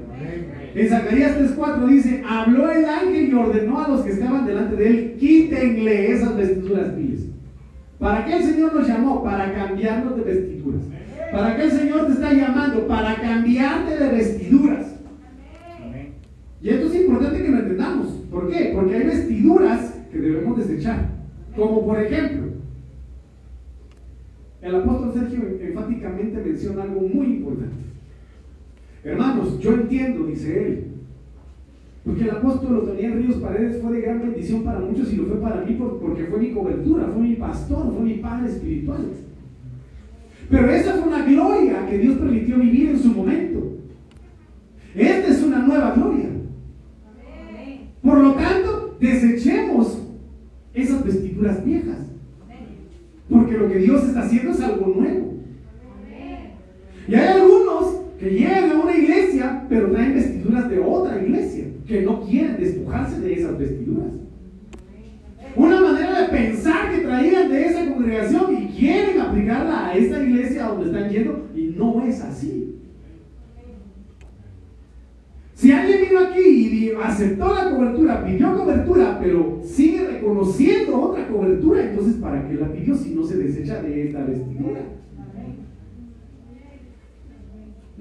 En 0.73 0.89
Zacarías 0.89 1.37
3:4 1.37 1.87
dice, 1.87 2.23
habló 2.27 2.71
el 2.71 2.85
ángel 2.85 3.29
y 3.29 3.33
ordenó 3.33 3.83
a 3.83 3.89
los 3.89 4.01
que 4.01 4.11
estaban 4.11 4.45
delante 4.45 4.75
de 4.75 4.87
él, 4.87 5.15
quítenle 5.19 6.11
esas 6.11 6.35
vestiduras 6.37 6.95
viles. 6.95 7.25
¿Para 7.99 8.25
qué 8.25 8.37
el 8.37 8.43
Señor 8.43 8.73
nos 8.73 8.87
llamó? 8.87 9.23
Para 9.23 9.53
cambiarnos 9.53 10.15
de 10.15 10.23
vestiduras. 10.23 10.81
¿Para 11.31 11.55
qué 11.55 11.63
el 11.63 11.71
Señor 11.71 12.07
te 12.07 12.13
está 12.13 12.33
llamando? 12.33 12.87
Para 12.87 13.15
cambiarte 13.15 13.97
de 13.97 14.09
vestiduras. 14.09 14.95
Y 16.61 16.69
esto 16.69 16.87
es 16.87 16.95
importante 16.95 17.43
que 17.43 17.49
lo 17.49 17.57
entendamos. 17.59 18.07
¿Por 18.31 18.49
qué? 18.49 18.71
Porque 18.73 18.95
hay 18.95 19.03
vestiduras 19.03 19.99
que 20.11 20.19
debemos 20.19 20.57
desechar. 20.57 21.09
Como 21.55 21.85
por 21.85 21.99
ejemplo, 22.01 22.53
el 24.61 24.75
apóstol 24.75 25.13
Sergio 25.13 25.57
enfáticamente 25.59 26.41
menciona 26.43 26.83
algo 26.83 27.01
muy 27.01 27.27
importante. 27.27 27.90
Hermanos, 29.03 29.59
yo 29.59 29.73
entiendo, 29.73 30.25
dice 30.25 30.67
él, 30.67 30.91
porque 32.05 32.23
el 32.23 32.31
apóstol 32.31 32.77
Otoniel 32.77 33.13
Ríos 33.13 33.35
Paredes 33.35 33.81
fue 33.81 33.93
de 33.93 34.01
gran 34.01 34.21
bendición 34.21 34.63
para 34.63 34.79
muchos 34.79 35.11
y 35.13 35.17
lo 35.17 35.25
fue 35.25 35.37
para 35.37 35.63
mí 35.63 35.77
porque 35.79 36.25
fue 36.25 36.39
mi 36.39 36.51
cobertura, 36.51 37.07
fue 37.13 37.23
mi 37.23 37.35
pastor, 37.35 37.93
fue 37.93 38.03
mi 38.03 38.15
padre 38.15 38.49
espiritual. 38.49 39.05
Pero 40.49 40.69
esa 40.71 40.93
fue 40.93 41.07
una 41.07 41.25
gloria 41.25 41.87
que 41.87 41.97
Dios 41.99 42.17
permitió 42.17 42.57
vivir 42.57 42.89
en 42.89 42.99
su 42.99 43.09
momento. 43.09 43.77
Esta 44.95 45.27
es 45.27 45.43
una 45.43 45.59
nueva 45.59 45.93
gloria. 45.93 46.29
Por 48.01 48.17
lo 48.17 48.33
tanto, 48.33 48.97
desechemos 48.99 49.99
esas 50.73 51.05
vestiduras 51.05 51.63
viejas. 51.63 51.99
Porque 53.29 53.57
lo 53.57 53.69
que 53.69 53.77
Dios 53.77 54.03
está 54.03 54.23
haciendo 54.23 54.51
es 54.51 54.61
algo 54.61 54.87
nuevo. 54.87 55.33
Y 57.07 57.15
hay 57.15 57.27
algunos 57.27 58.01
que 58.19 58.29
llegan 58.29 58.60
pero 59.71 59.89
traen 59.89 60.15
vestiduras 60.15 60.69
de 60.69 60.79
otra 60.79 61.23
iglesia, 61.23 61.63
que 61.87 62.01
no 62.01 62.19
quieren 62.23 62.57
despojarse 62.57 63.21
de 63.21 63.33
esas 63.33 63.57
vestiduras. 63.57 64.11
Una 65.55 65.79
manera 65.79 66.23
de 66.23 66.27
pensar 66.27 66.91
que 66.91 67.03
traían 67.03 67.49
de 67.49 67.65
esa 67.67 67.89
congregación 67.89 68.53
y 68.53 68.67
quieren 68.67 69.21
aplicarla 69.21 69.87
a 69.87 69.93
esta 69.95 70.21
iglesia 70.21 70.65
donde 70.65 70.87
están 70.87 71.09
yendo, 71.09 71.47
y 71.55 71.67
no 71.77 72.05
es 72.05 72.19
así. 72.19 72.75
Si 75.53 75.71
alguien 75.71 75.99
vino 76.09 76.19
aquí 76.19 76.41
y 76.41 76.91
aceptó 77.01 77.55
la 77.55 77.71
cobertura, 77.71 78.25
pidió 78.25 78.57
cobertura, 78.57 79.19
pero 79.21 79.61
sigue 79.63 80.05
reconociendo 80.05 81.01
otra 81.01 81.29
cobertura, 81.29 81.89
entonces 81.89 82.15
¿para 82.15 82.45
qué 82.45 82.55
la 82.55 82.73
pidió 82.73 82.93
si 82.93 83.15
no 83.15 83.23
se 83.23 83.37
desecha 83.37 83.81
de 83.81 84.07
esta 84.07 84.25
vestidura? 84.25 84.81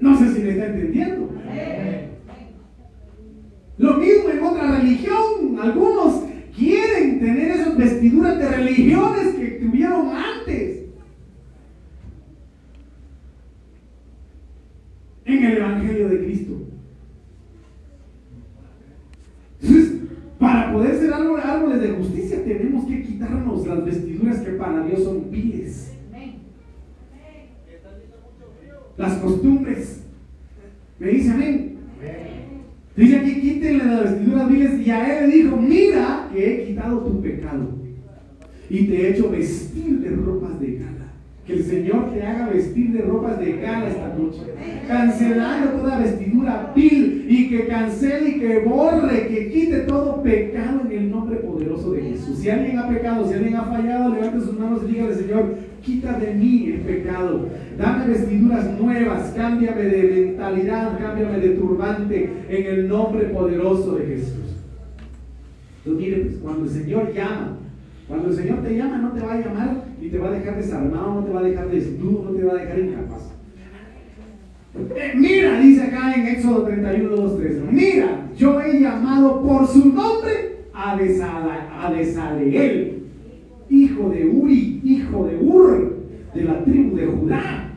No 0.01 0.17
sé 0.17 0.33
si 0.33 0.41
me 0.41 0.49
está 0.49 0.65
entendiendo. 0.65 1.29
Lo 3.77 3.93
mismo 3.97 4.29
en 4.29 4.43
otra 4.43 4.79
religión. 4.79 5.59
Algunos 5.61 6.23
quieren 6.57 7.19
tener 7.19 7.51
esas 7.51 7.77
vestiduras 7.77 8.37
de 8.39 8.49
religiones 8.49 9.35
que 9.35 9.47
tuvieron 9.61 10.09
antes. 10.09 10.85
En 15.25 15.43
el 15.43 15.57
Evangelio 15.57 16.09
de 16.09 16.25
Cristo. 16.25 16.51
Para 20.39 20.73
poder 20.73 20.95
ser 20.95 21.13
árboles 21.13 21.81
de 21.81 21.89
justicia 21.89 22.43
tenemos 22.43 22.85
que 22.85 23.03
quitarnos 23.03 23.67
las 23.67 23.85
vestiduras 23.85 24.39
que 24.39 24.51
para 24.53 24.83
Dios 24.83 25.03
son 25.03 25.29
viles. 25.29 25.90
Las 29.01 29.13
costumbres. 29.15 30.03
¿Me 30.99 31.07
dice 31.07 31.31
amén? 31.31 31.77
Dice 32.95 33.17
aquí, 33.17 33.41
quítenle 33.41 33.85
las 33.85 34.03
vestiduras 34.03 34.49
viles 34.49 34.85
y 34.85 34.91
a 34.91 35.19
él 35.19 35.31
dijo, 35.31 35.57
mira 35.57 36.29
que 36.31 36.53
he 36.53 36.67
quitado 36.67 36.99
tu 36.99 37.21
pecado 37.21 37.79
y 38.69 38.85
te 38.85 39.01
he 39.01 39.09
hecho 39.09 39.31
vestir 39.31 39.99
de 40.01 40.09
ropas 40.11 40.59
de. 40.59 40.90
Que 41.51 41.57
el 41.57 41.63
Señor 41.65 42.13
te 42.13 42.23
haga 42.23 42.47
vestir 42.47 42.93
de 42.93 43.01
ropas 43.01 43.37
de 43.37 43.57
gala 43.57 43.89
esta 43.89 44.15
noche. 44.17 44.39
Cancelando 44.87 45.81
toda 45.81 45.99
vestidura 45.99 46.71
vil 46.73 47.25
y 47.27 47.49
que 47.49 47.67
cancele 47.67 48.29
y 48.29 48.39
que 48.39 48.59
borre, 48.59 49.27
que 49.27 49.51
quite 49.51 49.79
todo 49.81 50.23
pecado 50.23 50.83
en 50.85 50.91
el 50.97 51.11
nombre 51.11 51.39
poderoso 51.39 51.91
de 51.91 52.03
Jesús. 52.03 52.37
Si 52.39 52.49
alguien 52.49 52.79
ha 52.79 52.87
pecado, 52.87 53.27
si 53.27 53.33
alguien 53.33 53.57
ha 53.57 53.65
fallado, 53.65 54.15
levante 54.15 54.39
sus 54.39 54.57
manos 54.57 54.83
y 54.85 54.93
dígale, 54.93 55.13
Señor, 55.13 55.55
quita 55.81 56.17
de 56.17 56.33
mí 56.35 56.71
el 56.73 56.79
pecado. 56.81 57.49
Dame 57.77 58.07
vestiduras 58.07 58.79
nuevas, 58.79 59.33
cámbiame 59.35 59.81
de 59.81 60.25
mentalidad, 60.25 60.97
cámbiame 60.99 61.37
de 61.37 61.49
turbante 61.49 62.29
en 62.47 62.65
el 62.65 62.87
nombre 62.87 63.25
poderoso 63.25 63.95
de 63.95 64.05
Jesús. 64.05 64.55
Entonces, 65.83 66.07
mire, 66.07 66.21
pues, 66.21 66.37
cuando 66.37 66.63
el 66.63 66.69
Señor 66.69 67.13
llama, 67.13 67.57
cuando 68.07 68.29
el 68.29 68.35
Señor 68.35 68.63
te 68.63 68.77
llama, 68.77 68.97
no 68.99 69.11
te 69.11 69.19
va 69.19 69.33
a 69.33 69.39
llamar 69.41 69.90
te 70.11 70.17
va 70.17 70.27
a 70.27 70.31
dejar 70.31 70.57
desarmado, 70.57 71.15
no 71.15 71.23
te 71.23 71.31
va 71.31 71.39
a 71.39 71.43
dejar 71.43 71.69
desnudo, 71.69 72.25
no 72.25 72.31
te 72.31 72.43
va 72.43 72.53
a 72.53 72.57
dejar 72.57 72.79
incapaz. 72.79 73.31
Eh, 74.95 75.13
mira, 75.15 75.59
dice 75.61 75.83
acá 75.83 76.13
en 76.15 76.27
Éxodo 76.27 76.63
31, 76.63 77.15
2, 77.15 77.37
3. 77.37 77.61
Mira, 77.71 78.27
yo 78.37 78.59
he 78.61 78.79
llamado 78.79 79.41
por 79.41 79.67
su 79.67 79.93
nombre 79.93 80.65
a, 80.73 80.93
a 80.93 81.93
Desaleel, 81.93 83.03
hijo 83.69 84.09
de 84.09 84.25
Uri, 84.25 84.81
hijo 84.83 85.27
de 85.27 85.37
Ur, 85.37 85.97
de 86.33 86.43
la 86.43 86.63
tribu 86.63 86.95
de 86.97 87.05
Judá. 87.05 87.67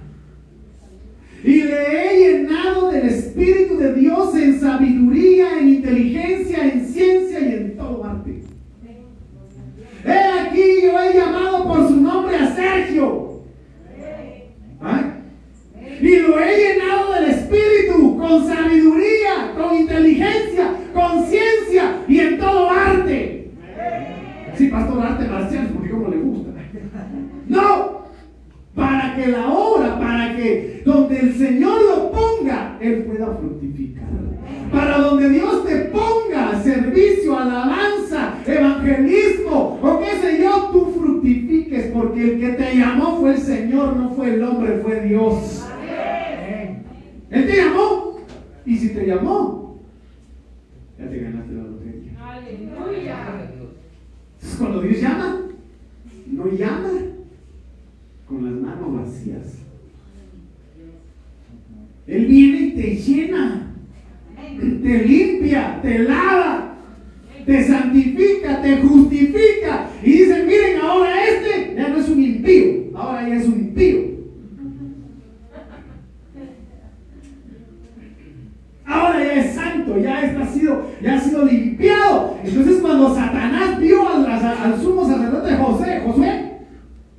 Y 1.45 1.63
le 1.63 1.67
he 1.67 2.19
llenado 2.19 2.91
del 2.91 3.09
Espíritu 3.11 3.77
de 3.77 3.95
Dios 3.95 4.35
en 4.35 4.59
sabiduría, 4.59 5.61
en 5.61 5.69
inteligencia, 5.69 6.73
en 6.73 6.85
ciencia 6.85 7.41
y 7.41 7.55
en 7.55 7.74
¿Ah? 14.81 15.15
Y 16.01 16.17
lo 16.19 16.39
he 16.39 16.57
llenado 16.57 17.13
del 17.13 17.31
Espíritu, 17.31 18.19
con 18.19 18.47
sabiduría, 18.47 19.55
con 19.57 19.77
inteligencia, 19.77 20.75
con 20.93 21.25
ciencia 21.25 22.03
y 22.09 22.21
en 22.21 22.39
todo 22.39 22.71
arte. 22.71 23.51
Sí, 24.57 24.69
pastor, 24.69 25.03
arte 25.03 25.27
marcial, 25.27 25.71
porque 25.73 25.91
como 25.91 26.09
le 26.09 26.17
gusta. 26.17 26.51
No, 27.49 28.05
para 28.75 29.15
que 29.17 29.29
la 29.29 29.49
obra, 29.49 29.99
para 29.99 30.37
que 30.37 30.83
donde 30.85 31.21
el 31.21 31.35
Señor 31.35 31.81
lo 31.83 32.13
ponga, 32.13 32.77
Él 32.81 33.05
pueda 33.05 33.27
fructificar. 33.27 34.05
Para 34.73 34.99
donde 34.99 35.29
Dios 35.29 35.65
te 35.65 35.77
ponga 35.87 36.61
servicio, 36.63 37.39
alabanza, 37.39 38.35
evangelismo 38.47 39.79
o 39.81 40.01
qué 40.01 40.21
sé 40.21 40.43
yo, 40.43 40.44
porque 41.95 42.33
el 42.33 42.41
que 42.41 42.49
te 42.55 42.77
llamó 42.77 43.21
fue 43.21 43.35
el 43.35 43.39
Señor, 43.39 43.97
no 43.97 44.11
fue 44.11 44.35
el 44.35 44.43
hombre, 44.43 44.81
fue 44.83 45.01
Dios. 45.03 45.65
Él 47.31 47.47
te 47.47 47.57
llamó. 47.57 48.19
Y 48.67 48.77
si 48.77 48.89
te 48.89 49.07
llamó, 49.07 49.81
ya 50.99 51.09
te 51.09 51.19
ganaste 51.19 51.53
la 51.53 51.63
lotería. 51.63 52.13
Aleluya. 52.21 53.49
Entonces, 53.53 54.59
cuando 54.59 54.81
Dios 54.81 55.01
llama, 55.01 55.41
no 56.27 56.47
llama 56.49 56.91
con 58.27 58.45
las 58.45 58.55
manos 58.55 58.95
vacías. 58.95 59.59
Él 62.07 62.27
viene 62.27 62.59
y 62.59 62.71
te 62.73 62.97
llena, 62.97 63.73
te 64.37 65.05
limpia, 65.05 65.81
te 65.81 65.99
lava, 66.01 66.74
te 67.47 67.65
santifica, 67.67 68.63
te 68.63 68.79
justifica. 68.79 69.91
Y 70.03 70.11
dicen, 70.11 70.47
miren, 70.47 70.81
ahora 70.81 71.25
este 71.25 71.75
ya 71.77 71.89
no 71.89 71.99
es 71.99 72.09
un 72.09 72.23
impío, 72.23 72.99
ahora 72.99 73.29
ya 73.29 73.37
es 73.37 73.47
un 73.47 73.55
impío. 73.55 74.15
Ahora 78.87 79.25
ya 79.25 79.33
es 79.35 79.55
santo, 79.55 79.99
ya, 79.99 80.23
está 80.23 80.47
sido, 80.47 80.91
ya 81.03 81.15
ha 81.15 81.21
sido 81.21 81.47
limpiado. 81.47 82.39
Entonces 82.45 82.81
cuando 82.83 83.15
Satanás 83.15 83.79
vio 83.81 84.09
al, 84.09 84.27
al 84.27 84.81
sumo 84.81 85.07
sacerdote 85.07 85.57
José, 85.57 86.03
Josué, 86.05 86.53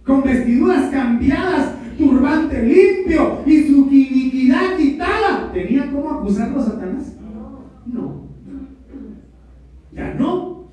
con 0.05 0.23
vestiduras 0.23 0.91
cambiadas, 0.91 1.73
turbante 1.97 2.61
limpio 2.61 3.41
y 3.45 3.63
su 3.63 3.87
iniquidad 3.89 4.77
quitada, 4.77 5.51
¿tenía 5.51 5.91
cómo 5.91 6.11
acusarlo 6.11 6.59
a 6.59 6.63
Satanás? 6.63 7.13
No. 7.85 8.25
Ya 9.91 10.13
no. 10.13 10.69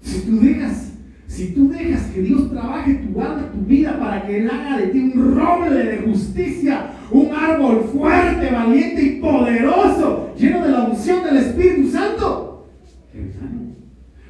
Si 0.00 0.20
tú 0.20 0.38
dejas, 0.40 0.92
si 1.44 1.52
tú 1.52 1.68
dejas 1.68 2.06
que 2.06 2.22
Dios 2.22 2.50
trabaje 2.50 2.94
tu 2.94 3.20
alma, 3.20 3.50
tu 3.52 3.66
vida, 3.66 3.98
para 3.98 4.26
que 4.26 4.38
Él 4.38 4.50
haga 4.50 4.78
de 4.78 4.86
ti 4.86 5.12
un 5.14 5.34
roble 5.34 5.84
de 5.84 5.98
justicia, 5.98 6.90
un 7.10 7.32
árbol 7.34 7.84
fuerte, 7.92 8.50
valiente 8.50 9.02
y 9.02 9.20
poderoso, 9.20 10.32
lleno 10.38 10.64
de 10.64 10.70
la 10.70 10.84
unción 10.84 11.22
del 11.22 11.36
Espíritu 11.36 11.88
Santo, 11.88 12.66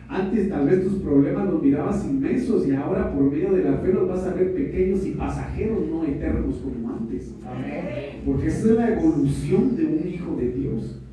antes 0.09 0.49
tal 0.49 0.69
vez 0.69 0.85
tus 0.85 0.95
problemas 0.95 1.51
los 1.51 1.63
mirabas 1.63 2.05
inmensos 2.05 2.67
y 2.67 2.73
ahora 2.73 3.13
por 3.13 3.31
medio 3.31 3.53
de 3.53 3.65
la 3.65 3.79
fe 3.79 3.93
los 3.93 4.09
vas 4.09 4.25
a 4.27 4.35
ver 4.35 4.55
pequeños 4.55 5.07
y 5.07 5.13
pasajeros, 5.13 5.89
no 5.89 6.05
eternos 6.05 6.57
como 6.57 6.95
antes. 6.95 7.33
Porque 8.25 8.47
esa 8.47 8.59
es 8.59 8.77
la 8.77 8.93
evolución 8.93 9.77
de 9.77 9.87
un 9.87 10.09
hijo 10.09 10.37
de 10.37 10.49
Dios. 10.51 11.04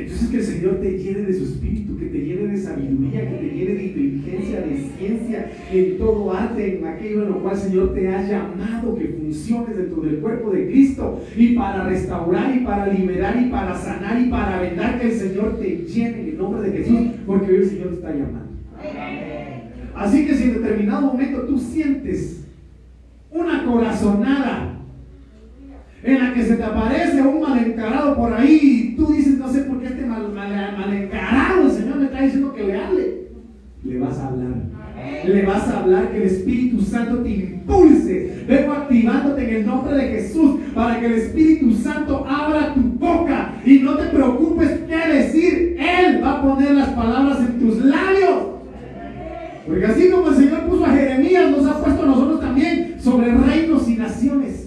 Entonces 0.00 0.28
que 0.28 0.36
el 0.38 0.42
Señor 0.42 0.80
te 0.80 0.98
llene 0.98 1.20
de 1.20 1.34
su 1.34 1.44
espíritu, 1.44 1.98
que 1.98 2.06
te 2.06 2.18
llene 2.18 2.52
de 2.52 2.56
sabiduría, 2.56 3.28
que 3.28 3.36
te 3.36 3.54
llene 3.54 3.74
de 3.74 3.84
inteligencia, 3.84 4.60
de 4.60 4.76
ciencia, 4.98 5.50
en 5.72 5.98
todo 5.98 6.32
arte, 6.32 6.78
en 6.78 6.86
aquello 6.86 7.22
en 7.22 7.28
lo 7.28 7.42
cual 7.42 7.54
el 7.54 7.60
Señor 7.60 7.94
te 7.94 8.08
ha 8.08 8.26
llamado, 8.26 8.96
que 8.96 9.08
funcione 9.08 9.74
dentro 9.74 10.00
del 10.02 10.18
cuerpo 10.20 10.50
de 10.50 10.66
Cristo, 10.66 11.22
y 11.36 11.54
para 11.54 11.84
restaurar, 11.84 12.56
y 12.56 12.60
para 12.60 12.86
liberar, 12.86 13.40
y 13.40 13.50
para 13.50 13.76
sanar, 13.76 14.20
y 14.20 14.30
para 14.30 14.60
vendar, 14.60 14.98
que 14.98 15.08
el 15.08 15.12
Señor 15.12 15.58
te 15.58 15.76
llene 15.86 16.20
en 16.20 16.28
el 16.30 16.38
nombre 16.38 16.70
de 16.70 16.78
Jesús, 16.78 17.00
porque 17.26 17.52
hoy 17.52 17.58
el 17.58 17.68
Señor 17.68 17.88
te 17.88 17.94
está 17.94 18.10
llamando. 18.10 18.50
Así 19.94 20.26
que 20.26 20.34
si 20.34 20.44
en 20.44 20.54
determinado 20.54 21.02
momento 21.02 21.42
tú 21.42 21.58
sientes 21.58 22.44
una 23.30 23.64
corazonada, 23.64 24.76
en 26.02 26.18
la 26.18 26.32
que 26.32 26.42
se 26.42 26.56
te 26.56 26.62
aparece 26.62 27.20
un 27.20 27.42
mal 27.42 27.62
encarado 27.62 28.16
por 28.16 28.32
ahí 28.32 28.58
y 28.62 28.96
tú 28.96 29.12
dices, 29.12 29.38
este 30.10 30.34
mal, 30.34 30.76
mal, 30.76 30.94
encarado, 30.94 31.66
el 31.66 31.70
Señor 31.70 31.96
me 31.96 32.04
está 32.06 32.22
diciendo 32.22 32.52
que 32.52 32.64
le 32.64 32.76
hable. 32.76 33.20
Le 33.84 33.98
vas 33.98 34.18
a 34.18 34.28
hablar. 34.28 34.50
Le 35.24 35.46
vas 35.46 35.68
a 35.68 35.80
hablar 35.80 36.10
que 36.10 36.16
el 36.18 36.22
Espíritu 36.24 36.80
Santo 36.82 37.18
te 37.18 37.30
impulse. 37.30 38.44
Vengo 38.46 38.72
activándote 38.72 39.48
en 39.48 39.56
el 39.56 39.66
nombre 39.66 39.94
de 39.94 40.08
Jesús 40.08 40.60
para 40.74 41.00
que 41.00 41.06
el 41.06 41.12
Espíritu 41.14 41.72
Santo 41.72 42.26
abra 42.28 42.74
tu 42.74 42.80
boca 42.80 43.54
y 43.64 43.78
no 43.78 43.96
te 43.96 44.06
preocupes 44.06 44.80
qué 44.86 45.12
decir. 45.14 45.76
Él 45.78 46.22
va 46.22 46.38
a 46.38 46.42
poner 46.42 46.72
las 46.72 46.90
palabras 46.90 47.38
en 47.40 47.58
tus 47.58 47.84
labios. 47.84 48.50
Porque 49.66 49.86
así 49.86 50.10
como 50.10 50.28
el 50.28 50.34
Señor 50.34 50.66
puso 50.66 50.84
a 50.84 50.90
Jeremías, 50.90 51.50
nos 51.50 51.66
ha 51.66 51.82
puesto 51.82 52.02
a 52.02 52.06
nosotros 52.06 52.40
también 52.40 52.96
sobre 52.98 53.32
reinos 53.32 53.88
y 53.88 53.96
naciones. 53.96 54.59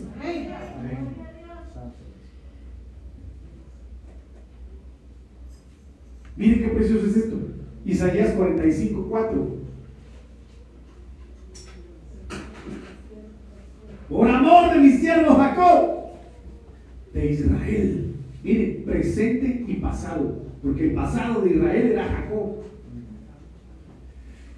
Miren 6.44 6.62
qué 6.62 6.68
precioso 6.68 7.06
es 7.08 7.16
esto. 7.16 7.38
Isaías 7.86 8.34
45, 8.34 9.08
4. 9.10 9.48
Por 14.10 14.30
amor 14.30 14.74
de 14.74 14.80
mi 14.82 14.90
siervo 14.92 15.36
Jacob, 15.36 15.92
de 17.14 17.32
Israel. 17.32 18.16
Miren, 18.44 18.84
presente 18.84 19.64
y 19.66 19.76
pasado. 19.76 20.44
Porque 20.62 20.90
el 20.90 20.96
pasado 20.96 21.44
de 21.44 21.52
Israel 21.52 21.92
era 21.94 22.04
Jacob. 22.10 22.56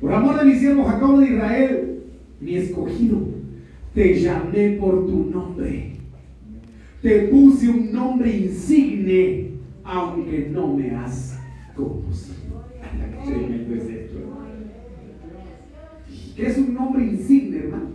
Por 0.02 0.12
amor 0.12 0.40
de 0.40 0.46
mi 0.46 0.56
siervo 0.56 0.86
Jacob 0.86 1.20
de 1.20 1.26
Israel, 1.28 2.04
mi 2.42 2.56
escogido, 2.56 3.28
te 3.94 4.20
llamé 4.20 4.72
por 4.80 5.06
tu 5.06 5.26
nombre. 5.26 5.98
Te 7.04 7.28
puse 7.28 7.70
un 7.70 7.92
nombre 7.92 8.36
insigne, 8.36 9.52
aunque 9.84 10.50
no 10.52 10.76
me 10.76 10.90
has 10.90 11.35
¿Qué 16.36 16.48
es 16.48 16.58
un 16.58 16.74
nombre 16.74 17.04
insigne, 17.04 17.58
hermano? 17.58 17.90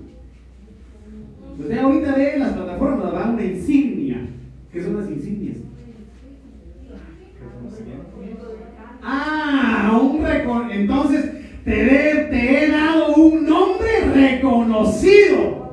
Usted 1.58 1.78
ahorita 1.78 2.14
ve 2.14 2.38
las 2.38 2.52
plataformas, 2.52 3.14
va 3.14 3.30
una 3.30 3.44
insignia. 3.44 4.28
¿Qué 4.70 4.82
son 4.82 5.00
las 5.00 5.10
insignias? 5.10 5.56
Ah, 9.02 9.98
un 10.02 10.70
entonces 10.70 11.30
te, 11.64 11.72
te 11.72 12.64
he 12.64 12.70
dado 12.70 13.14
un 13.16 13.46
nombre 13.46 13.88
reconocido. 14.12 15.70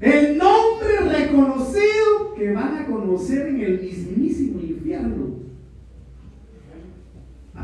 El 0.00 0.38
nombre 0.38 1.18
reconocido 1.18 2.34
que 2.36 2.52
van 2.52 2.76
a 2.76 2.86
conocer 2.86 3.48
en 3.48 3.60
el 3.60 3.80
mismísimo 3.80 4.60
infierno 4.60 5.45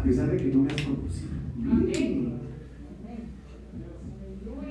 a 0.03 0.05
pesar 0.05 0.29
de 0.33 0.37
que 0.37 0.45
no 0.47 0.65
me 0.65 0.69
has 0.69 0.83
conocido. 0.83 1.31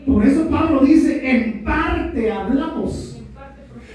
Por 0.05 0.25
eso 0.25 0.49
Pablo 0.49 0.81
dice, 0.81 1.21
en 1.23 1.63
parte 1.63 2.29
hablamos, 2.29 3.23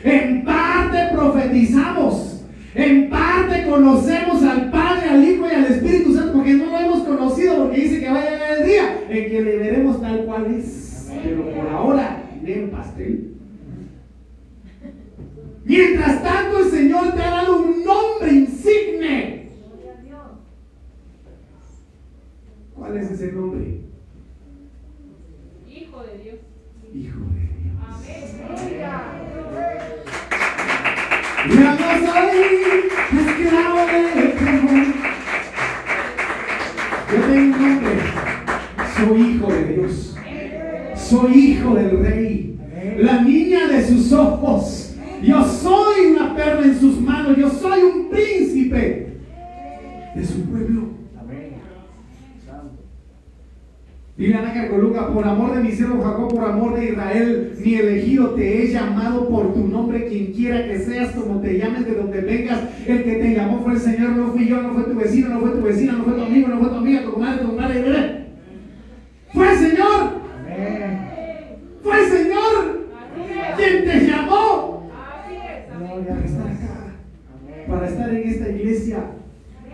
en 0.03 0.45
parte 0.45 0.99
profetizamos, 1.13 2.43
en 2.75 3.11
parte 3.11 3.67
conocemos 3.69 4.43
al 4.45 4.71
Padre, 4.71 5.11
al 5.11 5.25
Hijo 5.25 5.47
y 5.47 5.55
al 5.55 5.65
Espíritu 5.67 6.15
Santo, 6.15 6.33
porque 6.33 6.55
no 6.55 6.67
lo 6.67 6.79
hemos 6.79 7.01
conocido, 7.01 7.65
porque 7.65 7.83
dice 7.83 8.01
que 8.01 8.11
va 8.11 8.23
a 8.23 8.31
llegar 8.31 8.59
el 8.59 8.67
día 8.67 9.01
en 9.11 9.31
que 9.31 9.43
le 9.43 9.57
veremos 9.59 10.01
tal 10.01 10.25
cual 10.25 10.55
es. 10.55 11.13
Pero 11.23 11.51
por 11.51 11.69
ahora, 11.69 12.23
en 12.47 12.71
pastel. 12.71 13.35
Mientras 15.67 16.23
tanto, 16.23 16.61
el 16.61 16.71
Señor 16.71 17.13
te 17.13 17.21
ha 17.21 17.31
dado 17.31 17.63
un 17.63 17.85
nombre 17.85 18.33
insigne 18.33 19.46
¿Cuál 22.87 22.99
es 22.99 23.11
ese 23.11 23.33
nombre? 23.33 23.81
Hijo 25.69 26.03
de 26.05 26.19
Dios. 26.23 26.37
Hijo 26.95 27.19
de 27.35 27.41
Dios. 27.59 27.75
Amén. 27.85 28.23
Ya 31.51 31.71
no 31.75 31.89
soy 32.07 32.39
esclavo 33.19 33.81
del. 33.87 34.07
Yo 37.11 37.19
tengo 37.27 37.57
un 37.57 37.61
nombre. 37.61 37.95
Soy 38.97 39.21
hijo 39.21 39.47
de 39.53 39.63
Dios. 39.65 40.17
Soy 40.95 41.33
hijo 41.35 41.75
del 41.75 41.99
rey. 42.05 42.61
La 42.99 43.23
niña 43.23 43.67
de 43.67 43.85
sus 43.85 44.13
ojos. 44.13 44.95
Yo 45.25 45.45
soy 45.45 46.07
una 46.13 46.37
perla 46.37 46.63
en 46.63 46.79
sus 46.79 47.01
manos. 47.01 47.37
Yo 47.37 47.51
soy 47.51 47.83
un 47.83 48.11
príncipe 48.11 49.19
de 50.15 50.25
su 50.25 50.45
pueblo. 50.45 50.96
Dile 54.17 54.35
a 54.35 54.69
Coluca, 54.71 55.13
por 55.13 55.27
amor 55.27 55.55
de 55.55 55.63
mi 55.63 55.73
siervo 55.73 56.03
Jacob, 56.03 56.35
por 56.35 56.45
amor 56.49 56.75
de 56.75 56.87
Israel, 56.87 57.53
mi 57.63 57.75
elegido, 57.75 58.31
te 58.31 58.63
he 58.63 58.73
llamado 58.73 59.29
por 59.29 59.53
tu 59.53 59.69
nombre, 59.69 60.07
quien 60.07 60.33
quiera 60.33 60.67
que 60.67 60.79
seas, 60.79 61.15
como 61.15 61.41
te 61.43 61.59
llames, 61.59 61.85
de 61.85 61.95
donde 61.95 62.23
vengas. 62.23 62.61
El 62.87 63.05
que 63.05 63.13
te 63.17 63.35
llamó 63.35 63.61
fue 63.63 63.75
el 63.75 63.79
Señor, 63.79 64.13
no 64.13 64.29
fui 64.29 64.49
yo, 64.49 64.63
no 64.63 64.73
fue 64.73 64.85
tu 64.85 64.95
vecino, 64.95 65.29
no 65.29 65.41
fue 65.41 65.51
tu 65.51 65.61
vecina, 65.61 65.93
no 65.93 66.05
fue 66.05 66.15
tu 66.15 66.23
amigo, 66.23 66.49
no 66.49 66.61
fue 66.61 66.69
tu 66.69 67.19
madre, 67.19 67.39
tu 67.43 67.53
madre. 67.53 68.27
Fue 69.35 69.53
el 69.53 69.59
Señor. 69.59 70.27
Fue 71.83 72.01
el 72.03 72.11
Señor 72.11 72.87
quien 73.57 73.85
te 73.85 74.07
llamó 74.07 74.91
para 76.09 76.25
estar 76.25 76.47
acá, 76.47 77.69
para 77.69 77.89
estar 77.89 78.15
en 78.15 78.29
esta 78.29 78.49
iglesia, 78.49 78.99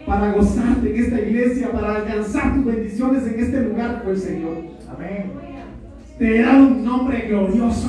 para 0.07 0.33
gozarte 0.33 0.91
en 0.91 1.05
esta 1.05 1.21
iglesia, 1.21 1.71
para 1.73 1.97
alcanzar 1.97 2.55
tu 2.55 2.65
bendiciones 2.65 3.27
en 3.27 3.41
este 3.41 3.61
lugar 3.63 4.02
fue 4.02 4.02
el 4.13 4.19
Señor. 4.19 4.57
Amén. 4.89 5.33
Te 6.19 6.37
he 6.39 6.43
dado 6.43 6.67
un 6.69 6.85
nombre 6.85 7.21
glorioso, 7.29 7.89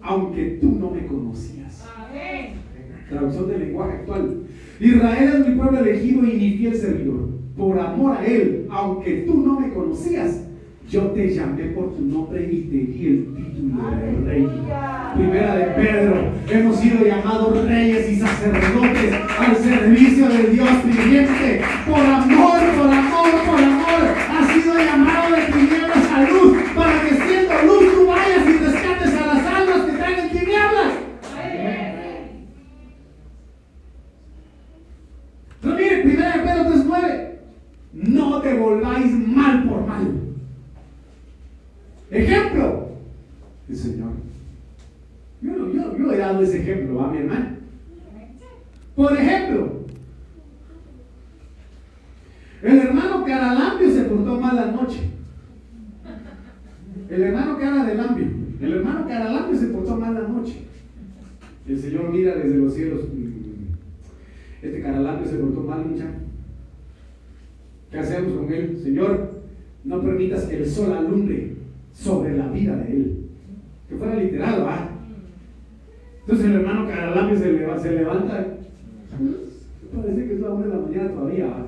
aunque 0.00 0.58
tú 0.60 0.76
no 0.78 0.90
me 0.90 1.06
conocías. 1.06 1.84
Amén. 1.96 2.54
Traducción 3.08 3.48
del 3.48 3.60
lenguaje 3.60 3.92
actual. 3.98 4.36
Israel 4.80 5.32
es 5.40 5.48
mi 5.48 5.54
pueblo 5.56 5.78
elegido 5.80 6.24
y 6.24 6.32
mi 6.36 6.56
fiel 6.58 6.74
servidor. 6.76 7.28
Por 7.56 7.78
amor 7.78 8.16
a 8.16 8.24
él, 8.26 8.66
aunque 8.70 9.24
tú 9.26 9.42
no 9.46 9.60
me 9.60 9.72
conocías, 9.72 10.40
yo 10.88 11.02
te 11.12 11.32
llamé 11.34 11.64
por 11.70 11.94
tu 11.94 12.02
nombre 12.02 12.42
y 12.50 12.62
te 12.62 12.76
di 12.92 13.06
el 13.06 13.34
título 13.34 13.90
de 13.90 14.30
rey. 14.30 14.48
Primera 15.14 15.56
de 15.56 15.64
Pedro, 15.74 16.14
hemos 16.50 16.76
sido 16.76 17.04
llamados 17.06 17.66
reyes 17.66 18.10
y 18.10 18.16
sacerdotes 18.16 19.14
al 19.38 19.56
servicio 19.56 20.28
de 20.28 20.42
Dios 20.50 20.68
viviente. 20.84 21.60
Por 21.86 22.00
amor, 22.00 22.58
por 22.76 22.86
amor, 22.92 23.30
por 23.46 23.58
amor, 23.62 24.02
has 24.30 24.52
sido 24.52 24.74
llamado 24.78 25.36
de 25.36 25.42
tinieblas 25.52 26.10
a 26.10 26.30
luz, 26.30 26.56
para 26.74 27.02
que 27.02 27.14
siendo 27.14 27.52
luz 27.66 27.94
tú 27.94 28.06
vayas 28.06 28.48
y 28.48 28.52
rescates 28.58 29.14
a 29.14 29.26
las 29.34 29.46
almas 29.46 29.80
que 29.86 29.92
están 29.92 30.12
en 30.18 30.28
tinieblas. 30.30 30.92
Pero 35.60 35.74
mire, 35.76 36.02
primera 36.02 36.36
de 36.36 36.42
Pedro 36.42 36.64
3.9, 36.74 37.28
no 37.92 38.40
te 38.42 38.54
volváis 38.54 39.12
mal 39.28 39.68
por 39.68 39.86
mal. 39.86 40.12
Ejemplo, 42.10 42.88
el 43.68 43.76
Señor. 43.76 44.10
Yo, 45.40 45.52
no- 45.52 45.72
yo, 45.72 45.96
yo 45.96 46.12
he 46.12 46.18
dado 46.18 46.42
ese 46.42 46.60
ejemplo 46.62 47.00
a 47.00 47.10
mi 47.12 47.18
hermano. 47.18 47.46
Por 49.02 49.14
ejemplo, 49.14 49.72
el 52.62 52.78
hermano 52.78 53.24
Caralampio 53.24 53.90
se 53.90 54.04
portó 54.04 54.40
mal 54.40 54.56
anoche. 54.56 55.00
El 57.10 57.22
hermano 57.22 57.58
Cara 57.58 57.84
de. 57.84 58.30
El 58.60 58.72
hermano 58.74 59.04
Caralampio 59.08 59.58
se 59.58 59.66
portó 59.66 59.96
mal 59.96 60.16
anoche. 60.16 60.60
El 61.66 61.80
Señor 61.80 62.10
mira 62.12 62.36
desde 62.36 62.56
los 62.58 62.74
cielos. 62.74 63.00
mm, 63.12 64.64
Este 64.64 64.80
Caralampio 64.80 65.28
se 65.28 65.36
portó 65.38 65.62
mal, 65.62 65.84
muchacho. 65.84 66.06
¿Qué 67.90 67.98
hacemos 67.98 68.38
con 68.38 68.52
él? 68.52 68.78
Señor, 68.80 69.32
no 69.82 70.00
permitas 70.00 70.44
que 70.44 70.58
el 70.58 70.66
sol 70.66 70.92
alumbre 70.92 71.56
sobre 71.92 72.36
la 72.36 72.46
vida 72.52 72.76
de 72.76 72.92
él. 72.92 73.16
Que 73.88 73.96
fuera 73.96 74.14
literal, 74.14 74.64
¿va? 74.64 74.88
Entonces 76.20 76.46
el 76.46 76.52
hermano 76.54 76.86
leva- 77.52 77.78
se 77.80 77.90
levanta. 77.90 78.58
Parece 79.94 80.26
que 80.26 80.34
es 80.34 80.40
la 80.40 80.50
una 80.50 80.66
de 80.66 80.74
la 80.74 80.80
mañana 80.80 81.10
todavía. 81.10 81.66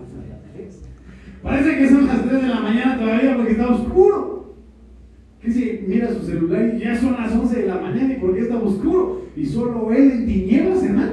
Parece 1.42 1.76
que 1.76 1.88
son 1.88 2.07
las 2.07 2.22
3 2.22 2.42
de 2.42 2.49
la 2.49 2.61
mañana 2.61 2.99
todavía 2.99 3.36
porque 3.36 3.53
está 3.53 3.68
oscuro. 3.68 4.55
Que 5.42 5.53
si 5.53 5.84
mira 5.86 6.11
su 6.11 6.24
celular 6.24 6.72
y 6.74 6.78
ya 6.80 6.99
son 6.99 7.12
las 7.12 7.32
11 7.32 7.61
de 7.61 7.66
la 7.66 7.80
mañana 7.80 8.14
y 8.14 8.16
porque 8.16 8.40
está 8.40 8.57
oscuro. 8.57 9.26
Y 9.36 9.45
solo 9.45 9.92
él 9.92 10.11
en 10.11 10.26
tinieblas, 10.26 10.82
hermano. 10.82 11.12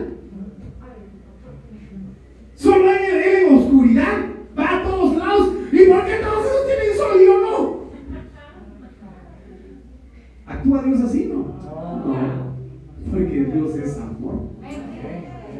Solo 2.56 2.92
él, 2.92 3.00
él 3.04 3.46
en 3.46 3.58
oscuridad. 3.58 4.26
Va 4.58 4.80
a 4.80 4.84
todos 4.84 5.18
lados. 5.18 5.54
¿Y 5.74 5.78
por 5.80 6.06
qué 6.06 6.14
todos 6.22 6.46
esos 6.46 6.68
tienen 6.68 6.98
sol 6.98 7.22
y 7.22 7.26
yo 7.26 7.42
no? 7.42 7.82
¿Actúa 10.46 10.84
Dios 10.84 11.02
así? 11.02 11.26
No. 11.26 11.40
No. 11.40 12.56
Porque 13.12 13.44
Dios 13.54 13.76
es 13.76 13.98
amor. 13.98 14.52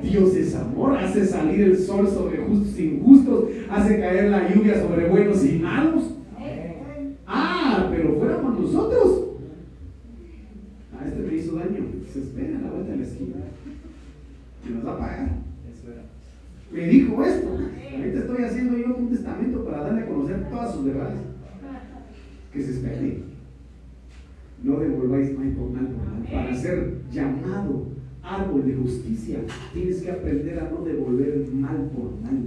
Dios 0.02 0.36
es 0.36 0.56
amor, 0.56 0.98
hace 0.98 1.26
salir 1.26 1.62
el 1.62 1.78
sol 1.78 2.08
sobre 2.08 2.38
justos 2.38 2.78
e 2.78 2.84
injustos, 2.84 3.46
hace 3.70 4.00
caer 4.00 4.32
la 4.32 4.54
lluvia 4.54 4.82
sobre 4.82 5.08
buenos 5.08 5.46
y 5.46 5.60
malos. 5.60 6.16
Ah, 7.28 7.88
pero 7.90 8.16
fuéramos 8.16 8.60
nosotros. 8.60 9.26
Ah, 10.94 11.06
este 11.06 11.22
me 11.22 11.36
hizo 11.36 11.56
daño. 11.56 11.86
Se 12.12 12.20
espera 12.20 12.58
a 12.58 12.62
la 12.62 12.72
vuelta 12.72 12.92
de 12.92 12.98
la 12.98 13.04
esquina. 13.04 13.36
Y 14.68 14.74
nos 14.74 14.86
va 14.86 14.94
a 14.94 15.00
pagar. 15.00 15.30
Eso 15.72 15.92
era. 15.92 16.04
Me 16.74 16.88
dijo 16.90 17.24
esto. 17.24 17.48
Ahorita 17.48 18.20
estoy 18.20 18.44
haciendo 18.44 18.78
yo 18.78 18.96
un 18.98 19.10
testamento 19.10 19.64
para 19.64 19.84
darle 19.84 20.02
a 20.02 20.08
conocer 20.08 20.50
todas 20.50 20.76
sus 20.76 20.86
verdades. 20.86 21.20
Que 22.52 22.62
se 22.62 22.72
espere. 22.72 23.24
No 24.64 24.80
devolváis 24.80 25.38
mal 25.38 25.52
por 25.52 25.70
mal 25.70 25.88
por 25.88 26.06
mal. 26.06 26.28
Para 26.30 26.56
ser 26.56 26.98
llamado 27.10 27.88
árbol 28.24 28.66
de 28.66 28.76
justicia, 29.22 29.40
tienes 29.74 30.02
que 30.02 30.12
aprender 30.12 30.60
a 30.60 30.70
no 30.70 30.84
devolver 30.84 31.46
mal 31.54 31.90
por 31.96 32.12
mal. 32.22 32.44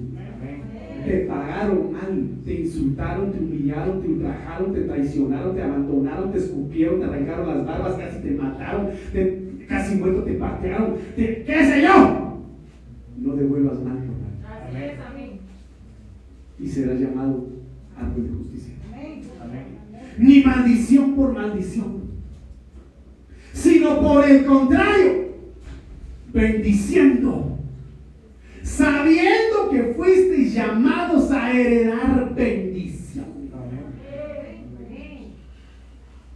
Te 1.04 1.18
pagaron 1.26 1.92
mal, 1.92 2.28
te 2.44 2.60
insultaron, 2.60 3.30
te 3.32 3.38
humillaron, 3.38 4.00
te 4.02 4.08
ultrajaron, 4.08 4.72
te 4.72 4.80
traicionaron, 4.82 5.54
te 5.54 5.62
abandonaron, 5.62 6.32
te 6.32 6.38
escupieron, 6.38 6.98
te 7.00 7.04
arrancaron 7.06 7.46
las 7.48 7.66
barbas, 7.66 7.94
casi 7.96 8.22
te 8.22 8.30
mataron, 8.30 8.88
te- 9.12 9.42
casi 9.68 9.96
muerto 9.96 10.22
te 10.24 10.32
patearon, 10.34 10.94
te- 11.14 11.44
qué 11.44 11.64
sé 11.64 11.82
yo. 11.82 12.40
No 13.18 13.36
devuelvas 13.36 13.82
mal 13.82 13.98
por 13.98 14.06
mal 14.06 14.66
Así 14.66 14.76
es, 14.82 14.92
amén. 15.10 15.30
y 16.58 16.66
serás 16.68 16.98
llamado 17.00 17.48
árbol 17.96 18.24
de 18.24 18.30
justicia. 18.38 18.74
Amén. 18.92 19.20
Ni 20.18 20.42
maldición 20.42 21.14
por 21.14 21.32
maldición, 21.34 22.02
sino 23.52 24.00
por 24.00 24.24
el 24.28 24.44
contrario, 24.46 25.23
bendiciendo, 26.34 27.58
sabiendo 28.62 29.70
que 29.70 29.94
fuisteis 29.96 30.52
llamados 30.54 31.30
a 31.30 31.52
heredar 31.52 32.34
bendición. 32.34 33.24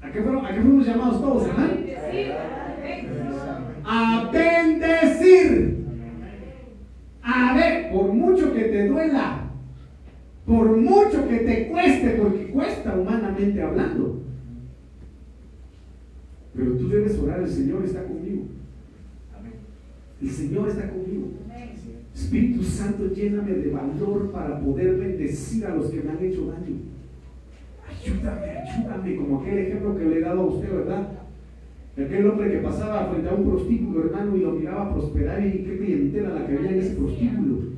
¿A 0.01 0.11
qué, 0.12 0.22
fueron- 0.22 0.46
a 0.46 0.55
qué 0.55 0.61
fuimos 0.61 0.86
llamados 0.86 1.20
todos. 1.20 1.49
A 3.84 4.30
bendecir. 4.32 5.78
A 7.22 7.55
ver, 7.55 7.90
por 7.92 8.12
mucho 8.12 8.55
que 8.55 8.62
te 8.62 8.86
duela, 8.88 9.51
por 10.46 10.76
mucho 10.76 11.28
que 11.28 11.38
te 11.38 11.68
cueste, 11.68 12.11
porque 12.11 12.46
cuesta 12.46 12.94
humanamente 12.96 13.61
hablando. 13.61 14.22
Pero 16.55 16.72
tú 16.72 16.88
debes 16.88 17.18
orar, 17.18 17.40
el 17.40 17.49
Señor 17.49 17.84
está 17.84 18.03
conmigo. 18.05 18.44
El 20.21 20.31
Señor 20.31 20.69
está 20.69 20.91
conmigo. 20.91 21.29
Espíritu 22.14 22.62
Santo, 22.62 23.12
lléname 23.14 23.53
de 23.53 23.71
valor 23.71 24.33
para 24.33 24.61
poder 24.61 24.97
bendecir 24.97 25.64
a 25.66 25.75
los 25.75 25.91
que 25.91 26.03
me 26.03 26.11
han 26.11 26.25
hecho 26.25 26.47
daño. 26.47 26.77
Ayúdame, 27.89 28.47
ayúdame, 28.59 29.16
como 29.16 29.41
aquel 29.41 29.59
ejemplo 29.59 29.97
que 29.97 30.05
le 30.05 30.16
he 30.16 30.21
dado 30.21 30.41
a 30.41 30.47
usted, 30.47 30.75
¿verdad? 30.75 31.09
Aquel 31.93 32.27
hombre 32.27 32.51
que 32.51 32.59
pasaba 32.59 33.11
frente 33.11 33.29
a 33.29 33.35
un 33.35 33.49
prostíbulo, 33.49 34.05
hermano, 34.05 34.37
y 34.37 34.41
lo 34.41 34.53
miraba 34.53 34.95
prosperar 34.95 35.45
y 35.45 35.64
qué 35.64 35.79
clientela 35.79 36.31
la 36.31 36.47
que 36.47 36.57
había 36.57 36.71
en 36.71 36.79
ese 36.79 36.97
prostíbulo. 36.97 37.78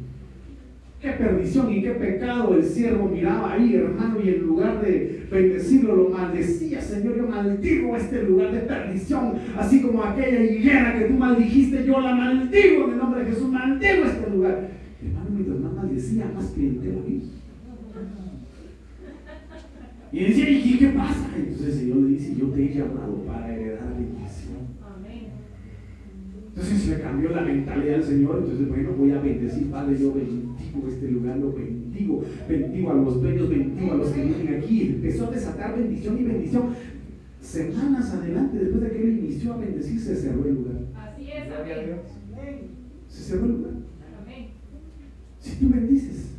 Qué 1.01 1.13
perdición 1.13 1.73
y 1.73 1.81
qué 1.81 1.93
pecado 1.93 2.55
el 2.55 2.63
siervo 2.63 3.09
miraba 3.09 3.55
ahí, 3.55 3.75
hermano, 3.75 4.19
y 4.23 4.29
en 4.29 4.43
lugar 4.43 4.83
de 4.83 5.27
bendecirlo, 5.31 5.97
lo 5.97 6.09
maldecía. 6.11 6.79
Señor, 6.83 7.17
yo 7.17 7.27
maldigo 7.27 7.97
este 7.97 8.23
lugar 8.23 8.53
de 8.53 8.61
perdición, 8.61 9.33
así 9.57 9.81
como 9.81 10.05
aquella 10.05 10.45
higuera 10.45 10.99
que 10.99 11.07
tú 11.07 11.15
maldijiste, 11.15 11.87
yo 11.87 12.01
la 12.01 12.15
maldigo 12.15 12.85
en 12.85 12.93
el 12.93 12.99
nombre 12.99 13.25
de 13.25 13.31
Jesús, 13.31 13.49
maldigo 13.49 14.05
este 14.05 14.31
lugar. 14.31 14.69
Hermano, 15.03 15.31
mientras 15.31 15.61
más 15.61 15.73
maldecía, 15.73 16.31
más 16.35 16.51
clientela 16.51 16.99
había. 17.03 17.21
Y 20.13 20.25
decía, 20.25 20.51
¿y 20.51 20.79
qué 20.79 20.89
pasa? 20.89 21.31
Entonces 21.35 21.67
el 21.67 21.81
Señor 21.81 21.97
le 21.99 22.09
dice, 22.11 22.35
yo 22.39 22.47
te 22.49 22.65
he 22.65 22.75
llamado 22.75 23.25
para 23.27 23.55
heredar 23.55 23.95
bendición. 23.95 24.30
Entonces 26.61 26.89
le 26.89 27.01
cambió 27.01 27.31
la 27.31 27.41
mentalidad 27.41 27.95
al 27.97 28.05
Señor. 28.05 28.41
Entonces, 28.43 28.69
bueno, 28.69 28.91
voy 28.93 29.13
a 29.13 29.21
bendecir, 29.21 29.71
Padre. 29.71 29.99
Yo 29.99 30.13
bendigo 30.13 30.89
este 30.89 31.11
lugar, 31.11 31.39
lo 31.39 31.53
bendigo. 31.53 32.23
Bendigo 32.47 32.91
a 32.91 32.95
los 32.95 33.23
dueños, 33.23 33.49
bendigo 33.49 33.93
a 33.93 33.97
los 33.97 34.11
que 34.11 34.25
vienen 34.25 34.55
aquí. 34.57 34.83
Empezó 34.83 35.29
a 35.29 35.31
desatar 35.31 35.77
bendición 35.77 36.19
y 36.19 36.25
bendición. 36.25 36.75
Semanas 37.41 38.13
adelante, 38.13 38.59
después 38.59 38.83
de 38.83 38.91
que 38.91 39.03
él 39.03 39.19
inició 39.21 39.55
a 39.55 39.57
bendecir, 39.57 39.99
se 39.99 40.15
cerró 40.15 40.45
el 40.45 40.55
lugar. 40.57 40.77
Así 40.95 41.31
es, 41.31 41.45
amén. 41.51 42.61
Se 43.09 43.23
cerró 43.23 43.47
el 43.47 43.53
lugar. 43.53 43.73
Amén. 44.23 44.49
Si 45.39 45.57
tú 45.57 45.71
bendices, 45.71 46.33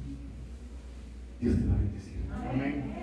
Dios 1.41 1.55
te 1.55 1.67
va 1.67 1.73
a 1.73 1.77
bendecir. 1.77 2.13
Amén. 2.29 3.00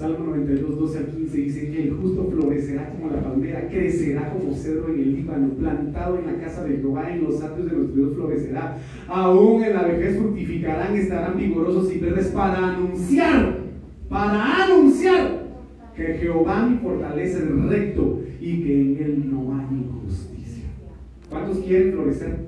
Salmo 0.00 0.24
92, 0.34 0.78
12 0.78 0.98
al 0.98 1.06
15 1.08 1.36
dice 1.36 1.70
que 1.70 1.82
el 1.82 1.90
justo 1.92 2.26
florecerá 2.32 2.88
como 2.88 3.10
la 3.10 3.22
palmera, 3.22 3.68
crecerá 3.68 4.32
como 4.32 4.54
cedro 4.54 4.88
en 4.88 4.98
el 4.98 5.14
Líbano, 5.16 5.50
plantado 5.50 6.18
en 6.18 6.26
la 6.26 6.42
casa 6.42 6.64
de 6.64 6.78
Jehová, 6.78 7.12
en 7.12 7.24
los 7.24 7.42
atrios 7.42 7.70
de 7.70 7.76
nuestro 7.76 7.96
Dios 7.96 8.14
florecerá. 8.14 8.78
Aún 9.06 9.62
en 9.62 9.74
la 9.74 9.82
vejez 9.82 10.16
fructificarán, 10.16 10.96
estarán 10.96 11.36
vigorosos 11.36 11.94
y 11.94 11.98
verdes 11.98 12.28
para 12.28 12.76
anunciar, 12.76 13.58
para 14.08 14.64
anunciar 14.64 15.42
que 15.94 16.14
Jehová 16.14 16.66
mi 16.66 16.78
fortaleza 16.78 17.40
es 17.40 17.50
recto 17.50 18.22
y 18.40 18.62
que 18.62 18.80
en 18.80 18.96
él 19.02 19.30
no 19.30 19.54
hay 19.54 19.66
injusticia. 19.70 20.64
¿Cuántos 21.28 21.58
quieren 21.58 21.92
florecer? 21.92 22.38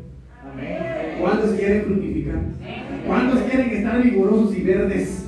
Amén. 0.43 1.19
¿Cuántos 1.21 1.51
quieren 1.51 1.83
fructificar? 1.83 2.37
Amén. 2.37 3.05
¿Cuántos 3.07 3.41
quieren 3.43 3.71
estar 3.73 4.03
vigorosos 4.03 4.57
y 4.57 4.63
verdes? 4.63 5.22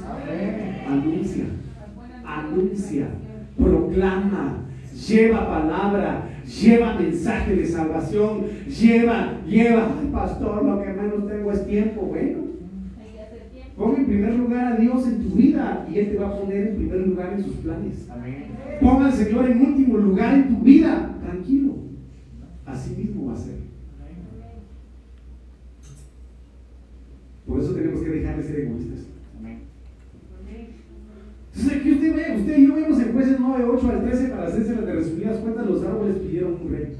Anuncia, 2.55 3.09
proclama, 3.59 4.59
lleva 5.09 5.49
palabra, 5.49 6.29
lleva 6.45 6.95
mensaje 6.95 7.57
de 7.57 7.67
salvación, 7.67 8.45
lleva, 8.69 9.41
lleva. 9.47 9.97
Ay, 10.01 10.09
pastor, 10.13 10.65
lo 10.65 10.83
que 10.83 10.93
menos 10.93 11.27
tengo 11.29 11.53
es 11.53 11.67
tiempo. 11.67 12.03
Bueno, 12.03 12.39
pon 13.77 13.97
en 13.97 14.07
primer 14.07 14.35
lugar 14.35 14.73
a 14.73 14.77
Dios 14.77 15.07
en 15.09 15.19
tu 15.19 15.35
vida 15.35 15.87
y 15.93 15.99
Él 15.99 16.11
te 16.11 16.19
va 16.19 16.29
a 16.29 16.41
poner 16.41 16.69
en 16.69 16.77
primer 16.77 17.09
lugar 17.09 17.35
en 17.37 17.45
sus 17.45 17.55
planes. 17.57 18.09
Amén. 18.09 18.45
Pon 18.81 19.03
al 19.03 19.13
Señor 19.13 19.51
en 19.51 19.61
último 19.61 19.99
lugar 19.99 20.35
en 20.35 20.49
tu 20.55 20.63
vida. 20.63 21.11
Tranquilo. 21.25 21.75
Así 22.67 22.95
mismo 22.95 23.27
va 23.27 23.33
a 23.33 23.37
ser. 23.37 23.55
Por 27.47 27.61
eso 27.61 27.75
tenemos 27.75 28.01
que 28.01 28.11
dejar 28.11 28.37
de 28.37 28.43
ser 28.43 28.61
egoístas. 28.61 29.01
Amén. 29.39 29.59
Entonces 31.53 31.81
aquí 31.81 31.91
usted 32.37 32.59
y 32.59 32.67
yo 32.69 32.75
vemos 32.75 33.01
en 33.01 33.13
jueces 33.13 33.37
9, 33.41 33.65
8 33.77 33.89
al 33.91 34.05
13 34.05 34.29
para 34.29 34.47
hacerse 34.47 34.75
las 34.77 34.87
de 34.87 34.93
resumidas 34.95 35.37
cuentas, 35.39 35.67
los 35.67 35.85
árboles 35.85 36.17
pidieron 36.17 36.57
un 36.63 36.73
rey. 36.73 36.97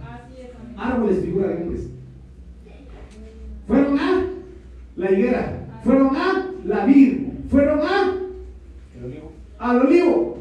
Árboles 0.77 1.19
figura 1.21 1.49
de 1.49 1.63
hombres. 1.63 1.83
Fueron 3.67 3.99
a 3.99 4.25
la 4.97 5.13
higuera, 5.13 5.67
fueron 5.85 6.17
a 6.17 6.51
la 6.65 6.85
vid, 6.87 7.19
fueron 7.49 7.81
a 7.81 8.13
El 8.99 9.05
olivo. 9.05 9.33
al 9.59 9.87
olivo. 9.87 10.39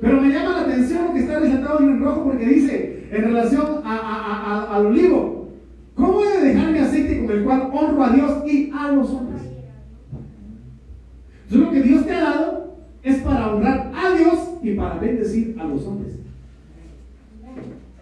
Pero 0.00 0.20
me 0.20 0.28
llama 0.32 0.56
la 0.56 0.62
atención 0.62 1.04
lo 1.08 1.12
que 1.14 1.20
está 1.20 1.38
resaltado 1.38 1.78
en 1.80 2.00
rojo 2.02 2.24
porque 2.24 2.46
dice 2.46 3.08
en 3.10 3.22
relación 3.24 3.66
a- 3.84 3.96
a- 3.96 4.32
a- 4.32 4.62
a- 4.72 4.76
al 4.76 4.86
olivo, 4.86 5.48
¿cómo 5.94 6.22
he 6.24 6.38
de 6.40 6.48
dejar 6.54 6.72
mi 6.72 6.78
aceite 6.78 7.24
con 7.24 7.36
el 7.36 7.44
cual 7.44 7.68
honro 7.72 8.02
a 8.02 8.10
Dios 8.10 8.42
y 8.50 8.70
a 8.74 8.90
los 8.92 9.10
hombres? 9.10 9.42
Entonces 11.44 11.58
lo 11.66 11.70
que 11.70 11.82
Dios 11.82 12.06
te 12.06 12.12
ha 12.14 12.20
dado 12.22 12.51
es 13.02 13.16
para 13.18 13.54
honrar 13.54 13.92
a 13.94 14.16
Dios 14.16 14.38
y 14.62 14.74
para 14.74 14.98
bendecir 14.98 15.56
a 15.58 15.64
los 15.64 15.84
hombres. 15.86 16.14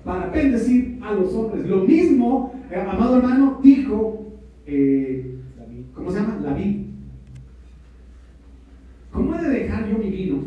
Para 0.04 0.26
bendecir 0.28 0.98
a 1.02 1.12
los 1.12 1.32
hombres. 1.34 1.66
Lo 1.66 1.84
mismo, 1.84 2.54
eh, 2.70 2.76
amado 2.76 3.18
hermano, 3.18 3.60
dijo, 3.62 4.32
eh, 4.66 5.38
David. 5.58 5.84
¿cómo 5.94 6.10
se 6.10 6.20
llama? 6.20 6.40
La 6.42 6.54
vid. 6.54 6.86
¿Cómo 9.12 9.34
he 9.34 9.42
de 9.42 9.50
dejar 9.50 9.88
yo 9.90 9.98
mi 9.98 10.10
vino 10.10 10.42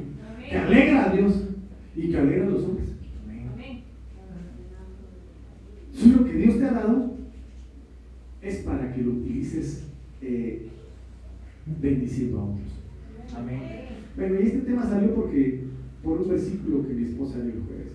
que 0.47 0.57
alegra 0.57 1.09
a 1.09 1.15
Dios 1.15 1.47
y 1.95 2.09
que 2.09 2.17
alegra 2.17 2.47
a 2.47 2.49
los 2.49 2.63
hombres? 2.63 2.89
Es 5.93 6.07
lo 6.07 6.25
que 6.25 6.33
Dios 6.33 6.57
te 6.57 6.65
ha 6.65 6.71
dado 6.71 7.13
es 8.43 8.57
para 8.57 8.93
que 8.93 9.01
lo 9.01 9.11
utilices 9.11 9.83
eh, 10.21 10.67
bendiciendo 11.81 12.39
a 12.39 12.43
otros. 12.43 12.82
Amén. 13.35 13.61
Bueno, 14.15 14.39
y 14.39 14.43
este 14.43 14.59
tema 14.59 14.85
salió 14.85 15.15
porque 15.15 15.63
por 16.03 16.21
un 16.21 16.29
versículo 16.29 16.87
que 16.87 16.93
mi 16.93 17.03
esposa 17.03 17.39
dio 17.39 17.53
el 17.53 17.61
jueves. 17.61 17.87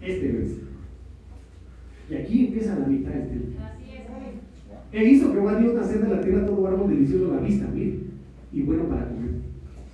Este 0.00 0.32
versículo. 0.32 0.68
Y 2.10 2.14
aquí 2.14 2.46
empieza 2.46 2.78
la 2.78 2.86
mitad 2.86 3.10
del 3.10 3.28
tema. 3.28 3.74
E 4.90 5.04
hizo 5.04 5.32
Jehová 5.32 5.58
Dios 5.58 5.74
nacer 5.74 6.00
de 6.00 6.08
la 6.08 6.20
tierra 6.22 6.46
todo 6.46 6.66
árbol 6.66 6.88
delicioso 6.88 7.32
a 7.32 7.36
la 7.36 7.42
vista, 7.42 7.68
mire, 7.68 7.98
y 8.52 8.62
bueno 8.62 8.88
para 8.88 9.08
comer. 9.08 9.32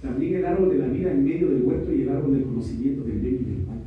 También 0.00 0.36
el 0.36 0.46
árbol 0.46 0.70
de 0.70 0.78
la 0.78 0.86
vida 0.86 1.10
en 1.10 1.24
medio 1.24 1.50
del 1.50 1.62
huerto 1.62 1.92
y 1.92 2.02
el 2.02 2.10
árbol 2.10 2.34
del 2.34 2.44
conocimiento 2.44 3.02
del 3.02 3.18
bien 3.18 3.34
y 3.34 3.44
del 3.44 3.66
mal. 3.66 3.78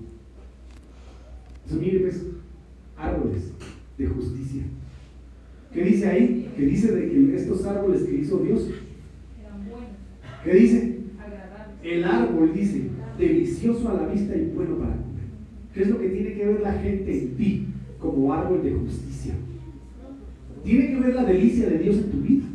Entonces, 1.64 1.88
mire, 1.88 2.00
pues, 2.00 2.26
árboles 2.98 3.52
de 3.98 4.08
justicia. 4.08 4.64
¿Qué 5.74 5.84
dice 5.84 6.08
ahí? 6.08 6.52
Que 6.58 6.66
dice 6.66 6.91
de 6.91 7.10
que 7.10 7.36
estos 7.36 7.66
árboles 7.66 8.04
que 8.04 8.16
hizo 8.16 8.39
Dios, 8.39 8.70
¿qué 10.48 10.54
dice? 10.56 10.98
El 11.84 12.04
árbol 12.04 12.54
dice, 12.54 12.84
delicioso 13.18 13.89
a 13.89 13.93
la 13.93 14.08
vista 14.08 14.36
y 14.36 14.52
bueno 14.56 14.78
para 14.78 14.91
comer. 14.91 15.28
¿Qué 15.74 15.82
es 15.84 15.89
lo 15.89 16.00
que 16.00 16.10
tiene 16.10 16.34
que 16.34 16.45
ver 16.45 16.62
la 16.62 16.74
gente 16.74 17.20
en 17.20 17.36
ti 17.36 17.66
como 18.00 18.34
árbol 18.34 18.64
de 18.64 18.72
justicia? 18.72 19.34
Tiene 20.64 20.88
que 20.88 21.00
ver 21.00 21.16
la 21.16 21.26
delicia 21.26 21.70
de 21.70 21.80
Dios 21.80 21.98
en 21.98 22.12
tu 22.12 22.18
vida. 22.22 22.45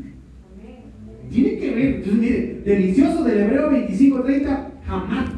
Tiene 1.30 1.58
que 1.58 1.74
ver, 1.74 1.86
entonces 1.96 2.20
mire, 2.20 2.60
delicioso 2.64 3.24
del 3.24 3.38
Hebreo 3.38 3.70
25:30, 3.70 4.70
jamás 4.86 5.30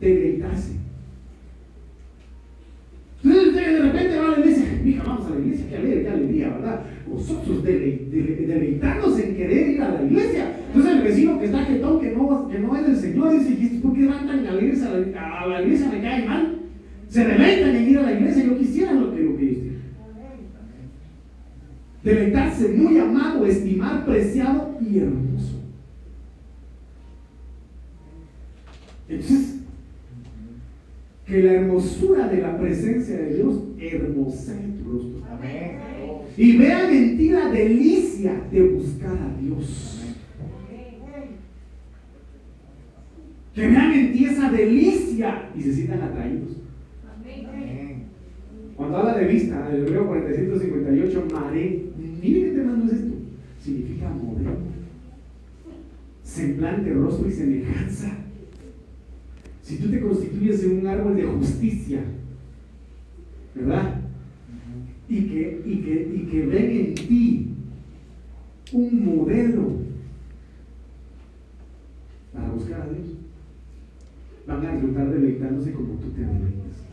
deleitarse. 0.00 0.72
Entonces 3.22 3.48
usted 3.48 3.72
de 3.72 3.80
repente 3.80 4.18
va 4.18 4.26
a 4.26 4.30
la 4.32 4.38
iglesia, 4.40 4.80
mija, 4.82 5.02
vamos 5.04 5.23
a 5.23 5.23
la 5.34 5.40
iglesia, 5.40 5.66
qué 5.70 5.76
alegre, 5.76 6.02
qué 6.02 6.08
alegría, 6.10 6.48
¿verdad? 6.48 6.80
Vosotros 7.08 7.62
dele- 7.64 8.06
dele- 8.10 8.46
deleitarnos 8.46 9.18
en 9.20 9.36
querer 9.36 9.68
ir 9.70 9.82
a 9.82 9.92
la 9.94 10.02
iglesia. 10.04 10.56
Entonces 10.68 10.96
el 10.96 11.02
vecino 11.02 11.38
que 11.38 11.44
está 11.46 11.64
jetón, 11.64 12.00
que 12.00 12.10
no, 12.12 12.48
que 12.48 12.58
no 12.58 12.76
es 12.76 12.86
del 12.86 12.96
Señor, 12.96 13.32
dice, 13.38 13.50
¿y 13.60 13.78
por 13.78 13.94
qué 13.94 14.06
van 14.06 14.26
tan 14.26 14.46
alegres 14.46 14.82
a 14.82 14.90
la, 14.98 15.40
a 15.40 15.46
la 15.46 15.62
iglesia? 15.62 15.90
Me 15.92 16.00
cae 16.00 16.26
mal. 16.26 16.54
Se 17.08 17.24
deleitan 17.24 17.76
en 17.76 17.88
ir 17.90 17.98
a 17.98 18.02
la 18.02 18.12
iglesia, 18.12 18.44
yo 18.44 18.58
quisiera 18.58 18.92
lo 18.92 19.14
que, 19.14 19.20
ellos 19.20 19.38
tienen. 19.38 19.74
Deleitarse, 22.02 22.68
muy 22.70 22.98
amado, 22.98 23.46
estimar, 23.46 24.04
preciado 24.04 24.76
y 24.80 24.98
hermoso. 24.98 25.54
Entonces, 29.08 29.43
que 31.34 31.42
la 31.42 31.54
hermosura 31.54 32.28
de 32.28 32.42
la 32.42 32.56
presencia 32.56 33.16
de 33.16 33.34
Dios 33.34 33.56
hermosee 33.76 34.68
tu 34.78 34.92
rostro. 34.92 35.26
Amén. 35.28 35.78
Y 36.36 36.56
vean 36.56 36.94
en 36.94 37.18
ti 37.18 37.30
la 37.30 37.50
delicia 37.50 38.40
de 38.52 38.62
buscar 38.62 39.16
a 39.18 39.40
Dios. 39.42 40.00
Que 43.52 43.66
vean 43.66 43.92
en 43.92 44.12
ti 44.12 44.24
esa 44.26 44.52
delicia 44.52 45.50
y 45.56 45.62
se 45.62 45.74
sientan 45.74 46.02
atraídos. 46.02 46.50
Amén. 47.04 48.04
Cuando 48.76 48.98
habla 48.98 49.18
de 49.18 49.26
vista, 49.26 49.70
el 49.72 49.88
Hebreo 49.88 50.06
458, 50.06 51.28
maré, 51.32 51.82
mire 52.22 52.40
qué 52.42 52.50
tema 52.50 52.80
es 52.86 52.92
esto. 52.92 53.14
Significa 53.60 54.08
modelo, 54.08 54.52
semblante, 56.22 56.92
rostro 56.92 57.28
y 57.28 57.32
semejanza. 57.32 58.23
Si 59.64 59.78
tú 59.78 59.90
te 59.90 59.98
constituyes 59.98 60.62
en 60.62 60.80
un 60.80 60.86
árbol 60.86 61.16
de 61.16 61.24
justicia, 61.24 62.04
¿verdad? 63.54 64.02
Y 65.08 65.26
que, 65.26 65.62
y 65.64 65.76
que, 65.78 66.12
y 66.14 66.26
que 66.30 66.46
ven 66.46 66.70
en 66.70 66.94
ti 66.94 67.54
un 68.72 69.06
modelo 69.06 69.72
para 72.34 72.50
buscar 72.50 72.82
a 72.82 72.88
Dios, 72.90 73.16
van 74.46 74.66
a 74.66 74.72
resultar 74.72 75.10
deleitándose 75.10 75.72
como 75.72 75.94
tú 75.94 76.10
te 76.10 76.20
deleitas. 76.20 76.84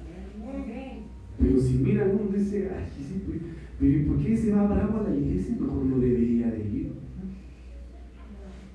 Pero 1.38 1.60
si 1.60 1.74
miran 1.74 2.12
uno 2.12 2.38
dice, 2.38 2.72
ay, 2.74 2.86
sí, 2.96 3.22
pues, 3.26 3.40
pero 3.78 3.92
¿y 3.92 4.04
por 4.04 4.24
qué 4.24 4.38
se 4.38 4.54
va 4.54 4.68
bravo 4.68 5.00
a 5.00 5.10
la 5.10 5.16
iglesia? 5.16 5.58
Mejor 5.60 5.84
no 5.84 6.00
debería 6.00 6.52
de 6.52 6.60
ir. 6.60 6.92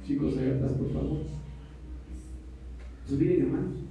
Chicos, 0.06 0.36
alertas, 0.36 0.72
por 0.72 0.92
favor. 0.92 1.20
Entonces, 3.04 3.26
miren, 3.26 3.46
hermanos, 3.46 3.85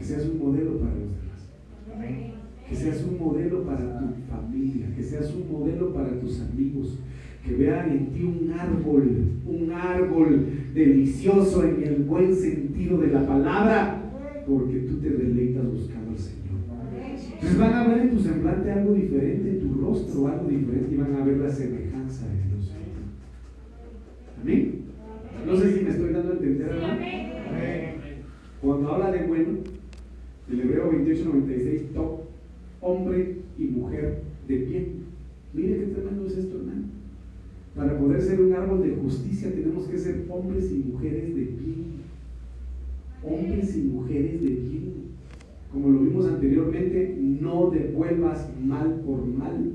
que 0.00 0.06
seas 0.06 0.26
un 0.30 0.38
modelo 0.38 0.78
para 0.78 0.94
los 0.94 1.10
demás. 1.10 1.50
Amén. 1.94 2.32
Que 2.66 2.74
seas 2.74 3.04
un 3.04 3.18
modelo 3.18 3.64
para 3.64 3.80
tu 3.80 4.14
familia, 4.30 4.86
que 4.96 5.02
seas 5.02 5.34
un 5.34 5.52
modelo 5.52 5.92
para 5.92 6.18
tus 6.18 6.40
amigos, 6.40 6.98
que 7.44 7.54
vean 7.54 7.90
en 7.90 8.06
ti 8.06 8.22
un 8.22 8.50
árbol, 8.50 9.32
un 9.46 9.72
árbol 9.72 10.46
delicioso 10.72 11.64
en 11.64 11.82
el 11.82 11.96
buen 12.04 12.34
sentido 12.34 12.96
de 12.96 13.08
la 13.08 13.26
palabra, 13.26 14.02
porque 14.46 14.78
tú 14.78 14.96
te 15.00 15.10
deleitas 15.10 15.70
buscando 15.70 16.12
al 16.12 16.18
Señor. 16.18 16.40
Entonces 17.34 17.58
van 17.58 17.74
a 17.74 17.88
ver 17.88 17.98
en 17.98 18.10
tu 18.10 18.20
semblante 18.20 18.70
algo 18.70 18.94
diferente, 18.94 19.50
en 19.50 19.60
tu 19.60 19.74
rostro 19.82 20.28
algo 20.28 20.48
diferente 20.48 20.94
y 20.94 20.96
van 20.96 21.14
a 21.14 21.24
ver 21.24 21.36
la 21.36 21.50
semejanza 21.50 22.26
de 22.26 22.48
Dios. 22.48 22.72
Amén. 24.40 24.80
No 25.46 25.56
sé 25.56 25.76
si 25.76 25.84
me 25.84 25.90
estoy 25.90 26.12
dando 26.14 26.30
a 26.30 26.36
entender. 26.36 26.70
Cuando 28.62 28.92
habla 28.92 29.10
de 29.10 29.26
bueno, 29.26 29.58
el 30.52 30.60
Hebreo 30.60 30.90
28:96, 30.92 31.92
top, 31.94 32.20
hombre 32.80 33.36
y 33.58 33.64
mujer 33.64 34.22
de 34.48 34.56
bien. 34.56 34.86
Mire 35.52 35.78
qué 35.78 35.86
tremendo 35.86 36.26
es 36.26 36.36
esto, 36.36 36.58
hermano. 36.58 36.82
Para 37.74 37.98
poder 37.98 38.20
ser 38.20 38.40
un 38.40 38.52
árbol 38.52 38.82
de 38.82 38.96
justicia 38.96 39.52
tenemos 39.52 39.86
que 39.86 39.98
ser 39.98 40.26
hombres 40.28 40.70
y 40.72 40.90
mujeres 40.90 41.34
de 41.34 41.40
bien. 41.40 42.00
Hombres 43.22 43.76
y 43.76 43.82
mujeres 43.82 44.40
de 44.42 44.48
bien. 44.48 44.94
Como 45.72 45.88
lo 45.88 46.00
vimos 46.00 46.26
anteriormente, 46.26 47.16
no 47.20 47.70
devuelvas 47.70 48.50
mal 48.60 49.02
por 49.06 49.24
mal. 49.24 49.72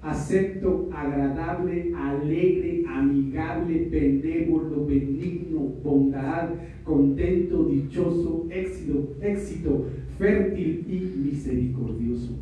Acepto, 0.00 0.88
agradable, 0.92 1.92
alegre, 1.94 2.77
amigable, 2.88 3.88
benévolo, 3.90 4.86
benigno, 4.86 5.60
bondad, 5.82 6.50
contento, 6.84 7.64
dichoso, 7.64 8.46
éxito, 8.50 9.14
éxito, 9.20 9.86
fértil 10.18 10.84
y 10.88 11.18
misericordioso. 11.18 12.32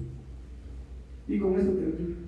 Y 1.29 1.39
con 1.39 1.59
esto 1.59 1.73
termino. 1.73 2.27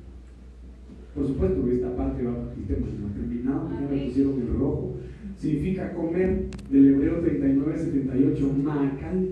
Por 1.15 1.27
supuesto, 1.27 1.67
esta 1.71 1.97
parte 1.97 2.23
va 2.23 2.53
el 2.57 2.67
tema 2.67 2.87
no 3.01 3.07
ha 3.09 3.13
terminado, 3.13 3.71
ya 3.71 3.89
me 3.89 4.07
pusieron 4.07 4.41
el 4.41 4.49
rojo. 4.49 4.95
Significa 5.37 5.93
comer, 5.95 6.47
del 6.71 6.87
hebreo 6.89 7.21
39, 7.21 7.79
78, 7.79 8.53
macal. 8.63 9.29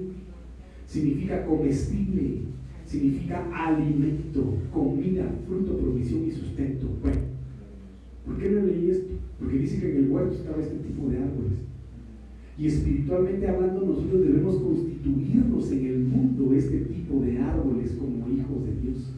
Significa 0.87 1.45
comestible, 1.45 2.43
significa 2.85 3.45
alimento, 3.53 4.55
comida, 4.73 5.29
fruto, 5.47 5.77
provisión 5.77 6.25
y 6.27 6.31
sustento. 6.31 6.87
Bueno, 7.03 7.19
¿por 8.27 8.37
qué 8.37 8.51
no 8.51 8.67
leí 8.67 8.91
esto? 8.91 9.15
Porque 9.39 9.59
dice 9.59 9.81
que 9.81 9.91
en 9.91 9.97
el 10.05 10.11
huerto 10.11 10.35
estaba 10.35 10.61
este 10.61 10.77
tipo 10.77 11.09
de 11.09 11.19
árboles. 11.19 11.67
Y 12.59 12.67
espiritualmente 12.67 13.49
hablando, 13.49 13.87
nosotros 13.87 14.23
debemos 14.23 14.57
constituirnos 14.57 15.71
en 15.73 15.87
el 15.87 15.99
mundo 16.01 16.55
este 16.55 16.79
tipo 16.79 17.21
de 17.21 17.39
árboles 17.39 17.97
como 17.99 18.29
hijos 18.29 18.65
de 18.65 18.81
Dios. 18.81 19.13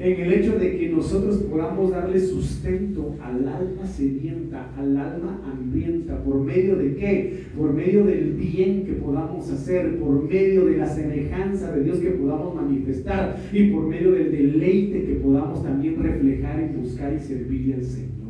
En 0.00 0.20
el 0.20 0.32
hecho 0.32 0.56
de 0.56 0.76
que 0.78 0.90
nosotros 0.90 1.38
podamos 1.50 1.90
darle 1.90 2.20
sustento 2.20 3.16
al 3.20 3.48
alma 3.48 3.84
sedienta, 3.84 4.72
al 4.76 4.96
alma 4.96 5.42
hambrienta, 5.44 6.22
¿por 6.22 6.40
medio 6.40 6.76
de 6.76 6.94
qué? 6.94 7.46
Por 7.56 7.72
medio 7.72 8.04
del 8.04 8.34
bien 8.34 8.84
que 8.84 8.92
podamos 8.92 9.50
hacer, 9.50 9.98
por 9.98 10.28
medio 10.28 10.66
de 10.66 10.76
la 10.76 10.86
semejanza 10.86 11.74
de 11.74 11.82
Dios 11.82 11.98
que 11.98 12.10
podamos 12.10 12.54
manifestar 12.54 13.40
y 13.52 13.70
por 13.72 13.88
medio 13.88 14.12
del 14.12 14.30
deleite 14.30 15.04
que 15.04 15.14
podamos 15.14 15.64
también 15.64 16.00
reflejar 16.00 16.70
y 16.70 16.76
buscar 16.80 17.12
y 17.14 17.18
servirle 17.18 17.74
al 17.74 17.84
Señor. 17.84 18.27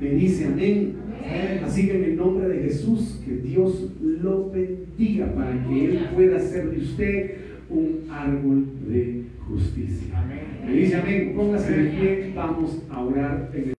Me 0.00 0.10
dice 0.10 0.46
amén. 0.46 0.94
Así 1.62 1.86
que 1.86 1.96
en 1.98 2.04
el 2.04 2.16
nombre 2.16 2.48
de 2.48 2.62
Jesús, 2.62 3.20
que 3.24 3.36
Dios 3.36 3.92
lo 4.02 4.50
bendiga 4.50 5.32
para 5.34 5.52
que 5.68 5.84
Él 5.84 6.08
pueda 6.14 6.38
hacer 6.38 6.70
de 6.70 6.78
usted 6.78 7.34
un 7.68 8.06
árbol 8.10 8.64
de 8.88 9.24
justicia. 9.46 10.18
Amén. 10.18 10.40
Me 10.66 10.72
dice 10.72 10.96
amén. 10.96 11.34
Póngase 11.36 11.76
de 11.76 11.90
pie, 11.90 12.32
vamos 12.34 12.82
a 12.90 13.04
orar 13.04 13.50
en 13.54 13.68
el 13.68 13.74